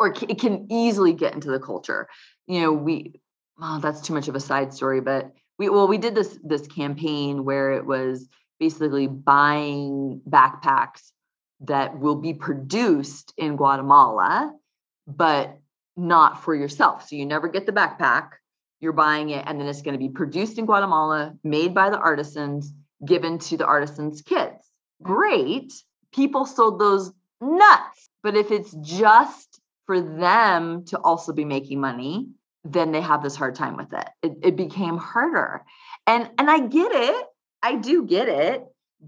or 0.00 0.08
it 0.08 0.40
can 0.40 0.66
easily 0.68 1.12
get 1.12 1.34
into 1.34 1.50
the 1.52 1.60
culture 1.60 2.08
you 2.46 2.60
know, 2.60 2.72
we 2.72 3.20
well, 3.58 3.80
that's 3.80 4.00
too 4.00 4.14
much 4.14 4.28
of 4.28 4.34
a 4.34 4.40
side 4.40 4.72
story, 4.72 5.00
but 5.00 5.32
we 5.58 5.68
well, 5.68 5.88
we 5.88 5.98
did 5.98 6.14
this 6.14 6.38
this 6.42 6.66
campaign 6.66 7.44
where 7.44 7.72
it 7.72 7.86
was 7.86 8.28
basically 8.58 9.06
buying 9.06 10.20
backpacks 10.28 11.10
that 11.60 11.98
will 11.98 12.16
be 12.16 12.34
produced 12.34 13.32
in 13.36 13.56
Guatemala, 13.56 14.52
but 15.06 15.58
not 15.96 16.42
for 16.42 16.54
yourself. 16.54 17.08
So 17.08 17.16
you 17.16 17.26
never 17.26 17.48
get 17.48 17.66
the 17.66 17.72
backpack, 17.72 18.30
you're 18.80 18.92
buying 18.92 19.30
it, 19.30 19.44
and 19.46 19.60
then 19.60 19.68
it's 19.68 19.82
going 19.82 19.94
to 19.94 19.98
be 19.98 20.08
produced 20.08 20.58
in 20.58 20.66
Guatemala, 20.66 21.34
made 21.44 21.74
by 21.74 21.90
the 21.90 21.98
artisans, 21.98 22.72
given 23.04 23.38
to 23.38 23.56
the 23.56 23.66
artisans' 23.66 24.22
kids. 24.22 24.70
Great. 25.02 25.72
People 26.12 26.46
sold 26.46 26.80
those 26.80 27.12
nuts. 27.40 28.08
But 28.22 28.36
if 28.36 28.50
it's 28.50 28.72
just 28.80 29.51
for 29.86 30.00
them 30.00 30.84
to 30.86 30.98
also 30.98 31.32
be 31.32 31.44
making 31.44 31.80
money, 31.80 32.28
then 32.64 32.92
they 32.92 33.00
have 33.00 33.22
this 33.22 33.36
hard 33.36 33.54
time 33.54 33.76
with 33.76 33.92
it. 33.92 34.08
It, 34.22 34.32
it 34.42 34.56
became 34.56 34.96
harder. 34.96 35.64
And 36.06 36.30
and 36.38 36.50
I 36.50 36.60
get 36.60 36.92
it. 36.92 37.26
I 37.62 37.76
do 37.76 38.04
get 38.04 38.28
it. 38.28 38.64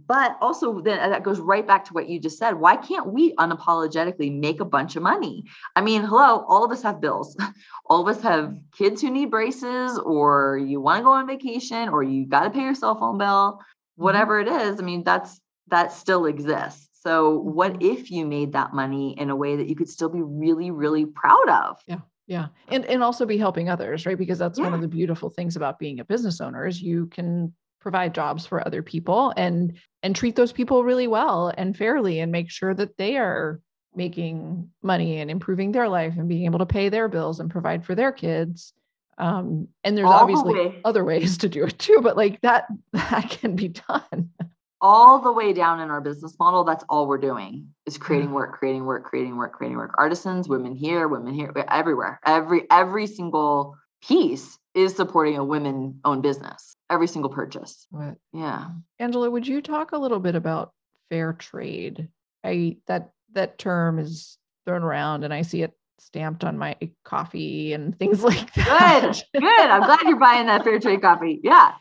But 0.07 0.37
also 0.41 0.81
then 0.81 1.11
that 1.11 1.22
goes 1.22 1.39
right 1.39 1.64
back 1.64 1.85
to 1.85 1.93
what 1.93 2.09
you 2.09 2.18
just 2.18 2.37
said. 2.37 2.55
Why 2.55 2.77
can't 2.77 3.12
we 3.12 3.33
unapologetically 3.37 4.37
make 4.37 4.59
a 4.59 4.64
bunch 4.64 4.97
of 4.97 5.05
money? 5.05 5.45
I 5.77 5.83
mean, 5.83 6.03
hello, 6.03 6.45
all 6.49 6.64
of 6.64 6.72
us 6.72 6.83
have 6.83 7.01
bills. 7.01 7.37
All 7.87 8.01
of 8.01 8.16
us 8.16 8.22
have 8.22 8.57
kids 8.72 9.03
who 9.03 9.11
need 9.11 9.31
braces, 9.31 9.99
or 9.99 10.57
you 10.57 10.81
want 10.81 11.01
to 11.01 11.05
go 11.05 11.11
on 11.11 11.27
vacation, 11.27 11.91
or 11.91 12.03
you 12.03 12.25
got 12.27 12.45
to 12.45 12.51
pay 12.51 12.62
your 12.62 12.75
cell 12.75 12.99
phone 12.99 13.18
bill, 13.18 13.27
mm-hmm. 13.27 14.03
whatever 14.03 14.41
it 14.41 14.49
is. 14.49 14.81
I 14.81 14.83
mean, 14.83 15.05
that's 15.05 15.39
that 15.68 15.93
still 15.93 16.25
exists. 16.25 16.84
So, 17.05 17.38
what 17.38 17.82
if 17.82 18.11
you 18.11 18.26
made 18.26 18.52
that 18.52 18.72
money 18.72 19.14
in 19.18 19.30
a 19.30 19.36
way 19.36 19.57
that 19.57 19.68
you 19.68 19.76
could 19.76 19.88
still 19.88 20.09
be 20.09 20.22
really, 20.22 20.70
really 20.70 21.07
proud 21.07 21.48
of? 21.48 21.80
Yeah. 21.86 22.00
Yeah. 22.26 22.46
And 22.68 22.86
and 22.86 23.02
also 23.02 23.26
be 23.26 23.36
helping 23.36 23.68
others, 23.68 24.07
right? 24.07 24.16
Because 24.16 24.38
that's 24.38 24.59
yeah. 24.59 24.64
one 24.64 24.74
of 24.74 24.80
the 24.80 24.88
beautiful 24.88 25.28
things 25.28 25.57
about 25.57 25.78
being 25.78 26.00
a 26.00 26.05
business 26.05 26.40
owner 26.40 26.66
is 26.66 26.80
you 26.80 27.07
can 27.07 27.52
provide 27.84 28.14
jobs 28.14 28.46
for 28.46 28.66
other 28.66 28.82
people 28.82 29.34
and 29.36 29.76
and 30.02 30.16
treat 30.16 30.34
those 30.34 30.52
people 30.52 30.82
really 30.82 31.07
well 31.07 31.52
and 31.59 31.76
fairly 31.76 32.20
and 32.20 32.32
make 32.32 32.50
sure 32.50 32.72
that 32.72 32.96
they 32.96 33.18
are 33.18 33.61
making 33.94 34.70
money 34.82 35.20
and 35.20 35.30
improving 35.30 35.70
their 35.70 35.88
life 35.88 36.14
and 36.16 36.26
being 36.26 36.46
able 36.46 36.59
to 36.59 36.66
pay 36.66 36.88
their 36.88 37.09
bills 37.09 37.40
and 37.40 37.50
provide 37.50 37.84
for 37.84 37.94
their 37.94 38.11
kids 38.11 38.72
um, 39.18 39.68
and 39.84 39.96
there's 39.96 40.07
all 40.07 40.14
obviously 40.14 40.55
the 40.55 40.74
other 40.84 41.05
ways 41.05 41.36
to 41.44 41.48
do 41.48 41.64
it 41.64 41.78
too 41.78 42.00
but 42.02 42.16
like 42.16 42.40
that 42.40 42.66
that 42.94 43.28
can 43.28 43.55
be 43.55 43.68
done 43.68 44.30
all 44.85 45.18
the 45.18 45.32
way 45.32 45.55
down 45.55 45.80
in 45.80 45.91
our 45.91 46.03
business 46.03 46.39
model 46.39 46.62
that's 46.62 46.85
all 46.91 47.09
we're 47.09 47.16
doing 47.16 47.66
is 47.87 47.97
hmm. 47.97 48.03
creating 48.03 48.32
work 48.32 48.53
creating 48.53 48.85
work 48.85 49.03
creating 49.03 49.37
work 49.37 49.55
creating 49.55 49.78
work. 49.78 49.95
Artisans 49.97 50.47
women 50.47 50.76
here 50.76 51.09
women 51.09 51.32
here 51.32 51.53
everywhere. 51.68 52.20
Every 52.24 52.70
every 52.70 53.07
single 53.07 53.76
piece 54.07 54.59
is 54.74 54.95
supporting 54.95 55.39
a 55.39 55.45
women 55.45 56.01
owned 56.05 56.22
business. 56.22 56.76
Every 56.91 57.07
single 57.07 57.30
purchase. 57.30 57.87
Right. 57.91 58.16
Yeah. 58.35 58.66
Angela 58.99 59.30
would 59.30 59.49
you 59.49 59.62
talk 59.62 59.93
a 59.93 59.99
little 59.99 60.20
bit 60.20 60.35
about 60.35 60.74
fair 61.09 61.32
trade? 61.32 62.09
I 62.45 62.76
that 62.87 63.12
that 63.32 63.59
term 63.59 63.99
is 63.99 64.37
thrown 64.66 64.82
around 64.82 65.24
and 65.24 65.35
i 65.35 65.43
see 65.43 65.62
it 65.62 65.72
stamped 65.99 66.45
on 66.45 66.59
my 66.59 66.76
coffee 67.05 67.72
and 67.72 67.99
things 67.99 68.22
like 68.24 68.53
that. 68.53 69.22
Good 69.32 69.41
good. 69.41 69.70
I'm 69.70 69.82
glad 69.82 70.03
you're 70.03 70.18
buying 70.18 70.47
that 70.47 70.62
fair 70.62 70.78
trade 70.78 71.01
coffee. 71.01 71.41
Yeah 71.43 71.72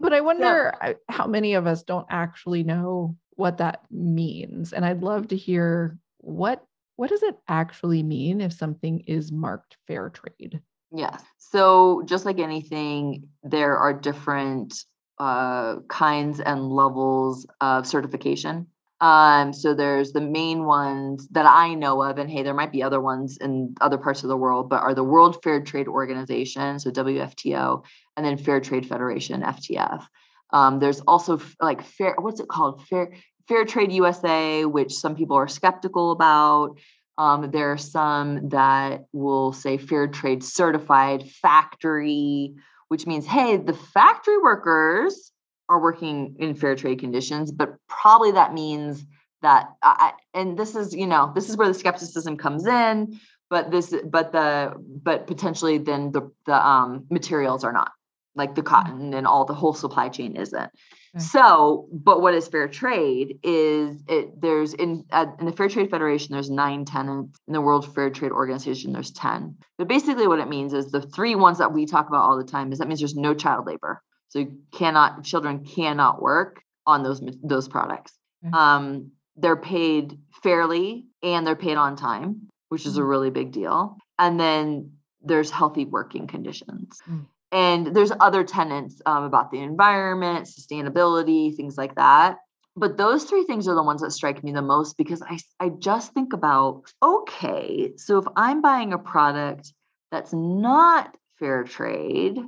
but 0.00 0.12
i 0.12 0.20
wonder 0.20 0.72
yeah. 0.82 0.92
how 1.08 1.26
many 1.26 1.54
of 1.54 1.66
us 1.66 1.82
don't 1.82 2.06
actually 2.10 2.62
know 2.62 3.16
what 3.36 3.58
that 3.58 3.82
means 3.90 4.72
and 4.72 4.84
i'd 4.84 5.02
love 5.02 5.28
to 5.28 5.36
hear 5.36 5.98
what 6.18 6.64
what 6.96 7.10
does 7.10 7.22
it 7.22 7.36
actually 7.48 8.02
mean 8.02 8.40
if 8.40 8.52
something 8.52 9.00
is 9.06 9.30
marked 9.30 9.76
fair 9.86 10.10
trade 10.10 10.60
Yes. 10.90 11.22
So 11.36 12.02
just 12.06 12.24
like 12.24 12.38
anything, 12.38 13.28
there 13.42 13.76
are 13.76 13.92
different 13.92 14.74
uh, 15.18 15.76
kinds 15.88 16.40
and 16.40 16.70
levels 16.70 17.46
of 17.60 17.86
certification. 17.86 18.68
Um, 19.00 19.52
so 19.52 19.74
there's 19.74 20.12
the 20.12 20.20
main 20.20 20.64
ones 20.64 21.28
that 21.28 21.46
I 21.46 21.74
know 21.74 22.02
of, 22.02 22.18
and 22.18 22.28
hey, 22.28 22.42
there 22.42 22.54
might 22.54 22.72
be 22.72 22.82
other 22.82 23.00
ones 23.00 23.38
in 23.40 23.74
other 23.80 23.98
parts 23.98 24.24
of 24.24 24.28
the 24.28 24.36
world, 24.36 24.68
but 24.68 24.82
are 24.82 24.94
the 24.94 25.04
World 25.04 25.42
Fair 25.42 25.60
Trade 25.62 25.86
Organization, 25.86 26.80
so 26.80 26.90
WFTO, 26.90 27.84
and 28.16 28.26
then 28.26 28.36
Fair 28.36 28.60
Trade 28.60 28.86
Federation, 28.86 29.42
FTF. 29.42 30.04
Um, 30.50 30.80
there's 30.80 31.00
also 31.00 31.40
like 31.60 31.82
fair, 31.82 32.16
what's 32.18 32.40
it 32.40 32.48
called? 32.48 32.86
Fair 32.86 33.12
Fair 33.46 33.64
Trade 33.64 33.92
USA, 33.92 34.64
which 34.64 34.92
some 34.92 35.14
people 35.14 35.36
are 35.36 35.48
skeptical 35.48 36.10
about. 36.10 36.78
Um, 37.16 37.50
there 37.50 37.72
are 37.72 37.78
some 37.78 38.50
that 38.50 39.06
will 39.12 39.52
say 39.52 39.76
fair 39.76 40.06
trade 40.06 40.44
certified 40.44 41.28
factory, 41.28 42.54
which 42.88 43.06
means, 43.06 43.26
hey, 43.26 43.56
the 43.56 43.74
factory 43.74 44.38
workers 44.38 45.32
are 45.68 45.80
working 45.80 46.36
in 46.38 46.54
fair 46.54 46.76
trade 46.76 47.00
conditions, 47.00 47.52
but 47.52 47.76
probably 47.88 48.32
that 48.32 48.54
means 48.54 49.04
that, 49.42 49.68
I, 49.82 50.12
and 50.34 50.58
this 50.58 50.74
is, 50.74 50.94
you 50.94 51.06
know, 51.06 51.32
this 51.34 51.48
is 51.48 51.56
where 51.56 51.68
the 51.68 51.74
skepticism 51.74 52.36
comes 52.36 52.66
in, 52.66 53.20
but 53.50 53.70
this, 53.70 53.94
but 54.04 54.32
the, 54.32 54.74
but 54.78 55.26
potentially 55.26 55.78
then 55.78 56.12
the, 56.12 56.30
the 56.46 56.54
um, 56.54 57.06
materials 57.10 57.64
are 57.64 57.72
not 57.72 57.92
like 58.34 58.54
the 58.54 58.62
mm. 58.62 58.66
cotton 58.66 59.14
and 59.14 59.26
all 59.26 59.44
the 59.44 59.54
whole 59.54 59.74
supply 59.74 60.08
chain 60.08 60.36
isn't. 60.36 60.70
So, 61.16 61.88
but 61.90 62.20
what 62.20 62.34
is 62.34 62.46
fair 62.48 62.68
trade 62.68 63.38
is 63.42 64.02
it 64.08 64.40
there's 64.40 64.74
in 64.74 65.04
uh, 65.10 65.26
in 65.40 65.46
the 65.46 65.52
Fair 65.52 65.68
Trade 65.68 65.90
Federation 65.90 66.32
there's 66.32 66.50
nine 66.50 66.84
tenants 66.84 67.38
in 67.48 67.54
the 67.54 67.60
World 67.60 67.92
Fair 67.94 68.10
Trade 68.10 68.30
Organization 68.30 68.92
there's 68.92 69.10
10. 69.10 69.56
But 69.78 69.88
basically 69.88 70.28
what 70.28 70.38
it 70.38 70.48
means 70.48 70.72
is 70.74 70.90
the 70.90 71.02
three 71.02 71.34
ones 71.34 71.58
that 71.58 71.72
we 71.72 71.86
talk 71.86 72.08
about 72.08 72.22
all 72.22 72.36
the 72.36 72.44
time 72.44 72.72
is 72.72 72.78
that 72.78 72.88
means 72.88 73.00
there's 73.00 73.16
no 73.16 73.34
child 73.34 73.66
labor. 73.66 74.02
So 74.28 74.40
you 74.40 74.58
cannot 74.72 75.24
children 75.24 75.64
cannot 75.64 76.20
work 76.20 76.62
on 76.86 77.02
those 77.02 77.20
those 77.42 77.68
products. 77.68 78.12
Um 78.52 79.12
they're 79.36 79.56
paid 79.56 80.18
fairly 80.42 81.06
and 81.22 81.46
they're 81.46 81.56
paid 81.56 81.76
on 81.76 81.96
time, 81.96 82.48
which 82.70 82.86
is 82.86 82.98
a 82.98 83.02
mm. 83.02 83.08
really 83.08 83.30
big 83.30 83.52
deal. 83.52 83.96
And 84.18 84.38
then 84.38 84.92
there's 85.22 85.50
healthy 85.50 85.84
working 85.84 86.26
conditions. 86.26 86.98
Mm 87.08 87.26
and 87.50 87.94
there's 87.94 88.12
other 88.20 88.44
tenants 88.44 89.00
um, 89.06 89.24
about 89.24 89.50
the 89.50 89.58
environment 89.58 90.46
sustainability 90.46 91.54
things 91.54 91.76
like 91.78 91.94
that 91.94 92.38
but 92.76 92.96
those 92.96 93.24
three 93.24 93.44
things 93.44 93.66
are 93.66 93.74
the 93.74 93.82
ones 93.82 94.02
that 94.02 94.12
strike 94.12 94.44
me 94.44 94.52
the 94.52 94.62
most 94.62 94.96
because 94.96 95.20
I, 95.22 95.38
I 95.58 95.70
just 95.70 96.12
think 96.12 96.32
about 96.32 96.84
okay 97.02 97.92
so 97.96 98.18
if 98.18 98.26
i'm 98.36 98.60
buying 98.60 98.92
a 98.92 98.98
product 98.98 99.72
that's 100.10 100.32
not 100.32 101.16
fair 101.38 101.64
trade 101.64 102.38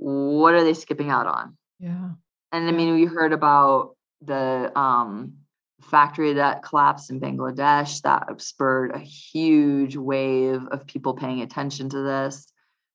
what 0.00 0.54
are 0.54 0.64
they 0.64 0.74
skipping 0.74 1.10
out 1.10 1.26
on 1.26 1.56
yeah 1.78 2.10
and 2.52 2.68
i 2.68 2.72
mean 2.72 2.94
we 2.94 3.04
heard 3.04 3.32
about 3.32 3.96
the 4.22 4.70
um, 4.78 5.34
factory 5.82 6.34
that 6.34 6.62
collapsed 6.62 7.10
in 7.10 7.20
bangladesh 7.20 8.02
that 8.02 8.40
spurred 8.40 8.94
a 8.94 8.98
huge 8.98 9.96
wave 9.96 10.66
of 10.70 10.86
people 10.86 11.14
paying 11.14 11.40
attention 11.40 11.88
to 11.88 12.02
this 12.02 12.50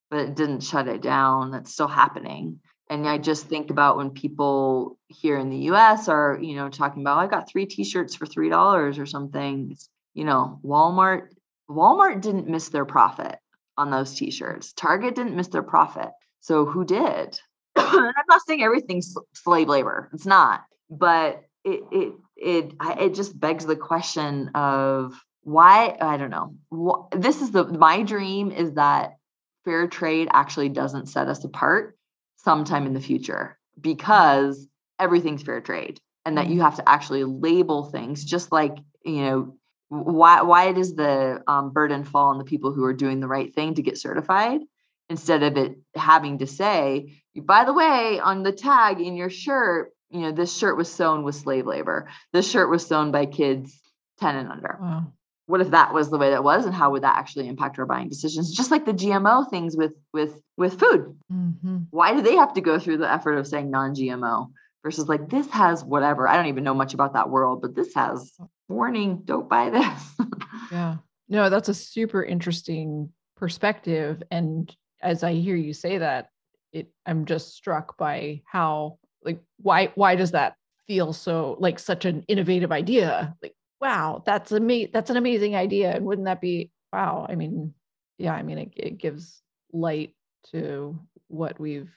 but 0.09 0.19
it 0.19 0.35
didn't 0.35 0.61
shut 0.61 0.87
it 0.87 1.01
down. 1.01 1.51
That's 1.51 1.73
still 1.73 1.87
happening. 1.87 2.59
And 2.89 3.07
I 3.07 3.17
just 3.17 3.47
think 3.47 3.71
about 3.71 3.97
when 3.97 4.11
people 4.11 4.97
here 5.07 5.37
in 5.37 5.49
the 5.49 5.71
US 5.71 6.07
are, 6.07 6.37
you 6.41 6.55
know, 6.55 6.69
talking 6.69 7.01
about, 7.01 7.17
I 7.17 7.27
got 7.27 7.49
three 7.49 7.65
t-shirts 7.65 8.15
for 8.15 8.25
three 8.25 8.49
dollars 8.49 8.99
or 8.99 9.05
something. 9.05 9.69
It's, 9.71 9.89
you 10.13 10.23
know, 10.23 10.59
Walmart, 10.63 11.29
Walmart 11.69 12.21
didn't 12.21 12.47
miss 12.47 12.69
their 12.69 12.85
profit 12.85 13.37
on 13.77 13.89
those 13.89 14.15
t-shirts. 14.15 14.73
Target 14.73 15.15
didn't 15.15 15.35
miss 15.35 15.47
their 15.47 15.63
profit. 15.63 16.11
So 16.45 16.63
who 16.65 16.85
did? 16.85 17.39
I'm 17.75 18.13
not 18.29 18.41
saying 18.47 18.61
everything's 18.61 19.15
slave 19.33 19.67
labor. 19.67 20.11
It's 20.13 20.27
not. 20.27 20.63
But 20.91 21.43
it 21.63 21.81
it 21.91 22.13
it 22.37 22.73
it 22.99 23.15
just 23.15 23.39
begs 23.39 23.65
the 23.65 23.75
question 23.75 24.49
of 24.49 25.19
why 25.41 25.97
I 25.99 26.17
don't 26.17 26.29
know. 26.29 27.07
This 27.11 27.41
is 27.41 27.49
the 27.49 27.65
my 27.65 28.03
dream 28.03 28.51
is 28.51 28.73
that 28.73 29.17
fair 29.63 29.87
trade 29.87 30.27
actually 30.31 30.69
doesn't 30.69 31.07
set 31.07 31.27
us 31.27 31.43
apart 31.43 31.97
sometime 32.35 32.85
in 32.85 32.93
the 32.93 33.01
future 33.01 33.57
because 33.81 34.67
everything's 34.99 35.41
fair 35.41 35.61
trade 35.61 35.99
and 36.25 36.37
that 36.37 36.45
you 36.45 36.53
mm-hmm. 36.53 36.61
have 36.61 36.75
to 36.75 36.87
actually 36.87 37.23
label 37.23 37.85
things 37.85 38.23
just 38.23 38.51
like 38.51 38.77
you 39.03 39.21
know 39.21 39.55
why 39.89 40.43
why 40.43 40.71
does 40.73 40.93
the 40.93 41.41
um, 41.47 41.71
burden 41.71 42.03
fall 42.03 42.29
on 42.29 42.37
the 42.37 42.43
people 42.43 42.71
who 42.71 42.83
are 42.83 42.93
doing 42.93 43.19
the 43.19 43.27
right 43.27 43.55
thing 43.55 43.73
to 43.73 43.81
get 43.81 43.97
certified 43.97 44.61
instead 45.09 45.43
of 45.43 45.57
it 45.57 45.77
having 45.95 46.39
to 46.39 46.47
say 46.47 47.21
by 47.35 47.65
the 47.65 47.73
way 47.73 48.19
on 48.19 48.43
the 48.43 48.51
tag 48.51 48.99
in 48.99 49.15
your 49.15 49.29
shirt 49.29 49.91
you 50.15 50.21
know 50.21 50.31
this 50.31 50.55
shirt 50.55 50.77
was 50.77 50.91
sewn 50.91 51.23
with 51.23 51.35
slave 51.35 51.65
labor. 51.65 52.07
This 52.31 52.49
shirt 52.49 52.69
was 52.69 52.85
sewn 52.85 53.11
by 53.11 53.25
kids 53.25 53.77
10 54.19 54.35
and 54.35 54.49
under. 54.49 54.77
Wow. 54.79 55.13
What 55.47 55.61
if 55.61 55.71
that 55.71 55.93
was 55.93 56.09
the 56.09 56.17
way 56.17 56.31
that 56.31 56.43
was 56.43 56.65
and 56.65 56.73
how 56.73 56.91
would 56.91 57.03
that 57.03 57.17
actually 57.17 57.47
impact 57.47 57.77
our 57.77 57.85
buying 57.85 58.09
decisions? 58.09 58.55
Just 58.55 58.71
like 58.71 58.85
the 58.85 58.93
gmo 58.93 59.49
things 59.49 59.75
with 59.75 59.93
with 60.13 60.41
with 60.57 60.79
food. 60.79 61.17
Mm-hmm. 61.31 61.77
why 61.91 62.13
do 62.13 62.21
they 62.21 62.35
have 62.35 62.53
to 62.53 62.61
go 62.61 62.79
through 62.79 62.97
the 62.97 63.11
effort 63.11 63.37
of 63.37 63.47
saying 63.47 63.69
non-gmo 63.69 64.51
versus 64.83 65.07
like 65.07 65.29
this 65.29 65.49
has 65.49 65.83
whatever? 65.83 66.27
I 66.27 66.37
don't 66.37 66.47
even 66.47 66.63
know 66.63 66.73
much 66.73 66.93
about 66.93 67.13
that 67.13 67.29
world 67.29 67.61
but 67.61 67.75
this 67.75 67.93
has 67.95 68.31
warning 68.69 69.21
don't 69.25 69.49
buy 69.49 69.69
this. 69.69 70.01
Yeah. 70.71 70.97
No 71.29 71.49
that's 71.51 71.69
a 71.69 71.75
super 71.75 72.23
interesting 72.23 73.11
perspective 73.35 74.23
and 74.31 74.75
as 75.01 75.23
i 75.23 75.33
hear 75.33 75.55
you 75.55 75.73
say 75.73 75.97
that 75.97 76.29
it 76.71 76.87
i'm 77.05 77.25
just 77.25 77.55
struck 77.55 77.97
by 77.97 78.41
how 78.45 78.97
like 79.23 79.41
why 79.61 79.91
why 79.95 80.15
does 80.15 80.31
that 80.31 80.55
feel 80.87 81.13
so 81.13 81.57
like 81.59 81.79
such 81.79 82.05
an 82.05 82.23
innovative 82.27 82.71
idea 82.71 83.35
like 83.41 83.55
wow, 83.81 84.23
that's 84.25 84.51
a 84.51 84.89
that's 84.91 85.09
an 85.09 85.17
amazing 85.17 85.55
idea. 85.55 85.95
And 85.95 86.05
wouldn't 86.05 86.25
that 86.25 86.41
be 86.41 86.71
wow? 86.91 87.25
I 87.29 87.35
mean, 87.35 87.73
yeah, 88.17 88.33
I 88.33 88.43
mean, 88.43 88.57
it, 88.57 88.73
it 88.75 88.97
gives 88.97 89.41
light 89.71 90.13
to 90.51 90.97
what 91.27 91.59
we've 91.59 91.91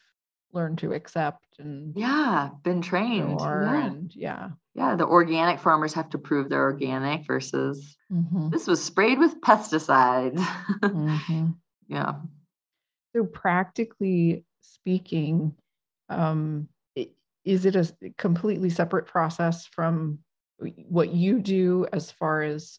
learned 0.52 0.78
to 0.78 0.92
accept 0.92 1.44
and 1.58 1.92
yeah, 1.96 2.50
been 2.62 2.82
trained. 2.82 3.40
Yeah. 3.40 3.86
And 3.86 4.14
yeah. 4.14 4.48
Yeah. 4.74 4.96
The 4.96 5.06
organic 5.06 5.60
farmers 5.60 5.94
have 5.94 6.10
to 6.10 6.18
prove 6.18 6.48
they're 6.48 6.62
organic 6.62 7.26
versus 7.26 7.96
mm-hmm. 8.12 8.50
this 8.50 8.66
was 8.66 8.82
sprayed 8.82 9.18
with 9.18 9.40
pesticides. 9.40 10.38
mm-hmm. 10.82 11.50
Yeah. 11.88 12.12
So 13.18 13.24
practically 13.24 14.44
speaking, 14.60 15.52
um, 16.08 16.68
is 17.44 17.66
it 17.66 17.74
a 17.74 17.92
completely 18.16 18.70
separate 18.70 19.06
process 19.06 19.66
from 19.66 20.20
what 20.88 21.12
you 21.12 21.40
do 21.40 21.88
as 21.92 22.12
far 22.12 22.42
as 22.42 22.78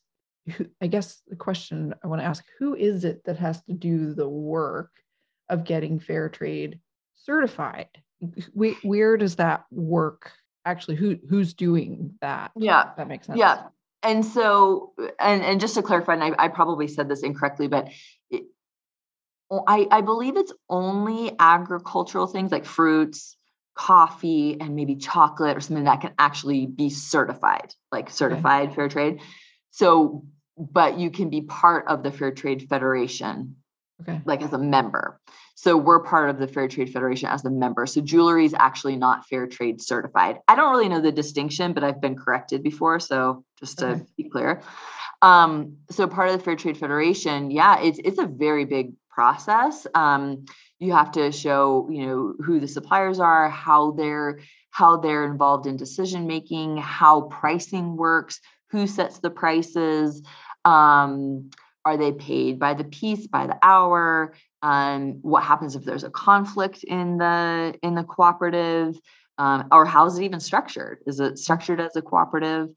who, 0.53 0.65
I 0.81 0.87
guess 0.87 1.21
the 1.27 1.35
question 1.35 1.93
I 2.01 2.07
want 2.07 2.21
to 2.21 2.25
ask 2.25 2.45
who 2.57 2.73
is 2.73 3.03
it 3.03 3.25
that 3.25 3.37
has 3.37 3.61
to 3.63 3.73
do 3.73 4.13
the 4.13 4.29
work 4.29 4.91
of 5.49 5.65
getting 5.65 5.99
fair 5.99 6.29
trade 6.29 6.79
certified? 7.15 7.89
Where 8.53 9.17
does 9.17 9.35
that 9.35 9.65
work 9.71 10.31
actually 10.63 10.95
who 10.95 11.17
who's 11.29 11.53
doing 11.53 12.13
that? 12.21 12.51
Yeah. 12.55 12.91
That 12.95 13.09
makes 13.09 13.27
sense. 13.27 13.37
Yeah. 13.37 13.63
And 14.03 14.25
so 14.25 14.93
and 15.19 15.43
and 15.43 15.59
just 15.59 15.75
to 15.75 15.81
clarify 15.81 16.13
and 16.13 16.23
I, 16.23 16.45
I 16.45 16.47
probably 16.47 16.87
said 16.87 17.09
this 17.09 17.23
incorrectly 17.23 17.67
but 17.67 17.89
it, 18.29 18.45
I, 19.51 19.87
I 19.89 20.01
believe 20.01 20.37
it's 20.37 20.53
only 20.69 21.31
agricultural 21.39 22.27
things 22.27 22.51
like 22.51 22.65
fruits, 22.65 23.35
coffee 23.79 24.59
and 24.59 24.75
maybe 24.75 24.95
chocolate 24.95 25.55
or 25.55 25.61
something 25.61 25.85
that 25.85 26.01
can 26.01 26.13
actually 26.19 26.65
be 26.65 26.89
certified, 26.89 27.73
like 27.91 28.09
certified 28.09 28.67
okay. 28.67 28.75
fair 28.75 28.89
trade. 28.89 29.21
So, 29.71 30.25
but 30.57 30.99
you 30.99 31.09
can 31.09 31.29
be 31.29 31.41
part 31.41 31.87
of 31.87 32.03
the 32.03 32.11
Fair 32.11 32.31
Trade 32.31 32.67
Federation, 32.67 33.55
okay. 34.01 34.21
like 34.25 34.41
as 34.41 34.51
a 34.51 34.57
member. 34.57 35.19
So 35.55 35.77
we're 35.77 36.01
part 36.01 36.29
of 36.29 36.39
the 36.39 36.47
Fair 36.47 36.67
Trade 36.67 36.91
Federation 36.91 37.29
as 37.29 37.45
a 37.45 37.49
member. 37.49 37.85
So 37.85 38.01
jewelry 38.01 38.45
is 38.45 38.53
actually 38.53 38.97
not 38.97 39.25
fair 39.27 39.47
trade 39.47 39.81
certified. 39.81 40.39
I 40.47 40.55
don't 40.55 40.71
really 40.71 40.89
know 40.89 41.01
the 41.01 41.11
distinction, 41.11 41.73
but 41.73 41.83
I've 41.83 42.01
been 42.01 42.15
corrected 42.15 42.63
before. 42.63 42.99
So 42.99 43.43
just 43.59 43.79
to 43.79 43.87
okay. 43.87 44.01
be 44.17 44.29
clear. 44.29 44.61
Um, 45.21 45.77
so 45.89 46.07
part 46.07 46.29
of 46.29 46.37
the 46.37 46.43
Fair 46.43 46.55
Trade 46.55 46.77
Federation, 46.77 47.51
yeah, 47.51 47.81
it's 47.81 47.99
it's 48.03 48.19
a 48.19 48.25
very 48.25 48.65
big 48.65 48.93
process. 49.19 49.85
Um, 49.95 50.45
you 50.79 50.93
have 50.93 51.11
to 51.11 51.29
show 51.33 51.89
you 51.91 52.07
know 52.07 52.33
who 52.41 52.61
the 52.61 52.69
suppliers 52.69 53.19
are 53.19 53.49
how 53.49 53.91
they're 53.91 54.39
how 54.71 54.95
they're 54.95 55.25
involved 55.25 55.67
in 55.67 55.75
decision 55.75 56.25
making 56.25 56.77
how 56.77 57.23
pricing 57.23 57.97
works 57.97 58.39
who 58.71 58.87
sets 58.87 59.19
the 59.19 59.29
prices 59.29 60.23
um, 60.63 61.49
are 61.83 61.97
they 61.97 62.13
paid 62.13 62.59
by 62.59 62.73
the 62.73 62.85
piece 62.85 63.27
by 63.27 63.45
the 63.45 63.57
hour 63.61 64.33
um, 64.61 65.19
what 65.21 65.43
happens 65.43 65.75
if 65.75 65.83
there's 65.83 66.05
a 66.05 66.09
conflict 66.09 66.85
in 66.85 67.17
the 67.17 67.77
in 67.83 67.95
the 67.95 68.05
cooperative 68.05 68.97
um, 69.37 69.67
or 69.69 69.83
how 69.85 70.05
is 70.05 70.17
it 70.17 70.23
even 70.23 70.39
structured 70.39 70.99
is 71.05 71.19
it 71.19 71.37
structured 71.37 71.81
as 71.81 71.97
a 71.97 72.01
cooperative 72.01 72.69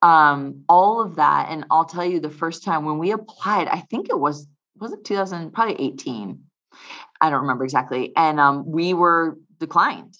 um, 0.00 0.62
all 0.68 1.00
of 1.00 1.16
that 1.16 1.48
and 1.50 1.66
i'll 1.72 1.90
tell 1.94 2.04
you 2.04 2.20
the 2.20 2.38
first 2.42 2.62
time 2.62 2.84
when 2.84 2.98
we 2.98 3.10
applied 3.10 3.66
i 3.66 3.80
think 3.90 4.08
it 4.10 4.20
was 4.20 4.46
was 4.80 4.92
it 4.92 5.04
2000 5.04 5.52
probably 5.52 5.80
18 5.80 6.40
I 7.20 7.30
don't 7.30 7.42
remember 7.42 7.64
exactly. 7.64 8.12
And 8.16 8.38
um, 8.38 8.70
we 8.70 8.94
were 8.94 9.38
declined. 9.58 10.16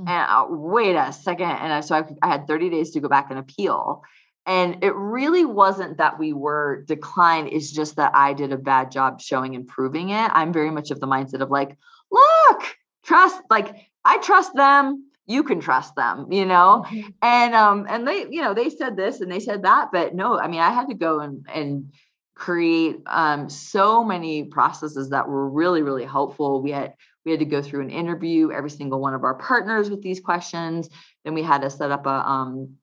Mm-hmm. 0.00 0.08
And 0.08 0.30
uh, 0.30 0.46
wait 0.48 0.96
a 0.96 1.12
second. 1.12 1.50
And 1.50 1.72
I, 1.72 1.80
so 1.80 1.96
I, 1.96 2.04
I 2.22 2.28
had 2.28 2.46
30 2.46 2.70
days 2.70 2.92
to 2.92 3.00
go 3.00 3.08
back 3.08 3.30
and 3.30 3.38
appeal. 3.38 4.02
And 4.46 4.84
it 4.84 4.94
really 4.94 5.44
wasn't 5.44 5.98
that 5.98 6.18
we 6.18 6.32
were 6.32 6.84
declined. 6.86 7.48
It's 7.52 7.70
just 7.70 7.96
that 7.96 8.12
I 8.14 8.34
did 8.34 8.52
a 8.52 8.58
bad 8.58 8.90
job 8.90 9.20
showing 9.20 9.54
and 9.54 9.66
proving 9.66 10.10
it. 10.10 10.30
I'm 10.34 10.52
very 10.52 10.70
much 10.70 10.90
of 10.90 11.00
the 11.00 11.06
mindset 11.06 11.40
of 11.40 11.50
like, 11.50 11.76
look, 12.10 12.76
trust, 13.04 13.40
like 13.50 13.74
I 14.04 14.18
trust 14.18 14.54
them. 14.54 15.10
You 15.26 15.42
can 15.44 15.60
trust 15.60 15.96
them, 15.96 16.30
you 16.30 16.44
know? 16.44 16.84
Mm-hmm. 16.86 17.08
And 17.22 17.54
um, 17.54 17.86
and 17.88 18.06
they, 18.06 18.26
you 18.28 18.42
know, 18.42 18.52
they 18.52 18.68
said 18.68 18.94
this 18.94 19.22
and 19.22 19.32
they 19.32 19.40
said 19.40 19.62
that, 19.62 19.88
but 19.90 20.14
no, 20.14 20.38
I 20.38 20.48
mean, 20.48 20.60
I 20.60 20.70
had 20.70 20.88
to 20.88 20.94
go 20.94 21.20
and 21.20 21.46
and 21.52 21.90
create 22.34 23.00
um, 23.06 23.48
so 23.48 24.02
many 24.02 24.44
processes 24.44 25.10
that 25.10 25.28
were 25.28 25.48
really 25.48 25.82
really 25.82 26.04
helpful. 26.04 26.62
We 26.62 26.72
had 26.72 26.94
we 27.24 27.30
had 27.30 27.40
to 27.40 27.46
go 27.46 27.62
through 27.62 27.82
an 27.82 27.90
interview 27.90 28.50
every 28.50 28.70
single 28.70 29.00
one 29.00 29.14
of 29.14 29.24
our 29.24 29.34
partners 29.34 29.88
with 29.90 30.02
these 30.02 30.20
questions. 30.20 30.88
Then 31.24 31.34
we 31.34 31.42
had 31.42 31.62
to 31.62 31.70
set 31.70 31.90
up 31.90 32.06
a 32.06 32.10
um, 32.10 32.76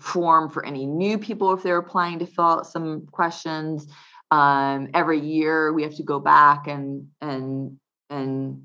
form 0.00 0.50
for 0.50 0.64
any 0.64 0.86
new 0.86 1.18
people 1.18 1.52
if 1.52 1.62
they're 1.62 1.78
applying 1.78 2.18
to 2.18 2.26
fill 2.26 2.44
out 2.44 2.66
some 2.66 3.06
questions. 3.06 3.86
Um, 4.30 4.88
every 4.92 5.20
year 5.20 5.72
we 5.72 5.84
have 5.84 5.94
to 5.96 6.02
go 6.02 6.18
back 6.18 6.66
and 6.66 7.08
and 7.20 7.78
and 8.10 8.64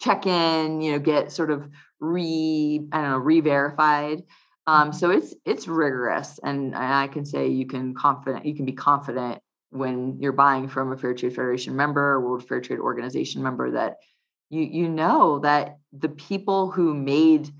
check 0.00 0.26
in 0.26 0.80
you 0.80 0.92
know 0.92 0.98
get 0.98 1.30
sort 1.30 1.50
of 1.50 1.68
re 2.00 2.88
i 2.92 3.00
don't 3.00 3.10
know 3.10 3.18
re-verified. 3.18 4.22
Um, 4.66 4.90
mm-hmm. 4.90 4.98
so 4.98 5.10
it's 5.10 5.34
it's 5.44 5.68
rigorous 5.68 6.38
and, 6.42 6.74
and 6.74 6.76
i 6.76 7.08
can 7.08 7.24
say 7.24 7.48
you 7.48 7.66
can 7.66 7.94
confident 7.94 8.46
you 8.46 8.54
can 8.54 8.64
be 8.64 8.72
confident 8.72 9.41
when 9.72 10.18
you're 10.20 10.32
buying 10.32 10.68
from 10.68 10.92
a 10.92 10.96
Fair 10.96 11.14
Trade 11.14 11.34
Federation 11.34 11.74
member, 11.74 12.20
World 12.20 12.46
Fair 12.46 12.60
Trade 12.60 12.78
Organization 12.78 13.42
member, 13.42 13.72
that 13.72 13.96
you 14.50 14.62
you 14.62 14.88
know 14.88 15.38
that 15.40 15.78
the 15.92 16.10
people 16.10 16.70
who 16.70 16.94
made 16.94 17.50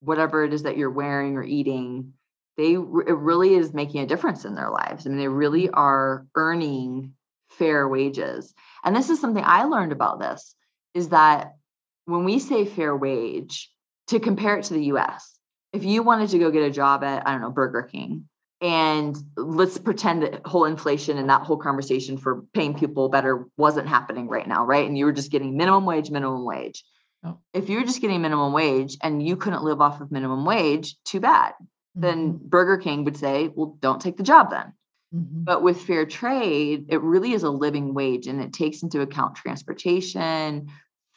whatever 0.00 0.44
it 0.44 0.52
is 0.52 0.64
that 0.64 0.76
you're 0.76 0.90
wearing 0.90 1.36
or 1.36 1.42
eating, 1.44 2.12
they 2.56 2.72
it 2.72 2.78
really 3.16 3.54
is 3.54 3.72
making 3.72 4.00
a 4.00 4.06
difference 4.06 4.44
in 4.44 4.54
their 4.54 4.70
lives. 4.70 5.06
I 5.06 5.10
mean, 5.10 5.18
they 5.18 5.28
really 5.28 5.66
mm-hmm. 5.66 5.78
are 5.78 6.26
earning 6.34 7.14
fair 7.50 7.88
wages. 7.88 8.52
And 8.84 8.94
this 8.94 9.10
is 9.10 9.20
something 9.20 9.42
I 9.44 9.64
learned 9.64 9.92
about 9.92 10.20
this 10.20 10.54
is 10.94 11.10
that 11.10 11.54
when 12.04 12.24
we 12.24 12.38
say 12.38 12.64
fair 12.64 12.96
wage, 12.96 13.70
to 14.08 14.20
compare 14.20 14.56
it 14.56 14.64
to 14.64 14.74
the 14.74 14.84
US, 14.86 15.38
if 15.72 15.84
you 15.84 16.02
wanted 16.02 16.30
to 16.30 16.38
go 16.38 16.50
get 16.50 16.62
a 16.62 16.70
job 16.70 17.04
at, 17.04 17.26
I 17.26 17.32
don't 17.32 17.40
know, 17.40 17.50
Burger 17.50 17.82
King, 17.82 18.27
and 18.60 19.16
let's 19.36 19.78
pretend 19.78 20.22
that 20.22 20.44
whole 20.44 20.64
inflation 20.64 21.16
and 21.18 21.30
that 21.30 21.42
whole 21.42 21.56
conversation 21.56 22.18
for 22.18 22.42
paying 22.52 22.74
people 22.74 23.08
better 23.08 23.46
wasn't 23.56 23.86
happening 23.88 24.28
right 24.28 24.48
now 24.48 24.64
right 24.64 24.86
and 24.86 24.98
you 24.98 25.04
were 25.04 25.12
just 25.12 25.30
getting 25.30 25.56
minimum 25.56 25.84
wage 25.84 26.10
minimum 26.10 26.44
wage 26.44 26.84
oh. 27.24 27.38
if 27.54 27.68
you 27.68 27.78
were 27.78 27.84
just 27.84 28.00
getting 28.00 28.20
minimum 28.20 28.52
wage 28.52 28.96
and 29.02 29.24
you 29.24 29.36
couldn't 29.36 29.62
live 29.62 29.80
off 29.80 30.00
of 30.00 30.10
minimum 30.10 30.44
wage 30.44 30.96
too 31.04 31.20
bad 31.20 31.52
mm-hmm. 31.52 32.00
then 32.00 32.40
burger 32.42 32.78
king 32.78 33.04
would 33.04 33.16
say 33.16 33.48
well 33.54 33.76
don't 33.80 34.00
take 34.00 34.16
the 34.16 34.22
job 34.24 34.50
then 34.50 34.72
mm-hmm. 35.14 35.44
but 35.44 35.62
with 35.62 35.80
fair 35.80 36.04
trade 36.04 36.86
it 36.88 37.00
really 37.00 37.32
is 37.32 37.44
a 37.44 37.50
living 37.50 37.94
wage 37.94 38.26
and 38.26 38.40
it 38.40 38.52
takes 38.52 38.82
into 38.82 39.00
account 39.00 39.36
transportation 39.36 40.68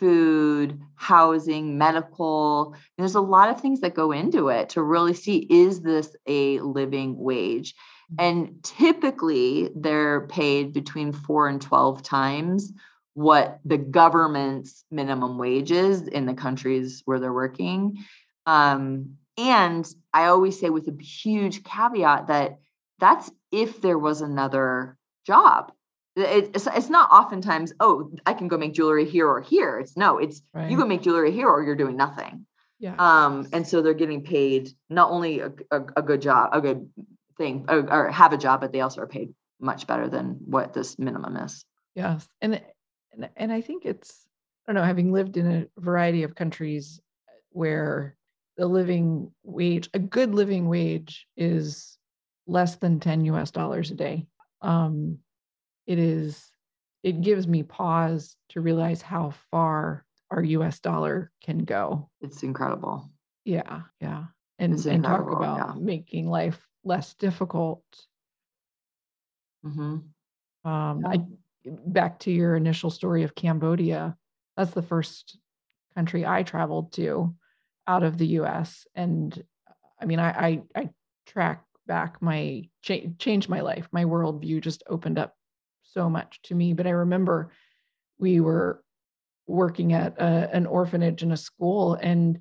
food, 0.02 0.82
housing, 0.96 1.78
medical. 1.78 2.76
There's 2.98 3.14
a 3.14 3.22
lot 3.22 3.50
of 3.50 3.62
things 3.62 3.82
that 3.82 3.94
go 3.94 4.12
into 4.12 4.50
it 4.50 4.70
to 4.70 4.82
really 4.82 5.14
see 5.14 5.38
is 5.38 5.82
this 5.82 6.16
a 6.26 6.60
living 6.60 7.16
wage? 7.18 7.76
Mm-hmm. 8.12 8.16
And 8.20 8.64
typically 8.64 9.70
they're 9.76 10.28
paid 10.28 10.74
between 10.74 11.14
four 11.14 11.48
and 11.48 11.62
12 11.62 12.02
times 12.02 12.74
what 13.14 13.60
the 13.64 13.78
government's 13.78 14.84
minimum 14.90 15.38
wage 15.38 15.72
is 15.72 16.08
in 16.08 16.26
the 16.26 16.34
countries 16.34 17.04
where 17.06 17.20
they're 17.20 17.32
working. 17.32 18.04
Um, 18.48 19.18
and 19.38 19.88
I 20.14 20.26
always 20.26 20.60
say 20.60 20.70
with 20.70 20.88
a 20.88 21.04
huge 21.04 21.64
caveat 21.64 22.28
that 22.28 22.58
that's 23.00 23.32
if 23.52 23.82
there 23.82 24.00
was 24.00 24.22
another 24.22 24.98
job 25.28 25.72
it's, 26.16 26.68
it's 26.68 26.90
not 26.90 27.10
oftentimes 27.12 27.74
oh 27.80 28.12
i 28.26 28.34
can 28.34 28.48
go 28.48 28.58
make 28.58 28.74
jewelry 28.74 29.06
here 29.06 29.28
or 29.28 29.42
here. 29.42 29.80
It's 29.80 29.96
no 29.96 30.18
it's 30.18 30.42
right. 30.54 30.70
you 30.70 30.78
go 30.78 30.86
make 30.86 31.02
jewelry 31.02 31.32
here 31.32 31.48
or 31.48 31.64
you're 31.64 31.76
doing 31.76 31.98
nothing. 31.98 32.46
Yeah. 32.80 32.96
Um 32.98 33.48
and 33.54 33.68
so 33.68 33.82
they're 33.82 33.94
getting 33.94 34.24
paid 34.24 34.72
not 34.90 35.12
only 35.12 35.40
a, 35.40 35.52
a, 35.72 35.82
a 35.98 36.02
good 36.02 36.22
job 36.22 36.50
a 36.54 36.62
good 36.62 36.90
thing 37.38 37.66
or, 37.70 37.80
or, 37.92 38.12
have 38.12 38.34
a 38.34 38.38
job 38.38 38.62
but 38.62 38.72
they 38.72 38.82
also 38.82 39.02
are 39.02 39.08
paid 39.08 39.34
much 39.60 39.88
better 39.88 40.10
than 40.10 40.38
what 40.46 40.74
this 40.74 41.00
minimum 41.00 41.38
is. 41.38 41.66
Yes 41.96 42.28
and 42.42 42.62
and, 43.14 43.30
and 43.36 43.52
i 43.52 43.62
think 43.62 43.86
it's 43.86 44.26
i 44.66 44.72
don't 44.72 44.82
know 44.82 44.86
having 44.86 45.12
lived 45.12 45.38
in 45.38 45.48
a 45.48 45.68
variety 45.80 46.24
of 46.24 46.36
countries 46.36 47.00
where 47.52 48.16
the 48.58 48.66
living 48.66 49.32
wage 49.44 49.90
a 49.94 50.00
good 50.00 50.34
living 50.34 50.68
wage 50.68 51.28
is 51.38 51.98
less 52.48 52.76
than 52.76 53.00
10 53.00 53.26
us 53.28 53.52
dollars 53.52 53.92
a 53.92 53.96
day 53.96 54.26
um 54.62 55.18
it 55.88 56.00
is 56.00 56.52
it 57.04 57.22
gives 57.22 57.48
me 57.48 57.64
pause 57.64 58.36
to 58.50 58.62
realize 58.62 59.02
how 59.02 59.34
far 59.50 60.06
our 60.30 60.44
US 60.44 60.80
dollar 60.80 61.32
can 61.44 61.60
go. 61.60 62.10
It's 62.22 62.44
incredible. 62.44 63.10
Yeah, 63.44 63.82
yeah. 64.00 64.26
And 64.60 64.86
and 64.86 65.04
talk 65.04 65.30
about 65.32 65.58
yeah. 65.58 65.74
making 65.80 66.30
life 66.30 66.60
less 66.84 67.14
difficult. 67.16 67.84
Mm-hmm. 69.66 70.70
Um, 70.70 71.02
yeah. 71.02 71.10
I 71.10 71.26
back 71.66 72.20
to 72.20 72.32
your 72.32 72.56
initial 72.56 72.90
story 72.90 73.24
of 73.24 73.36
Cambodia. 73.36 74.16
That's 74.58 74.72
the 74.72 74.82
first 74.82 75.38
country 75.96 76.26
I 76.26 76.44
traveled 76.44 76.94
to 76.94 77.36
out 77.88 78.04
of 78.04 78.18
the 78.18 78.28
US. 78.28 78.86
And 78.96 79.44
I 80.00 80.06
mean, 80.06 80.20
I 80.20 80.30
I, 80.30 80.62
I 80.76 80.90
track 81.26 81.64
back 81.88 82.22
my 82.22 82.64
cha- 82.84 83.10
changed 83.18 83.50
my 83.50 83.62
life. 83.62 83.88
My 83.92 84.06
worldview 84.06 84.62
just 84.62 84.84
opened 84.88 85.18
up 85.18 85.36
so 85.94 86.10
much 86.10 86.42
to 86.44 86.56
me. 86.56 86.74
But 86.74 86.88
I 86.88 86.92
remember 86.92 87.52
we 88.20 88.40
were 88.40 88.84
working 89.48 89.94
at 89.94 90.18
a, 90.18 90.50
an 90.54 90.66
orphanage 90.66 91.24
and 91.24 91.34
a 91.34 91.38
school, 91.38 91.96
and 91.96 92.40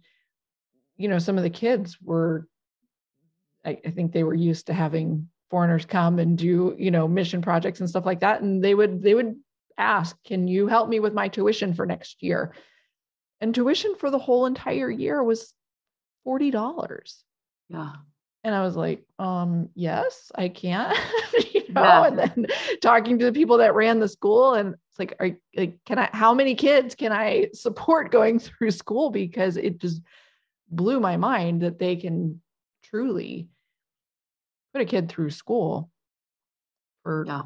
you 0.96 1.08
know, 1.08 1.18
some 1.18 1.38
of 1.38 1.42
the 1.42 1.50
kids 1.50 1.98
were, 2.02 2.46
I, 3.64 3.78
I 3.84 3.90
think 3.90 4.12
they 4.12 4.22
were 4.22 4.34
used 4.34 4.66
to 4.66 4.74
having 4.74 5.28
foreigners 5.50 5.84
come 5.84 6.18
and 6.18 6.38
do 6.38 6.76
you 6.78 6.90
know 6.92 7.08
mission 7.08 7.42
projects 7.42 7.80
and 7.80 7.88
stuff 7.88 8.06
like 8.06 8.20
that, 8.20 8.42
and 8.42 8.62
they 8.62 8.74
would 8.74 9.02
they 9.02 9.14
would 9.14 9.36
ask, 9.78 10.16
"Can 10.24 10.48
you 10.48 10.66
help 10.66 10.88
me 10.88 11.00
with 11.00 11.14
my 11.14 11.28
tuition 11.28 11.74
for 11.74 11.86
next 11.86 12.22
year?" 12.22 12.54
And 13.40 13.54
tuition 13.54 13.94
for 13.96 14.10
the 14.10 14.18
whole 14.18 14.46
entire 14.46 14.90
year 14.90 15.22
was 15.22 15.54
forty 16.24 16.50
dollars. 16.50 17.24
Yeah. 17.68 17.92
And 18.42 18.54
I 18.54 18.62
was 18.62 18.74
like, 18.74 19.04
um, 19.18 19.68
yes, 19.74 20.32
I 20.34 20.48
can. 20.48 20.94
know, 21.74 21.82
yeah. 21.82 22.06
and 22.06 22.18
then 22.18 22.46
talking 22.82 23.18
to 23.18 23.24
the 23.24 23.32
people 23.32 23.58
that 23.58 23.74
ran 23.74 24.00
the 24.00 24.08
school, 24.08 24.54
and 24.54 24.74
it's 24.90 24.98
like, 24.98 25.14
are 25.20 25.30
like, 25.56 25.78
can 25.86 25.98
I? 25.98 26.08
How 26.12 26.34
many 26.34 26.54
kids 26.54 26.94
can 26.94 27.12
I 27.12 27.48
support 27.52 28.10
going 28.10 28.38
through 28.40 28.70
school? 28.70 29.10
Because 29.10 29.56
it 29.56 29.78
just 29.78 30.02
blew 30.70 31.00
my 31.00 31.16
mind 31.16 31.62
that 31.62 31.78
they 31.78 31.96
can 31.96 32.40
truly 32.84 33.48
put 34.72 34.82
a 34.82 34.84
kid 34.84 35.08
through 35.08 35.30
school 35.30 35.90
for 37.02 37.24
yeah. 37.26 37.42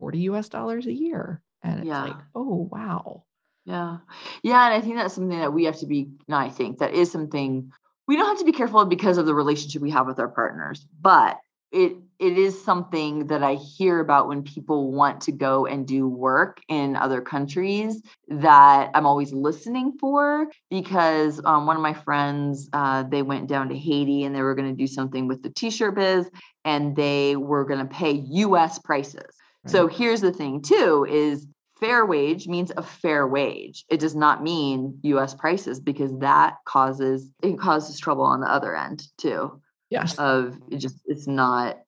40 0.00 0.18
US 0.20 0.48
dollars 0.48 0.86
a 0.86 0.92
year. 0.92 1.42
And 1.62 1.80
it's 1.80 1.88
yeah. 1.88 2.04
like, 2.04 2.16
oh 2.34 2.68
wow. 2.70 3.24
Yeah. 3.64 3.98
Yeah. 4.42 4.64
And 4.66 4.74
I 4.74 4.80
think 4.80 4.96
that's 4.96 5.14
something 5.14 5.38
that 5.38 5.52
we 5.52 5.64
have 5.64 5.78
to 5.78 5.86
be, 5.86 6.08
no, 6.26 6.36
I 6.36 6.48
think 6.48 6.78
that 6.78 6.94
is 6.94 7.10
something 7.10 7.70
we 8.06 8.16
don't 8.16 8.26
have 8.26 8.38
to 8.38 8.44
be 8.44 8.52
careful 8.52 8.84
because 8.86 9.18
of 9.18 9.26
the 9.26 9.34
relationship 9.34 9.82
we 9.82 9.90
have 9.90 10.06
with 10.06 10.18
our 10.18 10.28
partners, 10.28 10.86
but 11.00 11.38
it 11.72 11.96
it 12.18 12.36
is 12.36 12.64
something 12.64 13.28
that 13.28 13.44
I 13.44 13.54
hear 13.54 14.00
about 14.00 14.26
when 14.26 14.42
people 14.42 14.90
want 14.90 15.20
to 15.22 15.32
go 15.32 15.66
and 15.66 15.86
do 15.86 16.08
work 16.08 16.60
in 16.68 16.96
other 16.96 17.20
countries 17.20 18.02
that 18.26 18.90
I'm 18.92 19.06
always 19.06 19.32
listening 19.32 19.92
for 20.00 20.48
because 20.68 21.40
um, 21.44 21.66
one 21.66 21.76
of 21.76 21.82
my 21.82 21.94
friends 21.94 22.68
uh, 22.72 23.04
they 23.04 23.22
went 23.22 23.48
down 23.48 23.68
to 23.68 23.78
Haiti 23.78 24.24
and 24.24 24.34
they 24.34 24.42
were 24.42 24.56
going 24.56 24.68
to 24.68 24.76
do 24.76 24.88
something 24.88 25.28
with 25.28 25.42
the 25.42 25.50
t-shirt 25.50 25.94
biz 25.94 26.28
and 26.64 26.96
they 26.96 27.36
were 27.36 27.64
going 27.64 27.80
to 27.80 27.94
pay 27.94 28.10
U.S. 28.12 28.78
prices. 28.80 29.36
So 29.66 29.86
here's 29.86 30.22
the 30.22 30.32
thing 30.32 30.62
too 30.62 31.06
is 31.08 31.46
fair 31.78 32.06
wage 32.06 32.48
means 32.48 32.72
a 32.76 32.82
fair 32.82 33.26
wage. 33.26 33.84
It 33.88 34.00
does 34.00 34.16
not 34.16 34.42
mean 34.42 34.98
US 35.02 35.34
prices 35.34 35.78
because 35.78 36.16
that 36.18 36.56
causes 36.64 37.30
it 37.42 37.58
causes 37.58 38.00
trouble 38.00 38.24
on 38.24 38.40
the 38.40 38.50
other 38.50 38.74
end 38.74 39.06
too. 39.18 39.60
Yes. 39.90 40.16
Of 40.18 40.58
it 40.70 40.78
just 40.78 40.96
it's 41.06 41.26
not 41.26 41.78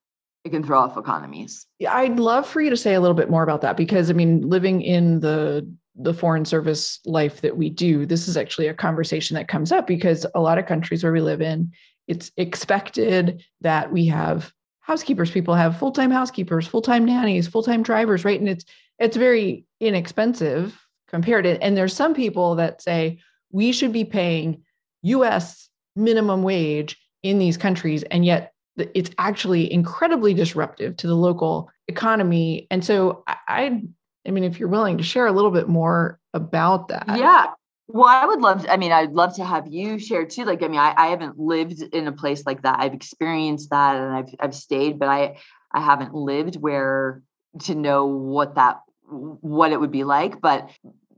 it 0.44 0.50
can 0.50 0.64
throw 0.64 0.78
off 0.78 0.96
economies. 0.96 1.66
Yeah, 1.78 1.94
I'd 1.94 2.18
love 2.18 2.46
for 2.46 2.62
you 2.62 2.70
to 2.70 2.76
say 2.76 2.94
a 2.94 3.00
little 3.00 3.14
bit 3.14 3.28
more 3.28 3.42
about 3.42 3.60
that 3.60 3.76
because 3.76 4.10
I 4.10 4.14
mean 4.14 4.48
living 4.48 4.82
in 4.82 5.20
the 5.20 5.70
the 5.96 6.14
foreign 6.14 6.44
service 6.44 7.00
life 7.04 7.42
that 7.42 7.56
we 7.56 7.68
do, 7.68 8.06
this 8.06 8.26
is 8.26 8.36
actually 8.36 8.68
a 8.68 8.74
conversation 8.74 9.34
that 9.34 9.48
comes 9.48 9.70
up 9.70 9.86
because 9.86 10.24
a 10.34 10.40
lot 10.40 10.56
of 10.56 10.64
countries 10.64 11.02
where 11.02 11.12
we 11.12 11.20
live 11.20 11.42
in, 11.42 11.70
it's 12.08 12.32
expected 12.36 13.44
that 13.60 13.92
we 13.92 14.06
have 14.06 14.52
housekeepers 14.80 15.30
people 15.30 15.54
have 15.54 15.78
full-time 15.78 16.10
housekeepers 16.10 16.66
full-time 16.66 17.04
nannies 17.04 17.46
full-time 17.46 17.82
drivers 17.82 18.24
right 18.24 18.40
and 18.40 18.48
it's 18.48 18.64
it's 18.98 19.16
very 19.16 19.64
inexpensive 19.78 20.76
compared 21.06 21.44
to 21.44 21.62
and 21.62 21.76
there's 21.76 21.94
some 21.94 22.12
people 22.12 22.56
that 22.56 22.82
say 22.82 23.20
we 23.52 23.70
should 23.70 23.92
be 23.92 24.04
paying 24.04 24.60
us 25.04 25.68
minimum 25.94 26.42
wage 26.42 26.99
in 27.22 27.38
these 27.38 27.56
countries 27.56 28.02
and 28.04 28.24
yet 28.24 28.52
it's 28.94 29.10
actually 29.18 29.70
incredibly 29.70 30.32
disruptive 30.32 30.96
to 30.96 31.06
the 31.06 31.14
local 31.14 31.70
economy 31.88 32.66
and 32.70 32.84
so 32.84 33.22
i 33.26 33.82
i 34.26 34.30
mean 34.30 34.44
if 34.44 34.58
you're 34.58 34.68
willing 34.68 34.96
to 34.96 35.04
share 35.04 35.26
a 35.26 35.32
little 35.32 35.50
bit 35.50 35.68
more 35.68 36.18
about 36.32 36.88
that 36.88 37.04
yeah 37.08 37.46
well, 37.92 38.06
I 38.06 38.24
would 38.24 38.40
love, 38.40 38.62
to, 38.62 38.72
I 38.72 38.76
mean, 38.76 38.92
I'd 38.92 39.12
love 39.12 39.34
to 39.36 39.44
have 39.44 39.66
you 39.66 39.98
share 39.98 40.24
too. 40.24 40.44
Like, 40.44 40.62
I 40.62 40.68
mean, 40.68 40.78
I, 40.78 40.94
I 40.96 41.06
haven't 41.08 41.38
lived 41.38 41.82
in 41.82 42.06
a 42.06 42.12
place 42.12 42.46
like 42.46 42.62
that. 42.62 42.78
I've 42.78 42.94
experienced 42.94 43.70
that 43.70 43.96
and 43.96 44.14
I've, 44.14 44.34
I've 44.38 44.54
stayed, 44.54 44.98
but 44.98 45.08
I, 45.08 45.38
I 45.72 45.80
haven't 45.80 46.14
lived 46.14 46.56
where 46.56 47.22
to 47.62 47.74
know 47.74 48.06
what 48.06 48.54
that, 48.54 48.80
what 49.08 49.72
it 49.72 49.80
would 49.80 49.90
be 49.90 50.04
like. 50.04 50.40
But 50.40 50.70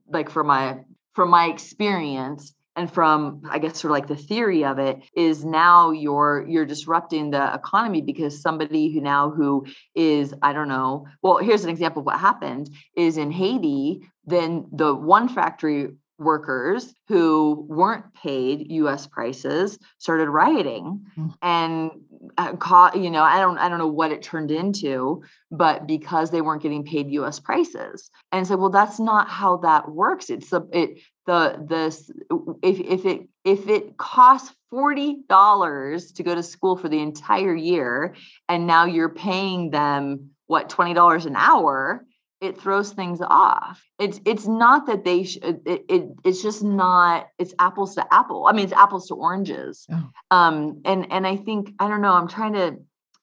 like 0.09 0.31
for 0.31 0.43
my, 0.43 0.79
from 1.15 1.29
my 1.29 1.47
experience 1.49 2.55
and 2.77 2.93
from, 2.93 3.43
I 3.51 3.59
guess, 3.59 3.79
sort 3.79 3.91
of 3.91 3.97
like 3.99 4.07
the 4.07 4.17
theory 4.17 4.65
of 4.65 4.79
it 4.79 5.03
is 5.15 5.45
now 5.45 5.91
you're, 5.91 6.47
you're 6.49 6.67
disrupting 6.67 7.31
the 7.31 7.55
economy 7.55 8.01
because 8.01 8.41
somebody 8.41 8.93
who 8.93 9.01
now 9.01 9.31
who 9.31 9.67
is, 9.95 10.35
I 10.43 10.53
don't 10.53 10.69
know, 10.69 11.07
well, 11.23 11.37
here's 11.37 11.65
an 11.65 11.71
example 11.71 12.01
of 12.01 12.07
what 12.07 12.19
happened 12.19 12.71
is 12.97 13.19
in 13.19 13.31
Haiti, 13.31 14.09
then 14.25 14.67
the 14.73 14.95
one 14.95 15.29
factory 15.29 15.89
workers 16.23 16.95
who 17.09 17.67
weren't 17.69 18.15
paid 18.15 18.71
US 18.71 19.07
prices 19.07 19.79
started 19.99 20.29
rioting 20.29 21.05
mm. 21.19 21.35
and 21.43 21.91
uh, 22.39 22.55
caught 22.57 22.97
you 22.97 23.11
know 23.11 23.23
I 23.23 23.41
don't 23.41 23.59
I 23.59 23.69
don't 23.69 23.79
know 23.79 23.89
what 23.89 24.13
it 24.13 24.23
turned 24.23 24.51
into 24.51 25.23
but 25.51 25.87
because 25.87 26.31
they 26.31 26.41
weren't 26.41 26.63
getting 26.63 26.85
paid 26.85 27.11
US 27.11 27.41
prices 27.41 28.11
and 28.31 28.47
so 28.47 28.57
well 28.57 28.71
that's 28.71 29.01
not 29.01 29.29
how 29.29 29.59
that 29.59 29.91
works 29.91 30.31
it's 30.31 30.51
the 30.51 30.63
it 30.73 31.01
the 31.27 31.65
this 31.69 32.11
if 32.63 32.81
if 32.81 33.07
it 33.07 33.29
if 33.45 33.69
it 33.69 33.97
costs 33.97 34.55
$40 34.73 36.15
to 36.15 36.23
go 36.23 36.35
to 36.35 36.43
school 36.43 36.77
for 36.77 36.89
the 36.89 37.01
entire 37.01 37.55
year 37.55 38.15
and 38.49 38.67
now 38.67 38.87
you're 38.87 39.11
paying 39.11 39.71
them 39.71 40.31
what 40.47 40.71
$20 40.71 41.27
an 41.27 41.37
hour 41.37 42.07
it 42.41 42.61
throws 42.61 42.93
things 42.93 43.21
off. 43.21 43.85
It's 44.01 44.21
it's 44.25 44.49
not 44.49 44.87
that 44.87 45.05
they 45.05 45.23
sh- 45.23 45.39
it, 45.43 45.85
it 45.89 46.09
it's 46.25 46.43
just 46.43 46.65
not 46.65 47.29
it's 47.39 47.55
apples 47.61 47.95
to 47.95 48.05
apple. 48.13 48.47
I 48.49 48.53
mean 48.53 48.65
it's 48.65 48.73
apples 48.73 49.07
to 49.09 49.15
oranges. 49.15 49.87
Oh. 49.93 50.11
Um 50.33 50.83
and 50.85 51.13
and 51.13 51.25
I 51.25 51.37
think 51.37 51.73
I 51.79 51.89
don't 51.89 52.03
know, 52.03 52.13
I'm 52.13 52.27
trying 52.27 52.55
to 52.55 52.79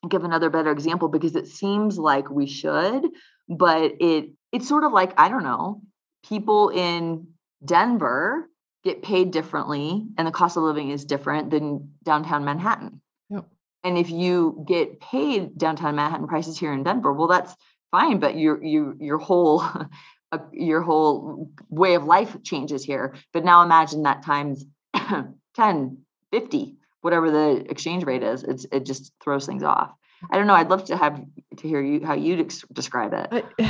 give 0.07 0.23
another 0.23 0.49
better 0.49 0.71
example 0.71 1.09
because 1.09 1.35
it 1.35 1.47
seems 1.47 1.97
like 1.97 2.29
we 2.29 2.47
should, 2.47 3.07
but 3.49 3.91
it 3.99 4.29
it's 4.53 4.69
sort 4.69 4.85
of 4.85 4.93
like 4.93 5.19
I 5.19 5.27
don't 5.27 5.43
know, 5.43 5.81
people 6.23 6.69
in 6.69 7.27
Denver 7.63 8.49
get 8.83 9.01
paid 9.01 9.31
differently 9.31 10.07
and 10.17 10.27
the 10.27 10.31
cost 10.31 10.57
of 10.57 10.63
living 10.63 10.89
is 10.89 11.05
different 11.05 11.49
than 11.51 11.93
downtown 12.03 12.45
Manhattan. 12.45 13.01
Yep. 13.29 13.45
And 13.83 13.97
if 13.97 14.09
you 14.09 14.63
get 14.67 14.99
paid 14.99 15.57
downtown 15.57 15.95
Manhattan 15.95 16.27
prices 16.27 16.57
here 16.57 16.73
in 16.73 16.83
Denver, 16.83 17.13
well 17.13 17.27
that's 17.27 17.55
fine 17.91 18.19
but 18.19 18.37
your 18.37 18.63
you 18.63 18.95
your 18.99 19.17
whole 19.17 19.63
uh, 20.31 20.37
your 20.51 20.81
whole 20.81 21.49
way 21.69 21.95
of 21.95 22.05
life 22.05 22.41
changes 22.43 22.83
here 22.83 23.15
but 23.33 23.43
now 23.43 23.63
imagine 23.63 24.03
that 24.03 24.23
times 24.23 24.65
10 25.55 25.97
50 26.31 26.75
whatever 27.01 27.31
the 27.31 27.65
exchange 27.69 28.03
rate 28.03 28.23
is 28.23 28.43
it's 28.43 28.65
it 28.71 28.85
just 28.85 29.11
throws 29.23 29.45
things 29.45 29.63
off 29.63 29.91
i 30.31 30.37
don't 30.37 30.47
know 30.47 30.53
i'd 30.53 30.69
love 30.69 30.85
to 30.85 30.97
have 30.97 31.21
to 31.57 31.67
hear 31.67 31.81
you 31.81 32.05
how 32.05 32.13
you 32.13 32.47
describe 32.73 33.13
it 33.13 33.45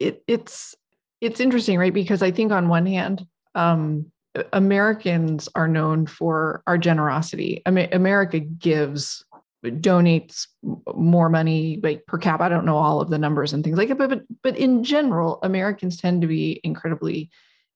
it 0.00 0.22
it's 0.26 0.74
it's 1.20 1.40
interesting 1.40 1.78
right 1.78 1.94
because 1.94 2.22
i 2.22 2.30
think 2.30 2.52
on 2.52 2.68
one 2.68 2.86
hand 2.86 3.26
um 3.54 4.10
americans 4.52 5.48
are 5.54 5.68
known 5.68 6.06
for 6.06 6.62
our 6.66 6.76
generosity 6.76 7.62
america 7.66 8.38
gives 8.38 9.24
donates 9.70 10.46
more 10.94 11.28
money 11.28 11.80
like 11.82 12.06
per 12.06 12.18
cap. 12.18 12.40
I 12.40 12.48
don't 12.48 12.66
know 12.66 12.76
all 12.76 13.00
of 13.00 13.10
the 13.10 13.18
numbers 13.18 13.52
and 13.52 13.62
things 13.64 13.78
like 13.78 13.88
that, 13.88 13.98
but 13.98 14.10
but 14.10 14.22
but 14.42 14.56
in 14.56 14.84
general, 14.84 15.38
Americans 15.42 15.96
tend 15.96 16.22
to 16.22 16.28
be 16.28 16.60
incredibly 16.64 17.30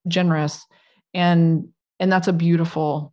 generous, 0.09 0.65
and 1.15 1.69
and 1.99 2.11
that's 2.11 2.29
a 2.29 2.33
beautiful 2.33 3.13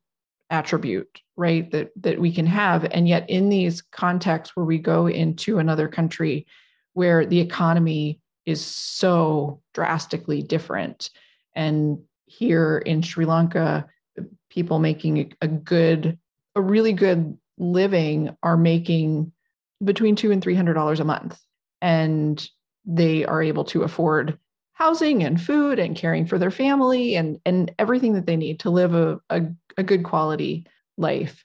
attribute, 0.50 1.22
right? 1.36 1.70
That 1.72 1.92
that 1.98 2.20
we 2.20 2.32
can 2.32 2.46
have. 2.46 2.86
And 2.86 3.08
yet, 3.08 3.30
in 3.30 3.50
these 3.50 3.82
contexts 3.82 4.56
where 4.56 4.66
we 4.66 4.78
go 4.78 5.08
into 5.08 5.60
another 5.60 5.88
country 5.88 6.46
where 6.94 7.26
the 7.26 7.40
economy 7.40 8.20
is 8.48 8.66
so 8.66 9.62
drastically 9.76 10.42
different, 10.42 11.12
and 11.56 12.00
here 12.26 12.80
in 12.80 13.02
Sri 13.02 13.26
Lanka, 13.26 13.86
people 14.50 14.80
making 14.80 15.34
a, 15.42 15.48
good, 15.48 16.18
a 16.56 16.62
really 16.62 16.94
good 16.94 17.38
living 17.58 18.36
are 18.44 18.58
making 18.58 19.32
between 19.84 20.16
two 20.16 20.32
and 20.32 20.42
three 20.42 20.56
hundred 20.56 20.74
dollars 20.74 21.00
a 21.00 21.06
month. 21.06 21.40
And 21.82 22.48
they 22.86 23.26
are 23.26 23.44
able 23.44 23.66
to 23.66 23.84
afford 23.84 24.40
housing 24.72 25.24
and 25.24 25.42
food 25.42 25.78
and 25.78 25.96
caring 25.96 26.26
for 26.26 26.40
their 26.40 26.52
family 26.52 27.16
and 27.16 27.40
and 27.46 27.72
everything 27.78 28.14
that 28.14 28.26
they 28.26 28.36
need 28.36 28.60
to 28.62 28.70
live 28.70 28.96
a, 28.96 29.20
a, 29.30 29.42
a 29.78 29.84
good 29.84 30.04
quality 30.04 30.66
life. 30.98 31.44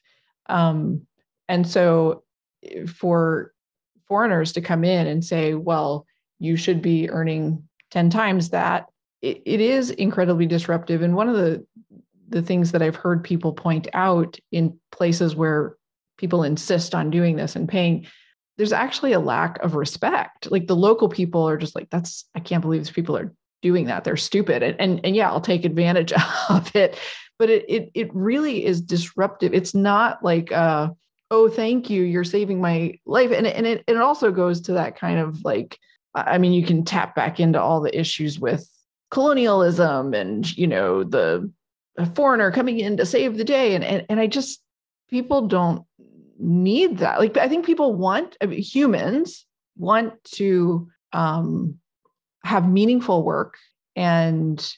Um, 0.48 1.06
and 1.48 1.66
so 1.66 2.22
eh, 2.64 2.86
for 2.86 3.52
foreigners 4.06 4.52
to 4.52 4.60
come 4.60 4.84
in 4.84 5.06
and 5.06 5.24
say 5.24 5.54
well 5.54 6.06
you 6.42 6.56
should 6.56 6.82
be 6.82 7.08
earning 7.08 7.62
10 7.92 8.10
times 8.10 8.50
that. 8.50 8.86
It, 9.20 9.42
it 9.46 9.60
is 9.60 9.90
incredibly 9.90 10.46
disruptive. 10.46 11.02
And 11.02 11.14
one 11.14 11.28
of 11.28 11.36
the 11.36 11.64
the 12.28 12.42
things 12.42 12.72
that 12.72 12.80
i've 12.80 12.96
heard 12.96 13.22
people 13.22 13.52
point 13.52 13.88
out 13.92 14.38
in 14.50 14.80
places 14.90 15.36
where 15.36 15.76
people 16.16 16.44
insist 16.44 16.94
on 16.94 17.10
doing 17.10 17.36
this 17.36 17.56
and 17.56 17.68
paying 17.68 18.06
there's 18.56 18.72
actually 18.72 19.12
a 19.12 19.20
lack 19.20 19.58
of 19.62 19.74
respect. 19.74 20.50
Like 20.50 20.66
the 20.66 20.76
local 20.76 21.08
people 21.08 21.48
are 21.48 21.56
just 21.56 21.74
like 21.74 21.88
that's 21.90 22.24
i 22.34 22.40
can't 22.40 22.62
believe 22.62 22.80
these 22.80 22.90
people 22.90 23.16
are 23.16 23.32
doing 23.60 23.86
that. 23.86 24.02
They're 24.02 24.16
stupid. 24.16 24.62
And 24.62 24.80
and, 24.80 25.00
and 25.04 25.14
yeah 25.14 25.30
i'll 25.30 25.40
take 25.40 25.64
advantage 25.64 26.12
of 26.48 26.74
it. 26.74 26.98
But 27.38 27.50
it, 27.50 27.64
it 27.68 27.90
it 27.94 28.14
really 28.14 28.64
is 28.64 28.80
disruptive. 28.80 29.54
It's 29.54 29.74
not 29.74 30.24
like 30.24 30.50
uh 30.50 30.88
oh 31.30 31.48
thank 31.48 31.90
you. 31.90 32.02
You're 32.02 32.24
saving 32.24 32.60
my 32.60 32.98
life. 33.06 33.30
And, 33.30 33.46
and 33.46 33.66
it, 33.66 33.84
it 33.86 33.96
also 33.96 34.30
goes 34.30 34.62
to 34.62 34.72
that 34.72 34.98
kind 34.98 35.18
of 35.18 35.44
like 35.44 35.78
i 36.14 36.38
mean 36.38 36.52
you 36.52 36.64
can 36.64 36.84
tap 36.84 37.14
back 37.14 37.40
into 37.40 37.60
all 37.60 37.80
the 37.80 37.98
issues 37.98 38.38
with 38.38 38.68
colonialism 39.10 40.14
and 40.14 40.56
you 40.56 40.66
know 40.66 41.04
the 41.04 41.50
foreigner 42.14 42.50
coming 42.50 42.80
in 42.80 42.96
to 42.96 43.04
save 43.04 43.36
the 43.36 43.44
day 43.44 43.74
and 43.74 43.84
and, 43.84 44.06
and 44.08 44.20
i 44.20 44.26
just 44.26 44.62
people 45.12 45.46
don't 45.46 45.84
need 46.38 46.98
that. 46.98 47.20
Like 47.20 47.36
I 47.36 47.48
think 47.48 47.64
people 47.64 47.94
want 47.94 48.36
I 48.40 48.46
mean, 48.46 48.60
humans 48.60 49.46
want 49.76 50.12
to 50.36 50.88
um, 51.12 51.78
have 52.44 52.68
meaningful 52.68 53.22
work 53.22 53.56
and 53.94 54.74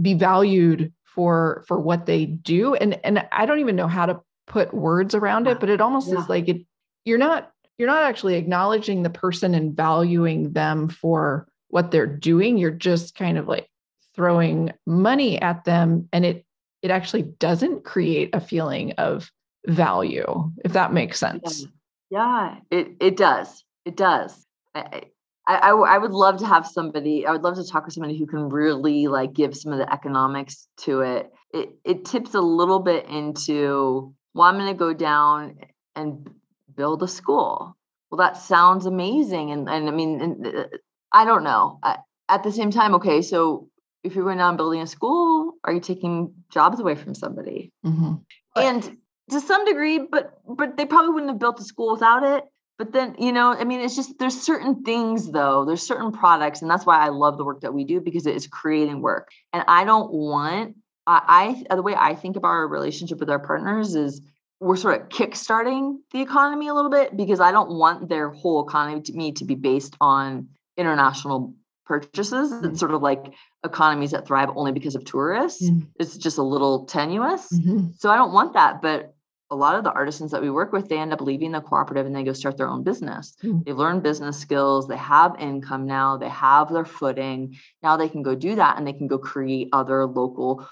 be 0.00 0.14
valued 0.14 0.92
for 1.04 1.64
for 1.68 1.78
what 1.78 2.06
they 2.06 2.26
do. 2.26 2.74
And 2.74 2.98
and 3.04 3.26
I 3.30 3.46
don't 3.46 3.60
even 3.60 3.76
know 3.76 3.86
how 3.86 4.06
to 4.06 4.20
put 4.46 4.74
words 4.74 5.14
around 5.14 5.46
it, 5.46 5.60
but 5.60 5.68
it 5.68 5.80
almost 5.80 6.08
yeah. 6.08 6.18
is 6.18 6.28
like 6.28 6.48
it. 6.48 6.62
You're 7.04 7.18
not 7.18 7.52
you're 7.78 7.88
not 7.88 8.04
actually 8.04 8.36
acknowledging 8.36 9.02
the 9.02 9.10
person 9.10 9.54
and 9.54 9.76
valuing 9.76 10.52
them 10.52 10.88
for 10.88 11.48
what 11.68 11.90
they're 11.90 12.06
doing. 12.06 12.56
You're 12.56 12.70
just 12.70 13.14
kind 13.16 13.38
of 13.38 13.48
like 13.48 13.68
throwing 14.14 14.72
money 14.86 15.40
at 15.40 15.64
them 15.64 16.08
and 16.12 16.24
it 16.24 16.44
it 16.82 16.90
actually 16.90 17.22
doesn't 17.22 17.84
create 17.84 18.30
a 18.32 18.40
feeling 18.40 18.92
of 18.92 19.30
value 19.66 20.52
if 20.64 20.72
that 20.72 20.92
makes 20.92 21.18
sense. 21.18 21.66
Yeah, 22.10 22.58
yeah 22.70 22.78
it 22.78 22.96
it 23.00 23.16
does. 23.16 23.64
It 23.84 23.96
does. 23.96 24.46
I, 24.74 25.02
I, 25.46 25.70
I 25.70 25.98
would 25.98 26.12
love 26.12 26.38
to 26.38 26.46
have 26.46 26.66
somebody 26.66 27.26
i 27.26 27.30
would 27.30 27.42
love 27.42 27.56
to 27.56 27.66
talk 27.66 27.84
to 27.84 27.90
somebody 27.90 28.18
who 28.18 28.26
can 28.26 28.48
really 28.48 29.08
like 29.08 29.34
give 29.34 29.54
some 29.54 29.72
of 29.72 29.78
the 29.78 29.92
economics 29.92 30.68
to 30.78 31.00
it. 31.00 31.32
It, 31.52 31.76
it 31.84 32.04
tips 32.04 32.34
a 32.34 32.40
little 32.40 32.80
bit 32.80 33.06
into 33.06 34.14
well 34.32 34.48
i'm 34.48 34.56
going 34.56 34.72
to 34.72 34.78
go 34.78 34.92
down 34.92 35.58
and 35.96 36.30
build 36.76 37.02
a 37.02 37.08
school. 37.08 37.76
Well 38.10 38.18
that 38.18 38.36
sounds 38.36 38.86
amazing 38.86 39.50
and, 39.50 39.68
and 39.68 39.88
i 39.88 39.90
mean 39.90 40.20
and, 40.20 40.46
uh, 40.46 40.64
i 41.10 41.24
don't 41.24 41.42
know 41.42 41.80
I, 41.82 41.98
at 42.28 42.44
the 42.44 42.52
same 42.52 42.70
time 42.70 42.94
okay 42.94 43.22
so 43.22 43.68
if 44.04 44.14
you're 44.14 44.24
going 44.24 44.38
down 44.38 44.56
building 44.56 44.80
a 44.80 44.86
school 44.86 45.54
are 45.64 45.72
you 45.72 45.80
taking 45.80 46.32
jobs 46.48 46.78
away 46.78 46.94
from 46.94 47.16
somebody? 47.16 47.72
Mm-hmm. 47.84 48.14
and 48.54 48.96
to 49.30 49.40
some 49.40 49.64
degree 49.64 49.98
but 49.98 50.38
but 50.46 50.76
they 50.76 50.86
probably 50.86 51.10
wouldn't 51.10 51.32
have 51.32 51.40
built 51.40 51.58
a 51.58 51.64
school 51.64 51.92
without 51.94 52.22
it. 52.22 52.44
But 52.78 52.92
then 52.92 53.16
you 53.18 53.32
know 53.32 53.52
i 53.52 53.64
mean 53.64 53.80
it's 53.80 53.96
just 53.96 54.16
there's 54.20 54.40
certain 54.40 54.84
things 54.84 55.32
though 55.32 55.64
there's 55.64 55.82
certain 55.82 56.12
products 56.12 56.62
and 56.62 56.70
that's 56.70 56.86
why 56.86 56.98
i 57.04 57.08
love 57.08 57.36
the 57.36 57.44
work 57.44 57.62
that 57.62 57.74
we 57.74 57.82
do 57.82 58.00
because 58.00 58.26
it 58.26 58.36
is 58.36 58.46
creating 58.46 59.00
work. 59.00 59.28
And 59.52 59.64
i 59.66 59.84
don't 59.84 60.12
want 60.12 60.76
I, 61.06 61.64
I 61.68 61.74
the 61.74 61.82
way 61.82 61.94
I 61.94 62.14
think 62.14 62.36
about 62.36 62.48
our 62.48 62.68
relationship 62.68 63.18
with 63.18 63.28
our 63.28 63.38
partners 63.38 63.94
is 63.94 64.22
we're 64.64 64.76
sort 64.76 64.98
of 64.98 65.08
kickstarting 65.10 65.98
the 66.10 66.22
economy 66.22 66.68
a 66.68 66.74
little 66.74 66.90
bit 66.90 67.14
because 67.14 67.38
I 67.38 67.52
don't 67.52 67.70
want 67.72 68.08
their 68.08 68.30
whole 68.30 68.66
economy 68.66 69.02
to 69.02 69.12
me 69.12 69.32
to 69.32 69.44
be 69.44 69.54
based 69.54 69.94
on 70.00 70.48
international 70.78 71.54
purchases. 71.84 72.50
Mm-hmm. 72.50 72.68
It's 72.68 72.80
sort 72.80 72.94
of 72.94 73.02
like 73.02 73.34
economies 73.62 74.12
that 74.12 74.26
thrive 74.26 74.48
only 74.56 74.72
because 74.72 74.94
of 74.94 75.04
tourists. 75.04 75.62
Mm-hmm. 75.62 75.86
It's 76.00 76.16
just 76.16 76.38
a 76.38 76.42
little 76.42 76.86
tenuous. 76.86 77.46
Mm-hmm. 77.52 77.88
So 77.98 78.08
I 78.08 78.16
don't 78.16 78.32
want 78.32 78.54
that. 78.54 78.80
But 78.80 79.14
a 79.50 79.54
lot 79.54 79.76
of 79.76 79.84
the 79.84 79.92
artisans 79.92 80.30
that 80.30 80.40
we 80.40 80.50
work 80.50 80.72
with, 80.72 80.88
they 80.88 80.98
end 80.98 81.12
up 81.12 81.20
leaving 81.20 81.52
the 81.52 81.60
cooperative 81.60 82.06
and 82.06 82.16
they 82.16 82.24
go 82.24 82.32
start 82.32 82.56
their 82.56 82.68
own 82.68 82.82
business. 82.82 83.36
Mm. 83.42 83.64
They've 83.64 83.76
learned 83.76 84.02
business 84.02 84.38
skills, 84.38 84.88
they 84.88 84.96
have 84.96 85.36
income 85.38 85.86
now, 85.86 86.16
they 86.16 86.30
have 86.30 86.72
their 86.72 86.86
footing. 86.86 87.56
Now 87.82 87.98
they 87.98 88.08
can 88.08 88.22
go 88.22 88.34
do 88.34 88.56
that 88.56 88.78
and 88.78 88.86
they 88.86 88.94
can 88.94 89.06
go 89.06 89.18
create 89.18 89.68
other 89.72 90.06
local 90.06 90.66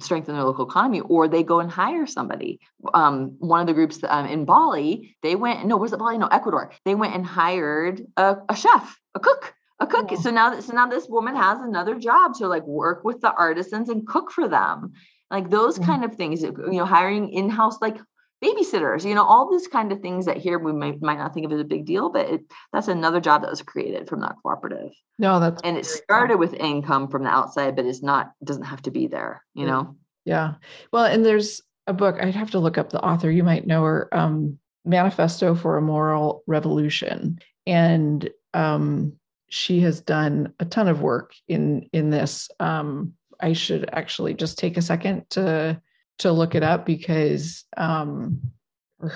strengthen 0.00 0.34
their 0.34 0.44
local 0.44 0.66
economy 0.66 1.00
or 1.00 1.28
they 1.28 1.42
go 1.42 1.60
and 1.60 1.70
hire 1.70 2.06
somebody. 2.06 2.60
Um, 2.92 3.36
one 3.38 3.60
of 3.60 3.66
the 3.66 3.74
groups 3.74 4.00
um, 4.08 4.26
in 4.26 4.44
bali 4.44 5.16
they 5.22 5.34
went 5.34 5.66
no 5.66 5.76
was 5.76 5.92
it 5.92 5.98
bali? 5.98 6.18
No 6.18 6.26
ecuador. 6.26 6.72
They 6.84 6.94
went 6.94 7.14
and 7.14 7.24
hired 7.24 8.02
a, 8.16 8.36
a 8.48 8.56
chef 8.56 8.98
a 9.14 9.20
cook 9.20 9.54
a 9.80 9.86
cook. 9.86 10.10
So 10.20 10.30
now 10.30 10.58
so 10.60 10.72
now 10.72 10.86
this 10.88 11.08
woman 11.08 11.36
has 11.36 11.60
another 11.60 11.98
job 11.98 12.34
to 12.38 12.48
like 12.48 12.64
work 12.64 13.04
with 13.04 13.20
the 13.20 13.32
artisans 13.32 13.88
and 13.88 14.06
cook 14.06 14.30
for 14.30 14.48
them. 14.48 14.92
Like 15.30 15.50
those 15.50 15.76
mm-hmm. 15.76 15.90
kind 15.90 16.04
of 16.04 16.14
things 16.14 16.42
you 16.42 16.52
know 16.70 16.84
hiring 16.84 17.30
in-house 17.30 17.80
like 17.80 17.98
babysitters 18.42 19.04
you 19.04 19.14
know 19.14 19.24
all 19.24 19.50
these 19.50 19.68
kind 19.68 19.92
of 19.92 20.00
things 20.00 20.26
that 20.26 20.36
here 20.36 20.58
we 20.58 20.72
might, 20.72 21.00
might 21.00 21.18
not 21.18 21.32
think 21.32 21.46
of 21.46 21.52
as 21.52 21.60
a 21.60 21.64
big 21.64 21.86
deal 21.86 22.10
but 22.10 22.28
it, 22.28 22.40
that's 22.72 22.88
another 22.88 23.20
job 23.20 23.42
that 23.42 23.50
was 23.50 23.62
created 23.62 24.08
from 24.08 24.20
that 24.20 24.34
cooperative. 24.42 24.90
No 25.18 25.40
that's 25.40 25.62
and 25.62 25.76
it 25.76 25.86
started 25.86 26.38
with 26.38 26.54
income 26.54 27.08
from 27.08 27.24
the 27.24 27.30
outside 27.30 27.76
but 27.76 27.86
it's 27.86 28.02
not 28.02 28.32
doesn't 28.42 28.64
have 28.64 28.82
to 28.82 28.90
be 28.90 29.06
there 29.06 29.44
you 29.54 29.66
know? 29.66 29.96
yeah. 30.24 30.54
Well 30.92 31.04
and 31.04 31.24
there's 31.24 31.62
a 31.86 31.92
book 31.92 32.16
i'd 32.20 32.34
have 32.34 32.50
to 32.50 32.58
look 32.58 32.78
up 32.78 32.90
the 32.90 33.00
author 33.04 33.30
you 33.30 33.44
might 33.44 33.66
know 33.66 33.82
her 33.82 34.08
um, 34.12 34.58
manifesto 34.84 35.54
for 35.54 35.76
a 35.76 35.82
moral 35.82 36.42
revolution. 36.46 37.38
And 37.66 38.28
um, 38.52 39.14
she 39.48 39.80
has 39.80 40.00
done 40.00 40.52
a 40.60 40.64
ton 40.64 40.88
of 40.88 41.00
work 41.00 41.34
in 41.48 41.88
in 41.92 42.10
this. 42.10 42.50
Um, 42.60 43.14
I 43.40 43.52
should 43.52 43.88
actually 43.92 44.34
just 44.34 44.58
take 44.58 44.76
a 44.76 44.82
second 44.82 45.28
to 45.30 45.80
to 46.18 46.32
look 46.32 46.54
it 46.54 46.62
up 46.62 46.86
because 46.86 47.64
um, 47.76 48.40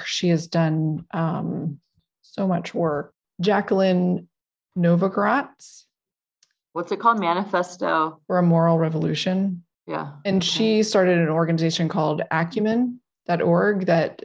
she 0.05 0.28
has 0.28 0.46
done 0.46 1.05
um, 1.12 1.80
so 2.22 2.46
much 2.46 2.74
work. 2.74 3.12
Jacqueline 3.40 4.28
Novogratz. 4.76 5.84
What's 6.72 6.92
it 6.92 7.01
called? 7.01 7.20
Manifesto 7.20 8.20
for 8.26 8.38
a 8.38 8.42
Moral 8.42 8.78
Revolution. 8.78 9.64
Yeah. 9.86 10.12
And 10.24 10.44
she 10.44 10.82
started 10.82 11.18
an 11.18 11.28
organization 11.28 11.88
called 11.88 12.22
acumen.org 12.30 13.86
that 13.86 14.22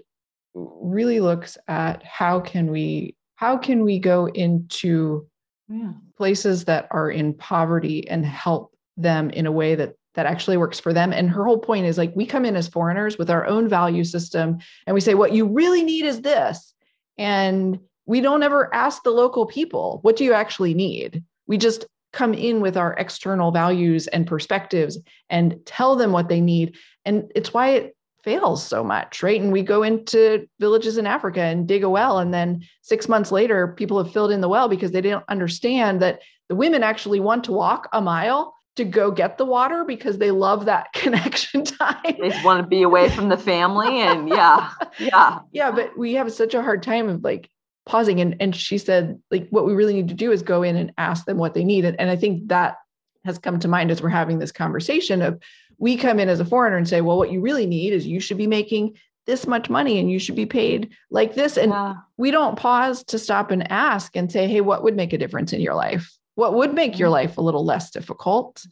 really 0.53 1.19
looks 1.19 1.57
at 1.67 2.03
how 2.03 2.39
can 2.39 2.69
we 2.69 3.15
how 3.35 3.57
can 3.57 3.83
we 3.83 3.97
go 3.97 4.27
into 4.27 5.25
yeah. 5.67 5.93
places 6.17 6.65
that 6.65 6.87
are 6.91 7.09
in 7.09 7.33
poverty 7.33 8.07
and 8.07 8.25
help 8.25 8.73
them 8.97 9.29
in 9.31 9.45
a 9.45 9.51
way 9.51 9.75
that 9.75 9.95
that 10.15 10.25
actually 10.25 10.57
works 10.57 10.79
for 10.79 10.93
them. 10.93 11.11
And 11.11 11.29
her 11.29 11.45
whole 11.45 11.57
point 11.57 11.85
is 11.85 11.97
like 11.97 12.15
we 12.15 12.25
come 12.25 12.45
in 12.45 12.55
as 12.55 12.67
foreigners 12.67 13.17
with 13.17 13.29
our 13.29 13.45
own 13.45 13.67
value 13.67 14.03
system 14.03 14.59
and 14.85 14.93
we 14.93 15.01
say 15.01 15.13
what 15.13 15.33
you 15.33 15.47
really 15.47 15.83
need 15.83 16.05
is 16.05 16.21
this. 16.21 16.73
And 17.17 17.79
we 18.05 18.21
don't 18.21 18.43
ever 18.43 18.73
ask 18.73 19.03
the 19.03 19.11
local 19.11 19.45
people 19.45 19.99
what 20.01 20.15
do 20.15 20.23
you 20.23 20.33
actually 20.33 20.73
need? 20.73 21.23
We 21.47 21.57
just 21.57 21.85
come 22.11 22.33
in 22.33 22.61
with 22.61 22.77
our 22.77 22.93
external 22.93 23.51
values 23.51 24.07
and 24.07 24.27
perspectives 24.27 24.99
and 25.29 25.59
tell 25.65 25.95
them 25.95 26.11
what 26.11 26.29
they 26.29 26.41
need. 26.41 26.75
And 27.05 27.31
it's 27.35 27.53
why 27.53 27.69
it 27.69 27.95
fails 28.23 28.65
so 28.65 28.83
much 28.83 29.21
right? 29.21 29.41
And 29.41 29.51
we 29.51 29.63
go 29.63 29.83
into 29.83 30.47
villages 30.57 30.97
in 30.97 31.05
africa 31.05 31.41
and 31.41 31.67
dig 31.67 31.83
a 31.83 31.89
well 31.89 32.19
and 32.19 32.33
then 32.33 32.63
6 32.83 33.09
months 33.09 33.33
later 33.33 33.67
people 33.67 34.01
have 34.01 34.13
filled 34.13 34.31
in 34.31 34.39
the 34.39 34.47
well 34.47 34.69
because 34.69 34.91
they 34.91 35.01
didn't 35.01 35.25
understand 35.27 36.01
that 36.01 36.21
the 36.47 36.55
women 36.55 36.83
actually 36.83 37.19
want 37.19 37.43
to 37.43 37.51
walk 37.51 37.89
a 37.91 37.99
mile 37.99 38.55
to 38.75 38.83
go 38.83 39.11
get 39.11 39.37
the 39.37 39.45
water 39.45 39.83
because 39.85 40.17
they 40.17 40.31
love 40.31 40.65
that 40.65 40.91
connection 40.93 41.63
time. 41.63 42.01
They 42.03 42.41
want 42.43 42.61
to 42.61 42.67
be 42.67 42.81
away 42.81 43.09
from 43.09 43.29
the 43.29 43.37
family 43.37 44.01
and 44.01 44.29
yeah. 44.29 44.71
Yeah. 44.99 45.39
Yeah, 45.51 45.71
but 45.71 45.97
we 45.97 46.13
have 46.13 46.31
such 46.31 46.53
a 46.53 46.61
hard 46.61 46.83
time 46.83 47.09
of 47.09 47.23
like 47.23 47.49
pausing 47.85 48.21
and 48.21 48.35
and 48.39 48.55
she 48.55 48.77
said 48.77 49.19
like 49.29 49.47
what 49.49 49.65
we 49.65 49.73
really 49.73 49.93
need 49.93 50.07
to 50.07 50.13
do 50.13 50.31
is 50.31 50.41
go 50.41 50.63
in 50.63 50.77
and 50.77 50.93
ask 50.97 51.25
them 51.25 51.37
what 51.37 51.53
they 51.53 51.65
need 51.65 51.83
and, 51.83 51.99
and 51.99 52.09
I 52.09 52.15
think 52.15 52.47
that 52.47 52.77
has 53.25 53.37
come 53.37 53.59
to 53.59 53.67
mind 53.67 53.91
as 53.91 54.01
we're 54.01 54.09
having 54.09 54.39
this 54.39 54.53
conversation 54.53 55.21
of 55.21 55.41
we 55.79 55.97
come 55.97 56.19
in 56.19 56.29
as 56.29 56.39
a 56.39 56.45
foreigner 56.45 56.77
and 56.77 56.87
say 56.87 57.01
well 57.01 57.17
what 57.17 57.31
you 57.31 57.41
really 57.41 57.65
need 57.65 57.91
is 57.91 58.07
you 58.07 58.21
should 58.21 58.37
be 58.37 58.47
making 58.47 58.95
this 59.25 59.47
much 59.47 59.69
money 59.69 59.99
and 59.99 60.09
you 60.09 60.17
should 60.17 60.35
be 60.35 60.45
paid 60.45 60.91
like 61.11 61.35
this 61.35 61.57
and 61.57 61.71
yeah. 61.71 61.95
we 62.15 62.31
don't 62.31 62.57
pause 62.57 63.03
to 63.03 63.19
stop 63.19 63.51
and 63.51 63.69
ask 63.69 64.15
and 64.15 64.31
say 64.31 64.47
hey 64.47 64.61
what 64.61 64.81
would 64.81 64.95
make 64.95 65.11
a 65.11 65.17
difference 65.17 65.51
in 65.51 65.59
your 65.59 65.75
life 65.75 66.09
what 66.35 66.53
would 66.53 66.73
make 66.73 66.97
your 66.97 67.07
mm-hmm. 67.07 67.27
life 67.27 67.37
a 67.37 67.41
little 67.41 67.65
less 67.65 67.91
difficult. 67.91 68.65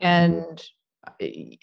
And 0.00 0.62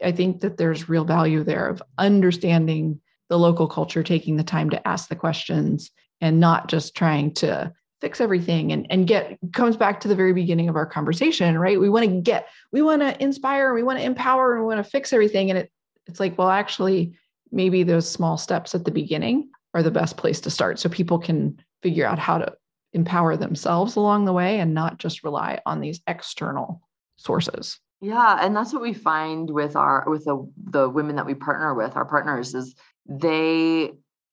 i 0.03 0.11
think 0.11 0.41
that 0.41 0.57
there's 0.57 0.89
real 0.89 1.05
value 1.05 1.43
there 1.43 1.67
of 1.67 1.81
understanding 1.97 2.99
the 3.29 3.37
local 3.37 3.67
culture 3.67 4.03
taking 4.03 4.37
the 4.37 4.43
time 4.43 4.69
to 4.69 4.87
ask 4.87 5.09
the 5.09 5.15
questions 5.15 5.91
and 6.21 6.39
not 6.39 6.67
just 6.67 6.95
trying 6.95 7.33
to 7.33 7.71
fix 7.99 8.21
everything 8.21 8.71
and, 8.71 8.85
and 8.89 9.07
get 9.07 9.37
comes 9.53 9.75
back 9.75 9.99
to 9.99 10.07
the 10.07 10.15
very 10.15 10.33
beginning 10.33 10.69
of 10.69 10.75
our 10.75 10.85
conversation 10.85 11.57
right? 11.57 11.79
We 11.79 11.89
want 11.89 12.05
to 12.05 12.21
get 12.21 12.47
we 12.71 12.81
want 12.81 13.01
to 13.01 13.21
inspire 13.21 13.73
we 13.73 13.83
want 13.83 13.99
to 13.99 14.05
empower 14.05 14.55
and 14.55 14.63
we 14.63 14.73
want 14.73 14.83
to 14.83 14.89
fix 14.89 15.11
everything. 15.13 15.49
And 15.49 15.59
it 15.59 15.71
it's 16.05 16.19
like 16.19 16.37
well 16.37 16.49
actually 16.49 17.17
maybe 17.51 17.83
those 17.83 18.09
small 18.09 18.37
steps 18.37 18.75
at 18.75 18.85
the 18.85 18.91
beginning 18.91 19.49
are 19.73 19.83
the 19.83 19.91
best 19.91 20.17
place 20.17 20.39
to 20.41 20.51
start 20.51 20.79
so 20.79 20.89
people 20.89 21.17
can 21.19 21.59
figure 21.81 22.05
out 22.05 22.19
how 22.19 22.37
to 22.37 22.53
empower 22.97 23.37
themselves 23.37 23.95
along 23.95 24.25
the 24.25 24.33
way 24.33 24.59
and 24.59 24.73
not 24.73 24.97
just 24.97 25.23
rely 25.23 25.59
on 25.65 25.79
these 25.79 26.01
external 26.07 26.81
sources. 27.15 27.79
Yeah 28.01 28.37
and 28.41 28.55
that's 28.55 28.73
what 28.73 28.81
we 28.81 28.93
find 28.93 29.49
with 29.49 29.75
our 29.75 30.03
with 30.07 30.25
the 30.25 30.51
the 30.71 30.89
women 30.89 31.15
that 31.15 31.25
we 31.25 31.33
partner 31.33 31.73
with 31.73 31.95
our 31.95 32.05
partners 32.05 32.53
is 32.53 32.75
they 33.07 33.91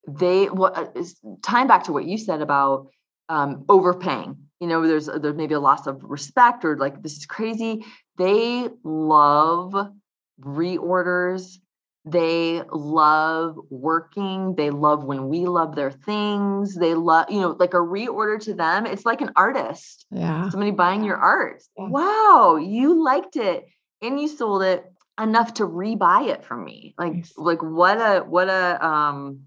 they 0.08 0.46
what 0.46 0.76
uh, 0.76 1.02
time 1.42 1.66
back 1.66 1.84
to 1.84 1.92
what 1.92 2.04
you 2.04 2.18
said 2.18 2.42
about 2.42 2.88
um 3.30 3.64
overpaying 3.70 4.36
you 4.60 4.66
know 4.66 4.86
there's 4.86 5.06
there's 5.06 5.36
maybe 5.36 5.54
a 5.54 5.60
loss 5.60 5.86
of 5.86 6.02
respect 6.02 6.64
or 6.64 6.76
like 6.78 7.02
this 7.02 7.16
is 7.16 7.26
crazy. 7.26 7.84
They 8.16 8.68
love 8.82 9.74
reorders 10.40 11.58
they 12.04 12.62
love 12.70 13.56
working 13.70 14.54
they 14.56 14.70
love 14.70 15.04
when 15.04 15.28
we 15.28 15.46
love 15.46 15.74
their 15.74 15.90
things 15.90 16.74
they 16.74 16.94
love 16.94 17.24
you 17.30 17.40
know 17.40 17.56
like 17.58 17.72
a 17.72 17.78
reorder 17.78 18.38
to 18.38 18.52
them 18.52 18.84
it's 18.84 19.06
like 19.06 19.22
an 19.22 19.30
artist 19.36 20.04
yeah. 20.10 20.48
somebody 20.50 20.70
buying 20.70 21.02
your 21.02 21.16
art. 21.16 21.62
Yeah. 21.78 21.88
wow 21.88 22.56
you 22.56 23.02
liked 23.02 23.36
it 23.36 23.64
and 24.02 24.20
you 24.20 24.28
sold 24.28 24.62
it 24.62 24.84
enough 25.20 25.54
to 25.54 25.66
rebuy 25.66 26.28
it 26.28 26.44
from 26.44 26.64
me. 26.64 26.94
Like 26.98 27.14
nice. 27.14 27.32
like 27.36 27.62
what 27.62 27.98
a 27.98 28.20
what 28.20 28.48
a 28.48 28.84
um 28.84 29.40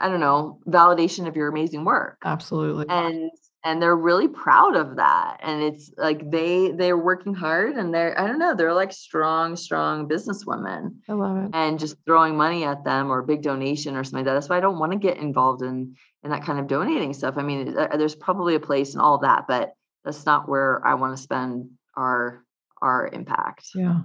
i 0.00 0.08
don't 0.08 0.20
know 0.20 0.60
validation 0.66 1.26
of 1.26 1.36
your 1.36 1.48
amazing 1.48 1.84
work. 1.84 2.18
Absolutely. 2.24 2.86
And 2.88 3.30
and 3.66 3.82
they're 3.82 3.96
really 3.96 4.28
proud 4.28 4.76
of 4.76 4.96
that 4.96 5.38
and 5.42 5.62
it's 5.62 5.90
like 5.98 6.30
they 6.30 6.70
they're 6.70 6.96
working 6.96 7.34
hard 7.34 7.74
and 7.74 7.92
they're 7.92 8.18
i 8.18 8.26
don't 8.26 8.38
know 8.38 8.54
they're 8.54 8.72
like 8.72 8.92
strong 8.92 9.56
strong 9.56 10.06
business 10.06 10.46
women 10.46 11.02
i 11.08 11.12
love 11.12 11.36
it 11.36 11.50
and 11.52 11.78
just 11.78 11.96
throwing 12.06 12.36
money 12.36 12.64
at 12.64 12.84
them 12.84 13.10
or 13.10 13.18
a 13.18 13.26
big 13.26 13.42
donation 13.42 13.96
or 13.96 14.04
something 14.04 14.18
like 14.18 14.24
that 14.26 14.34
that's 14.34 14.48
why 14.48 14.56
i 14.56 14.60
don't 14.60 14.78
want 14.78 14.92
to 14.92 14.98
get 14.98 15.16
involved 15.18 15.62
in 15.62 15.94
in 16.22 16.30
that 16.30 16.44
kind 16.44 16.58
of 16.58 16.68
donating 16.68 17.12
stuff 17.12 17.34
i 17.36 17.42
mean 17.42 17.76
uh, 17.76 17.96
there's 17.96 18.14
probably 18.14 18.54
a 18.54 18.60
place 18.60 18.94
in 18.94 19.00
all 19.00 19.18
that 19.18 19.44
but 19.48 19.74
that's 20.04 20.24
not 20.24 20.48
where 20.48 20.80
i 20.86 20.94
want 20.94 21.16
to 21.16 21.22
spend 21.22 21.68
our 21.96 22.44
our 22.82 23.08
impact. 23.12 23.68
Yeah. 23.74 24.00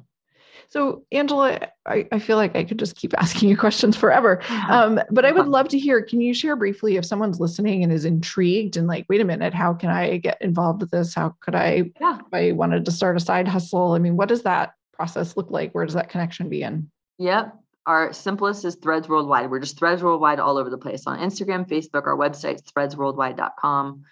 So, 0.71 1.03
Angela, 1.11 1.67
I, 1.85 2.07
I 2.13 2.19
feel 2.19 2.37
like 2.37 2.55
I 2.55 2.63
could 2.63 2.79
just 2.79 2.95
keep 2.95 3.13
asking 3.17 3.49
you 3.49 3.57
questions 3.57 3.97
forever. 3.97 4.41
Um, 4.69 5.01
but 5.11 5.25
I 5.25 5.33
would 5.33 5.47
love 5.47 5.67
to 5.69 5.77
hear 5.77 6.01
can 6.01 6.21
you 6.21 6.33
share 6.33 6.55
briefly 6.55 6.95
if 6.95 7.05
someone's 7.05 7.41
listening 7.41 7.83
and 7.83 7.91
is 7.91 8.05
intrigued 8.05 8.77
and 8.77 8.87
like, 8.87 9.05
wait 9.09 9.19
a 9.19 9.25
minute, 9.25 9.53
how 9.53 9.73
can 9.73 9.89
I 9.89 10.15
get 10.15 10.41
involved 10.41 10.79
with 10.79 10.91
this? 10.91 11.13
How 11.13 11.35
could 11.41 11.55
I, 11.55 11.91
yeah. 11.99 12.19
if 12.19 12.33
I 12.33 12.53
wanted 12.53 12.85
to 12.85 12.91
start 12.91 13.17
a 13.17 13.19
side 13.19 13.49
hustle? 13.49 13.91
I 13.91 13.99
mean, 13.99 14.15
what 14.15 14.29
does 14.29 14.43
that 14.43 14.75
process 14.93 15.35
look 15.35 15.51
like? 15.51 15.73
Where 15.73 15.85
does 15.85 15.95
that 15.95 16.07
connection 16.07 16.47
begin? 16.47 16.89
Yep. 17.17 17.53
Our 17.85 18.13
simplest 18.13 18.63
is 18.63 18.75
Threads 18.75 19.09
Worldwide. 19.09 19.51
We're 19.51 19.59
just 19.59 19.77
Threads 19.77 20.01
Worldwide 20.01 20.39
all 20.39 20.57
over 20.57 20.69
the 20.69 20.77
place 20.77 21.05
on 21.05 21.19
Instagram, 21.19 21.67
Facebook, 21.67 22.05
our 22.05 22.15
website, 22.15 22.61
threadsworldwide.com. 22.63 24.03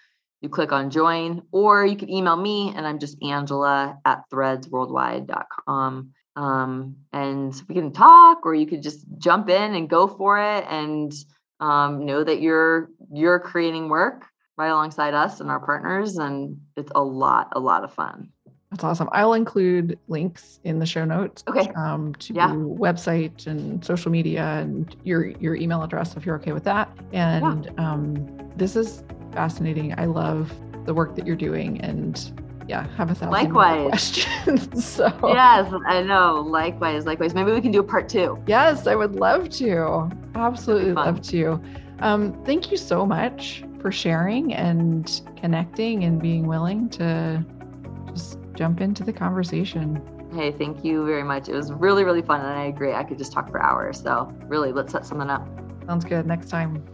You 0.42 0.48
click 0.50 0.72
on 0.72 0.90
join, 0.90 1.42
or 1.52 1.86
you 1.86 1.96
can 1.96 2.10
email 2.10 2.36
me, 2.36 2.74
and 2.76 2.86
I'm 2.86 2.98
just 2.98 3.22
Angela 3.22 3.98
at 4.04 4.24
threadsworldwide.com 4.30 6.12
um, 6.40 6.96
and 7.12 7.54
we 7.68 7.74
can 7.74 7.92
talk 7.92 8.46
or 8.46 8.54
you 8.54 8.66
could 8.66 8.82
just 8.82 9.04
jump 9.18 9.50
in 9.50 9.74
and 9.74 9.90
go 9.90 10.06
for 10.06 10.40
it 10.40 10.64
and 10.70 11.12
um, 11.60 12.06
know 12.06 12.24
that 12.24 12.40
you're 12.40 12.88
you're 13.12 13.38
creating 13.38 13.90
work 13.90 14.24
right 14.56 14.68
alongside 14.68 15.12
us 15.12 15.40
and 15.40 15.50
our 15.50 15.60
partners 15.60 16.16
and 16.16 16.58
it's 16.78 16.90
a 16.94 17.02
lot 17.02 17.48
a 17.52 17.60
lot 17.60 17.84
of 17.84 17.92
fun. 17.92 18.30
That's 18.70 18.84
awesome. 18.84 19.10
I'll 19.12 19.34
include 19.34 19.98
links 20.08 20.60
in 20.64 20.78
the 20.78 20.86
show 20.86 21.04
notes 21.04 21.44
okay. 21.48 21.70
um, 21.76 22.14
to 22.14 22.32
yeah. 22.32 22.50
website 22.52 23.46
and 23.46 23.84
social 23.84 24.10
media 24.10 24.44
and 24.60 24.96
your 25.04 25.26
your 25.40 25.56
email 25.56 25.82
address 25.82 26.16
if 26.16 26.24
you're 26.24 26.36
okay 26.36 26.52
with 26.52 26.64
that. 26.64 26.88
And 27.12 27.66
yeah. 27.66 27.92
um, 27.92 28.50
this 28.56 28.76
is 28.76 29.04
fascinating. 29.32 29.92
I 29.98 30.06
love 30.06 30.52
the 30.86 30.94
work 30.94 31.16
that 31.16 31.26
you're 31.26 31.36
doing 31.36 31.82
and 31.82 32.16
yeah, 32.70 32.86
have 32.96 33.10
a 33.10 33.14
thousand 33.14 33.30
likewise 33.32 33.88
questions. 33.88 34.84
so 34.94 35.12
yes, 35.24 35.72
I 35.88 36.02
know. 36.02 36.40
Likewise, 36.40 37.04
likewise. 37.04 37.34
Maybe 37.34 37.50
we 37.50 37.60
can 37.60 37.72
do 37.72 37.80
a 37.80 37.84
part 37.84 38.08
two. 38.08 38.40
Yes, 38.46 38.86
I 38.86 38.94
would 38.94 39.16
love 39.16 39.50
to. 39.50 40.08
Absolutely 40.36 40.92
love 40.92 41.20
to. 41.22 41.60
Um, 41.98 42.32
thank 42.44 42.70
you 42.70 42.76
so 42.76 43.04
much 43.04 43.64
for 43.80 43.90
sharing 43.90 44.54
and 44.54 45.20
connecting 45.36 46.04
and 46.04 46.22
being 46.22 46.46
willing 46.46 46.88
to 46.90 47.44
just 48.12 48.38
jump 48.54 48.80
into 48.80 49.02
the 49.02 49.12
conversation. 49.12 50.00
Hey, 50.32 50.52
thank 50.52 50.84
you 50.84 51.04
very 51.04 51.24
much. 51.24 51.48
It 51.48 51.54
was 51.54 51.72
really, 51.72 52.04
really 52.04 52.22
fun. 52.22 52.40
And 52.40 52.50
I 52.50 52.66
agree. 52.66 52.92
I 52.92 53.02
could 53.02 53.18
just 53.18 53.32
talk 53.32 53.50
for 53.50 53.60
hours. 53.60 54.00
So, 54.00 54.32
really, 54.44 54.70
let's 54.70 54.92
set 54.92 55.04
something 55.04 55.28
up. 55.28 55.44
Sounds 55.88 56.04
good. 56.04 56.24
Next 56.24 56.48
time. 56.48 56.84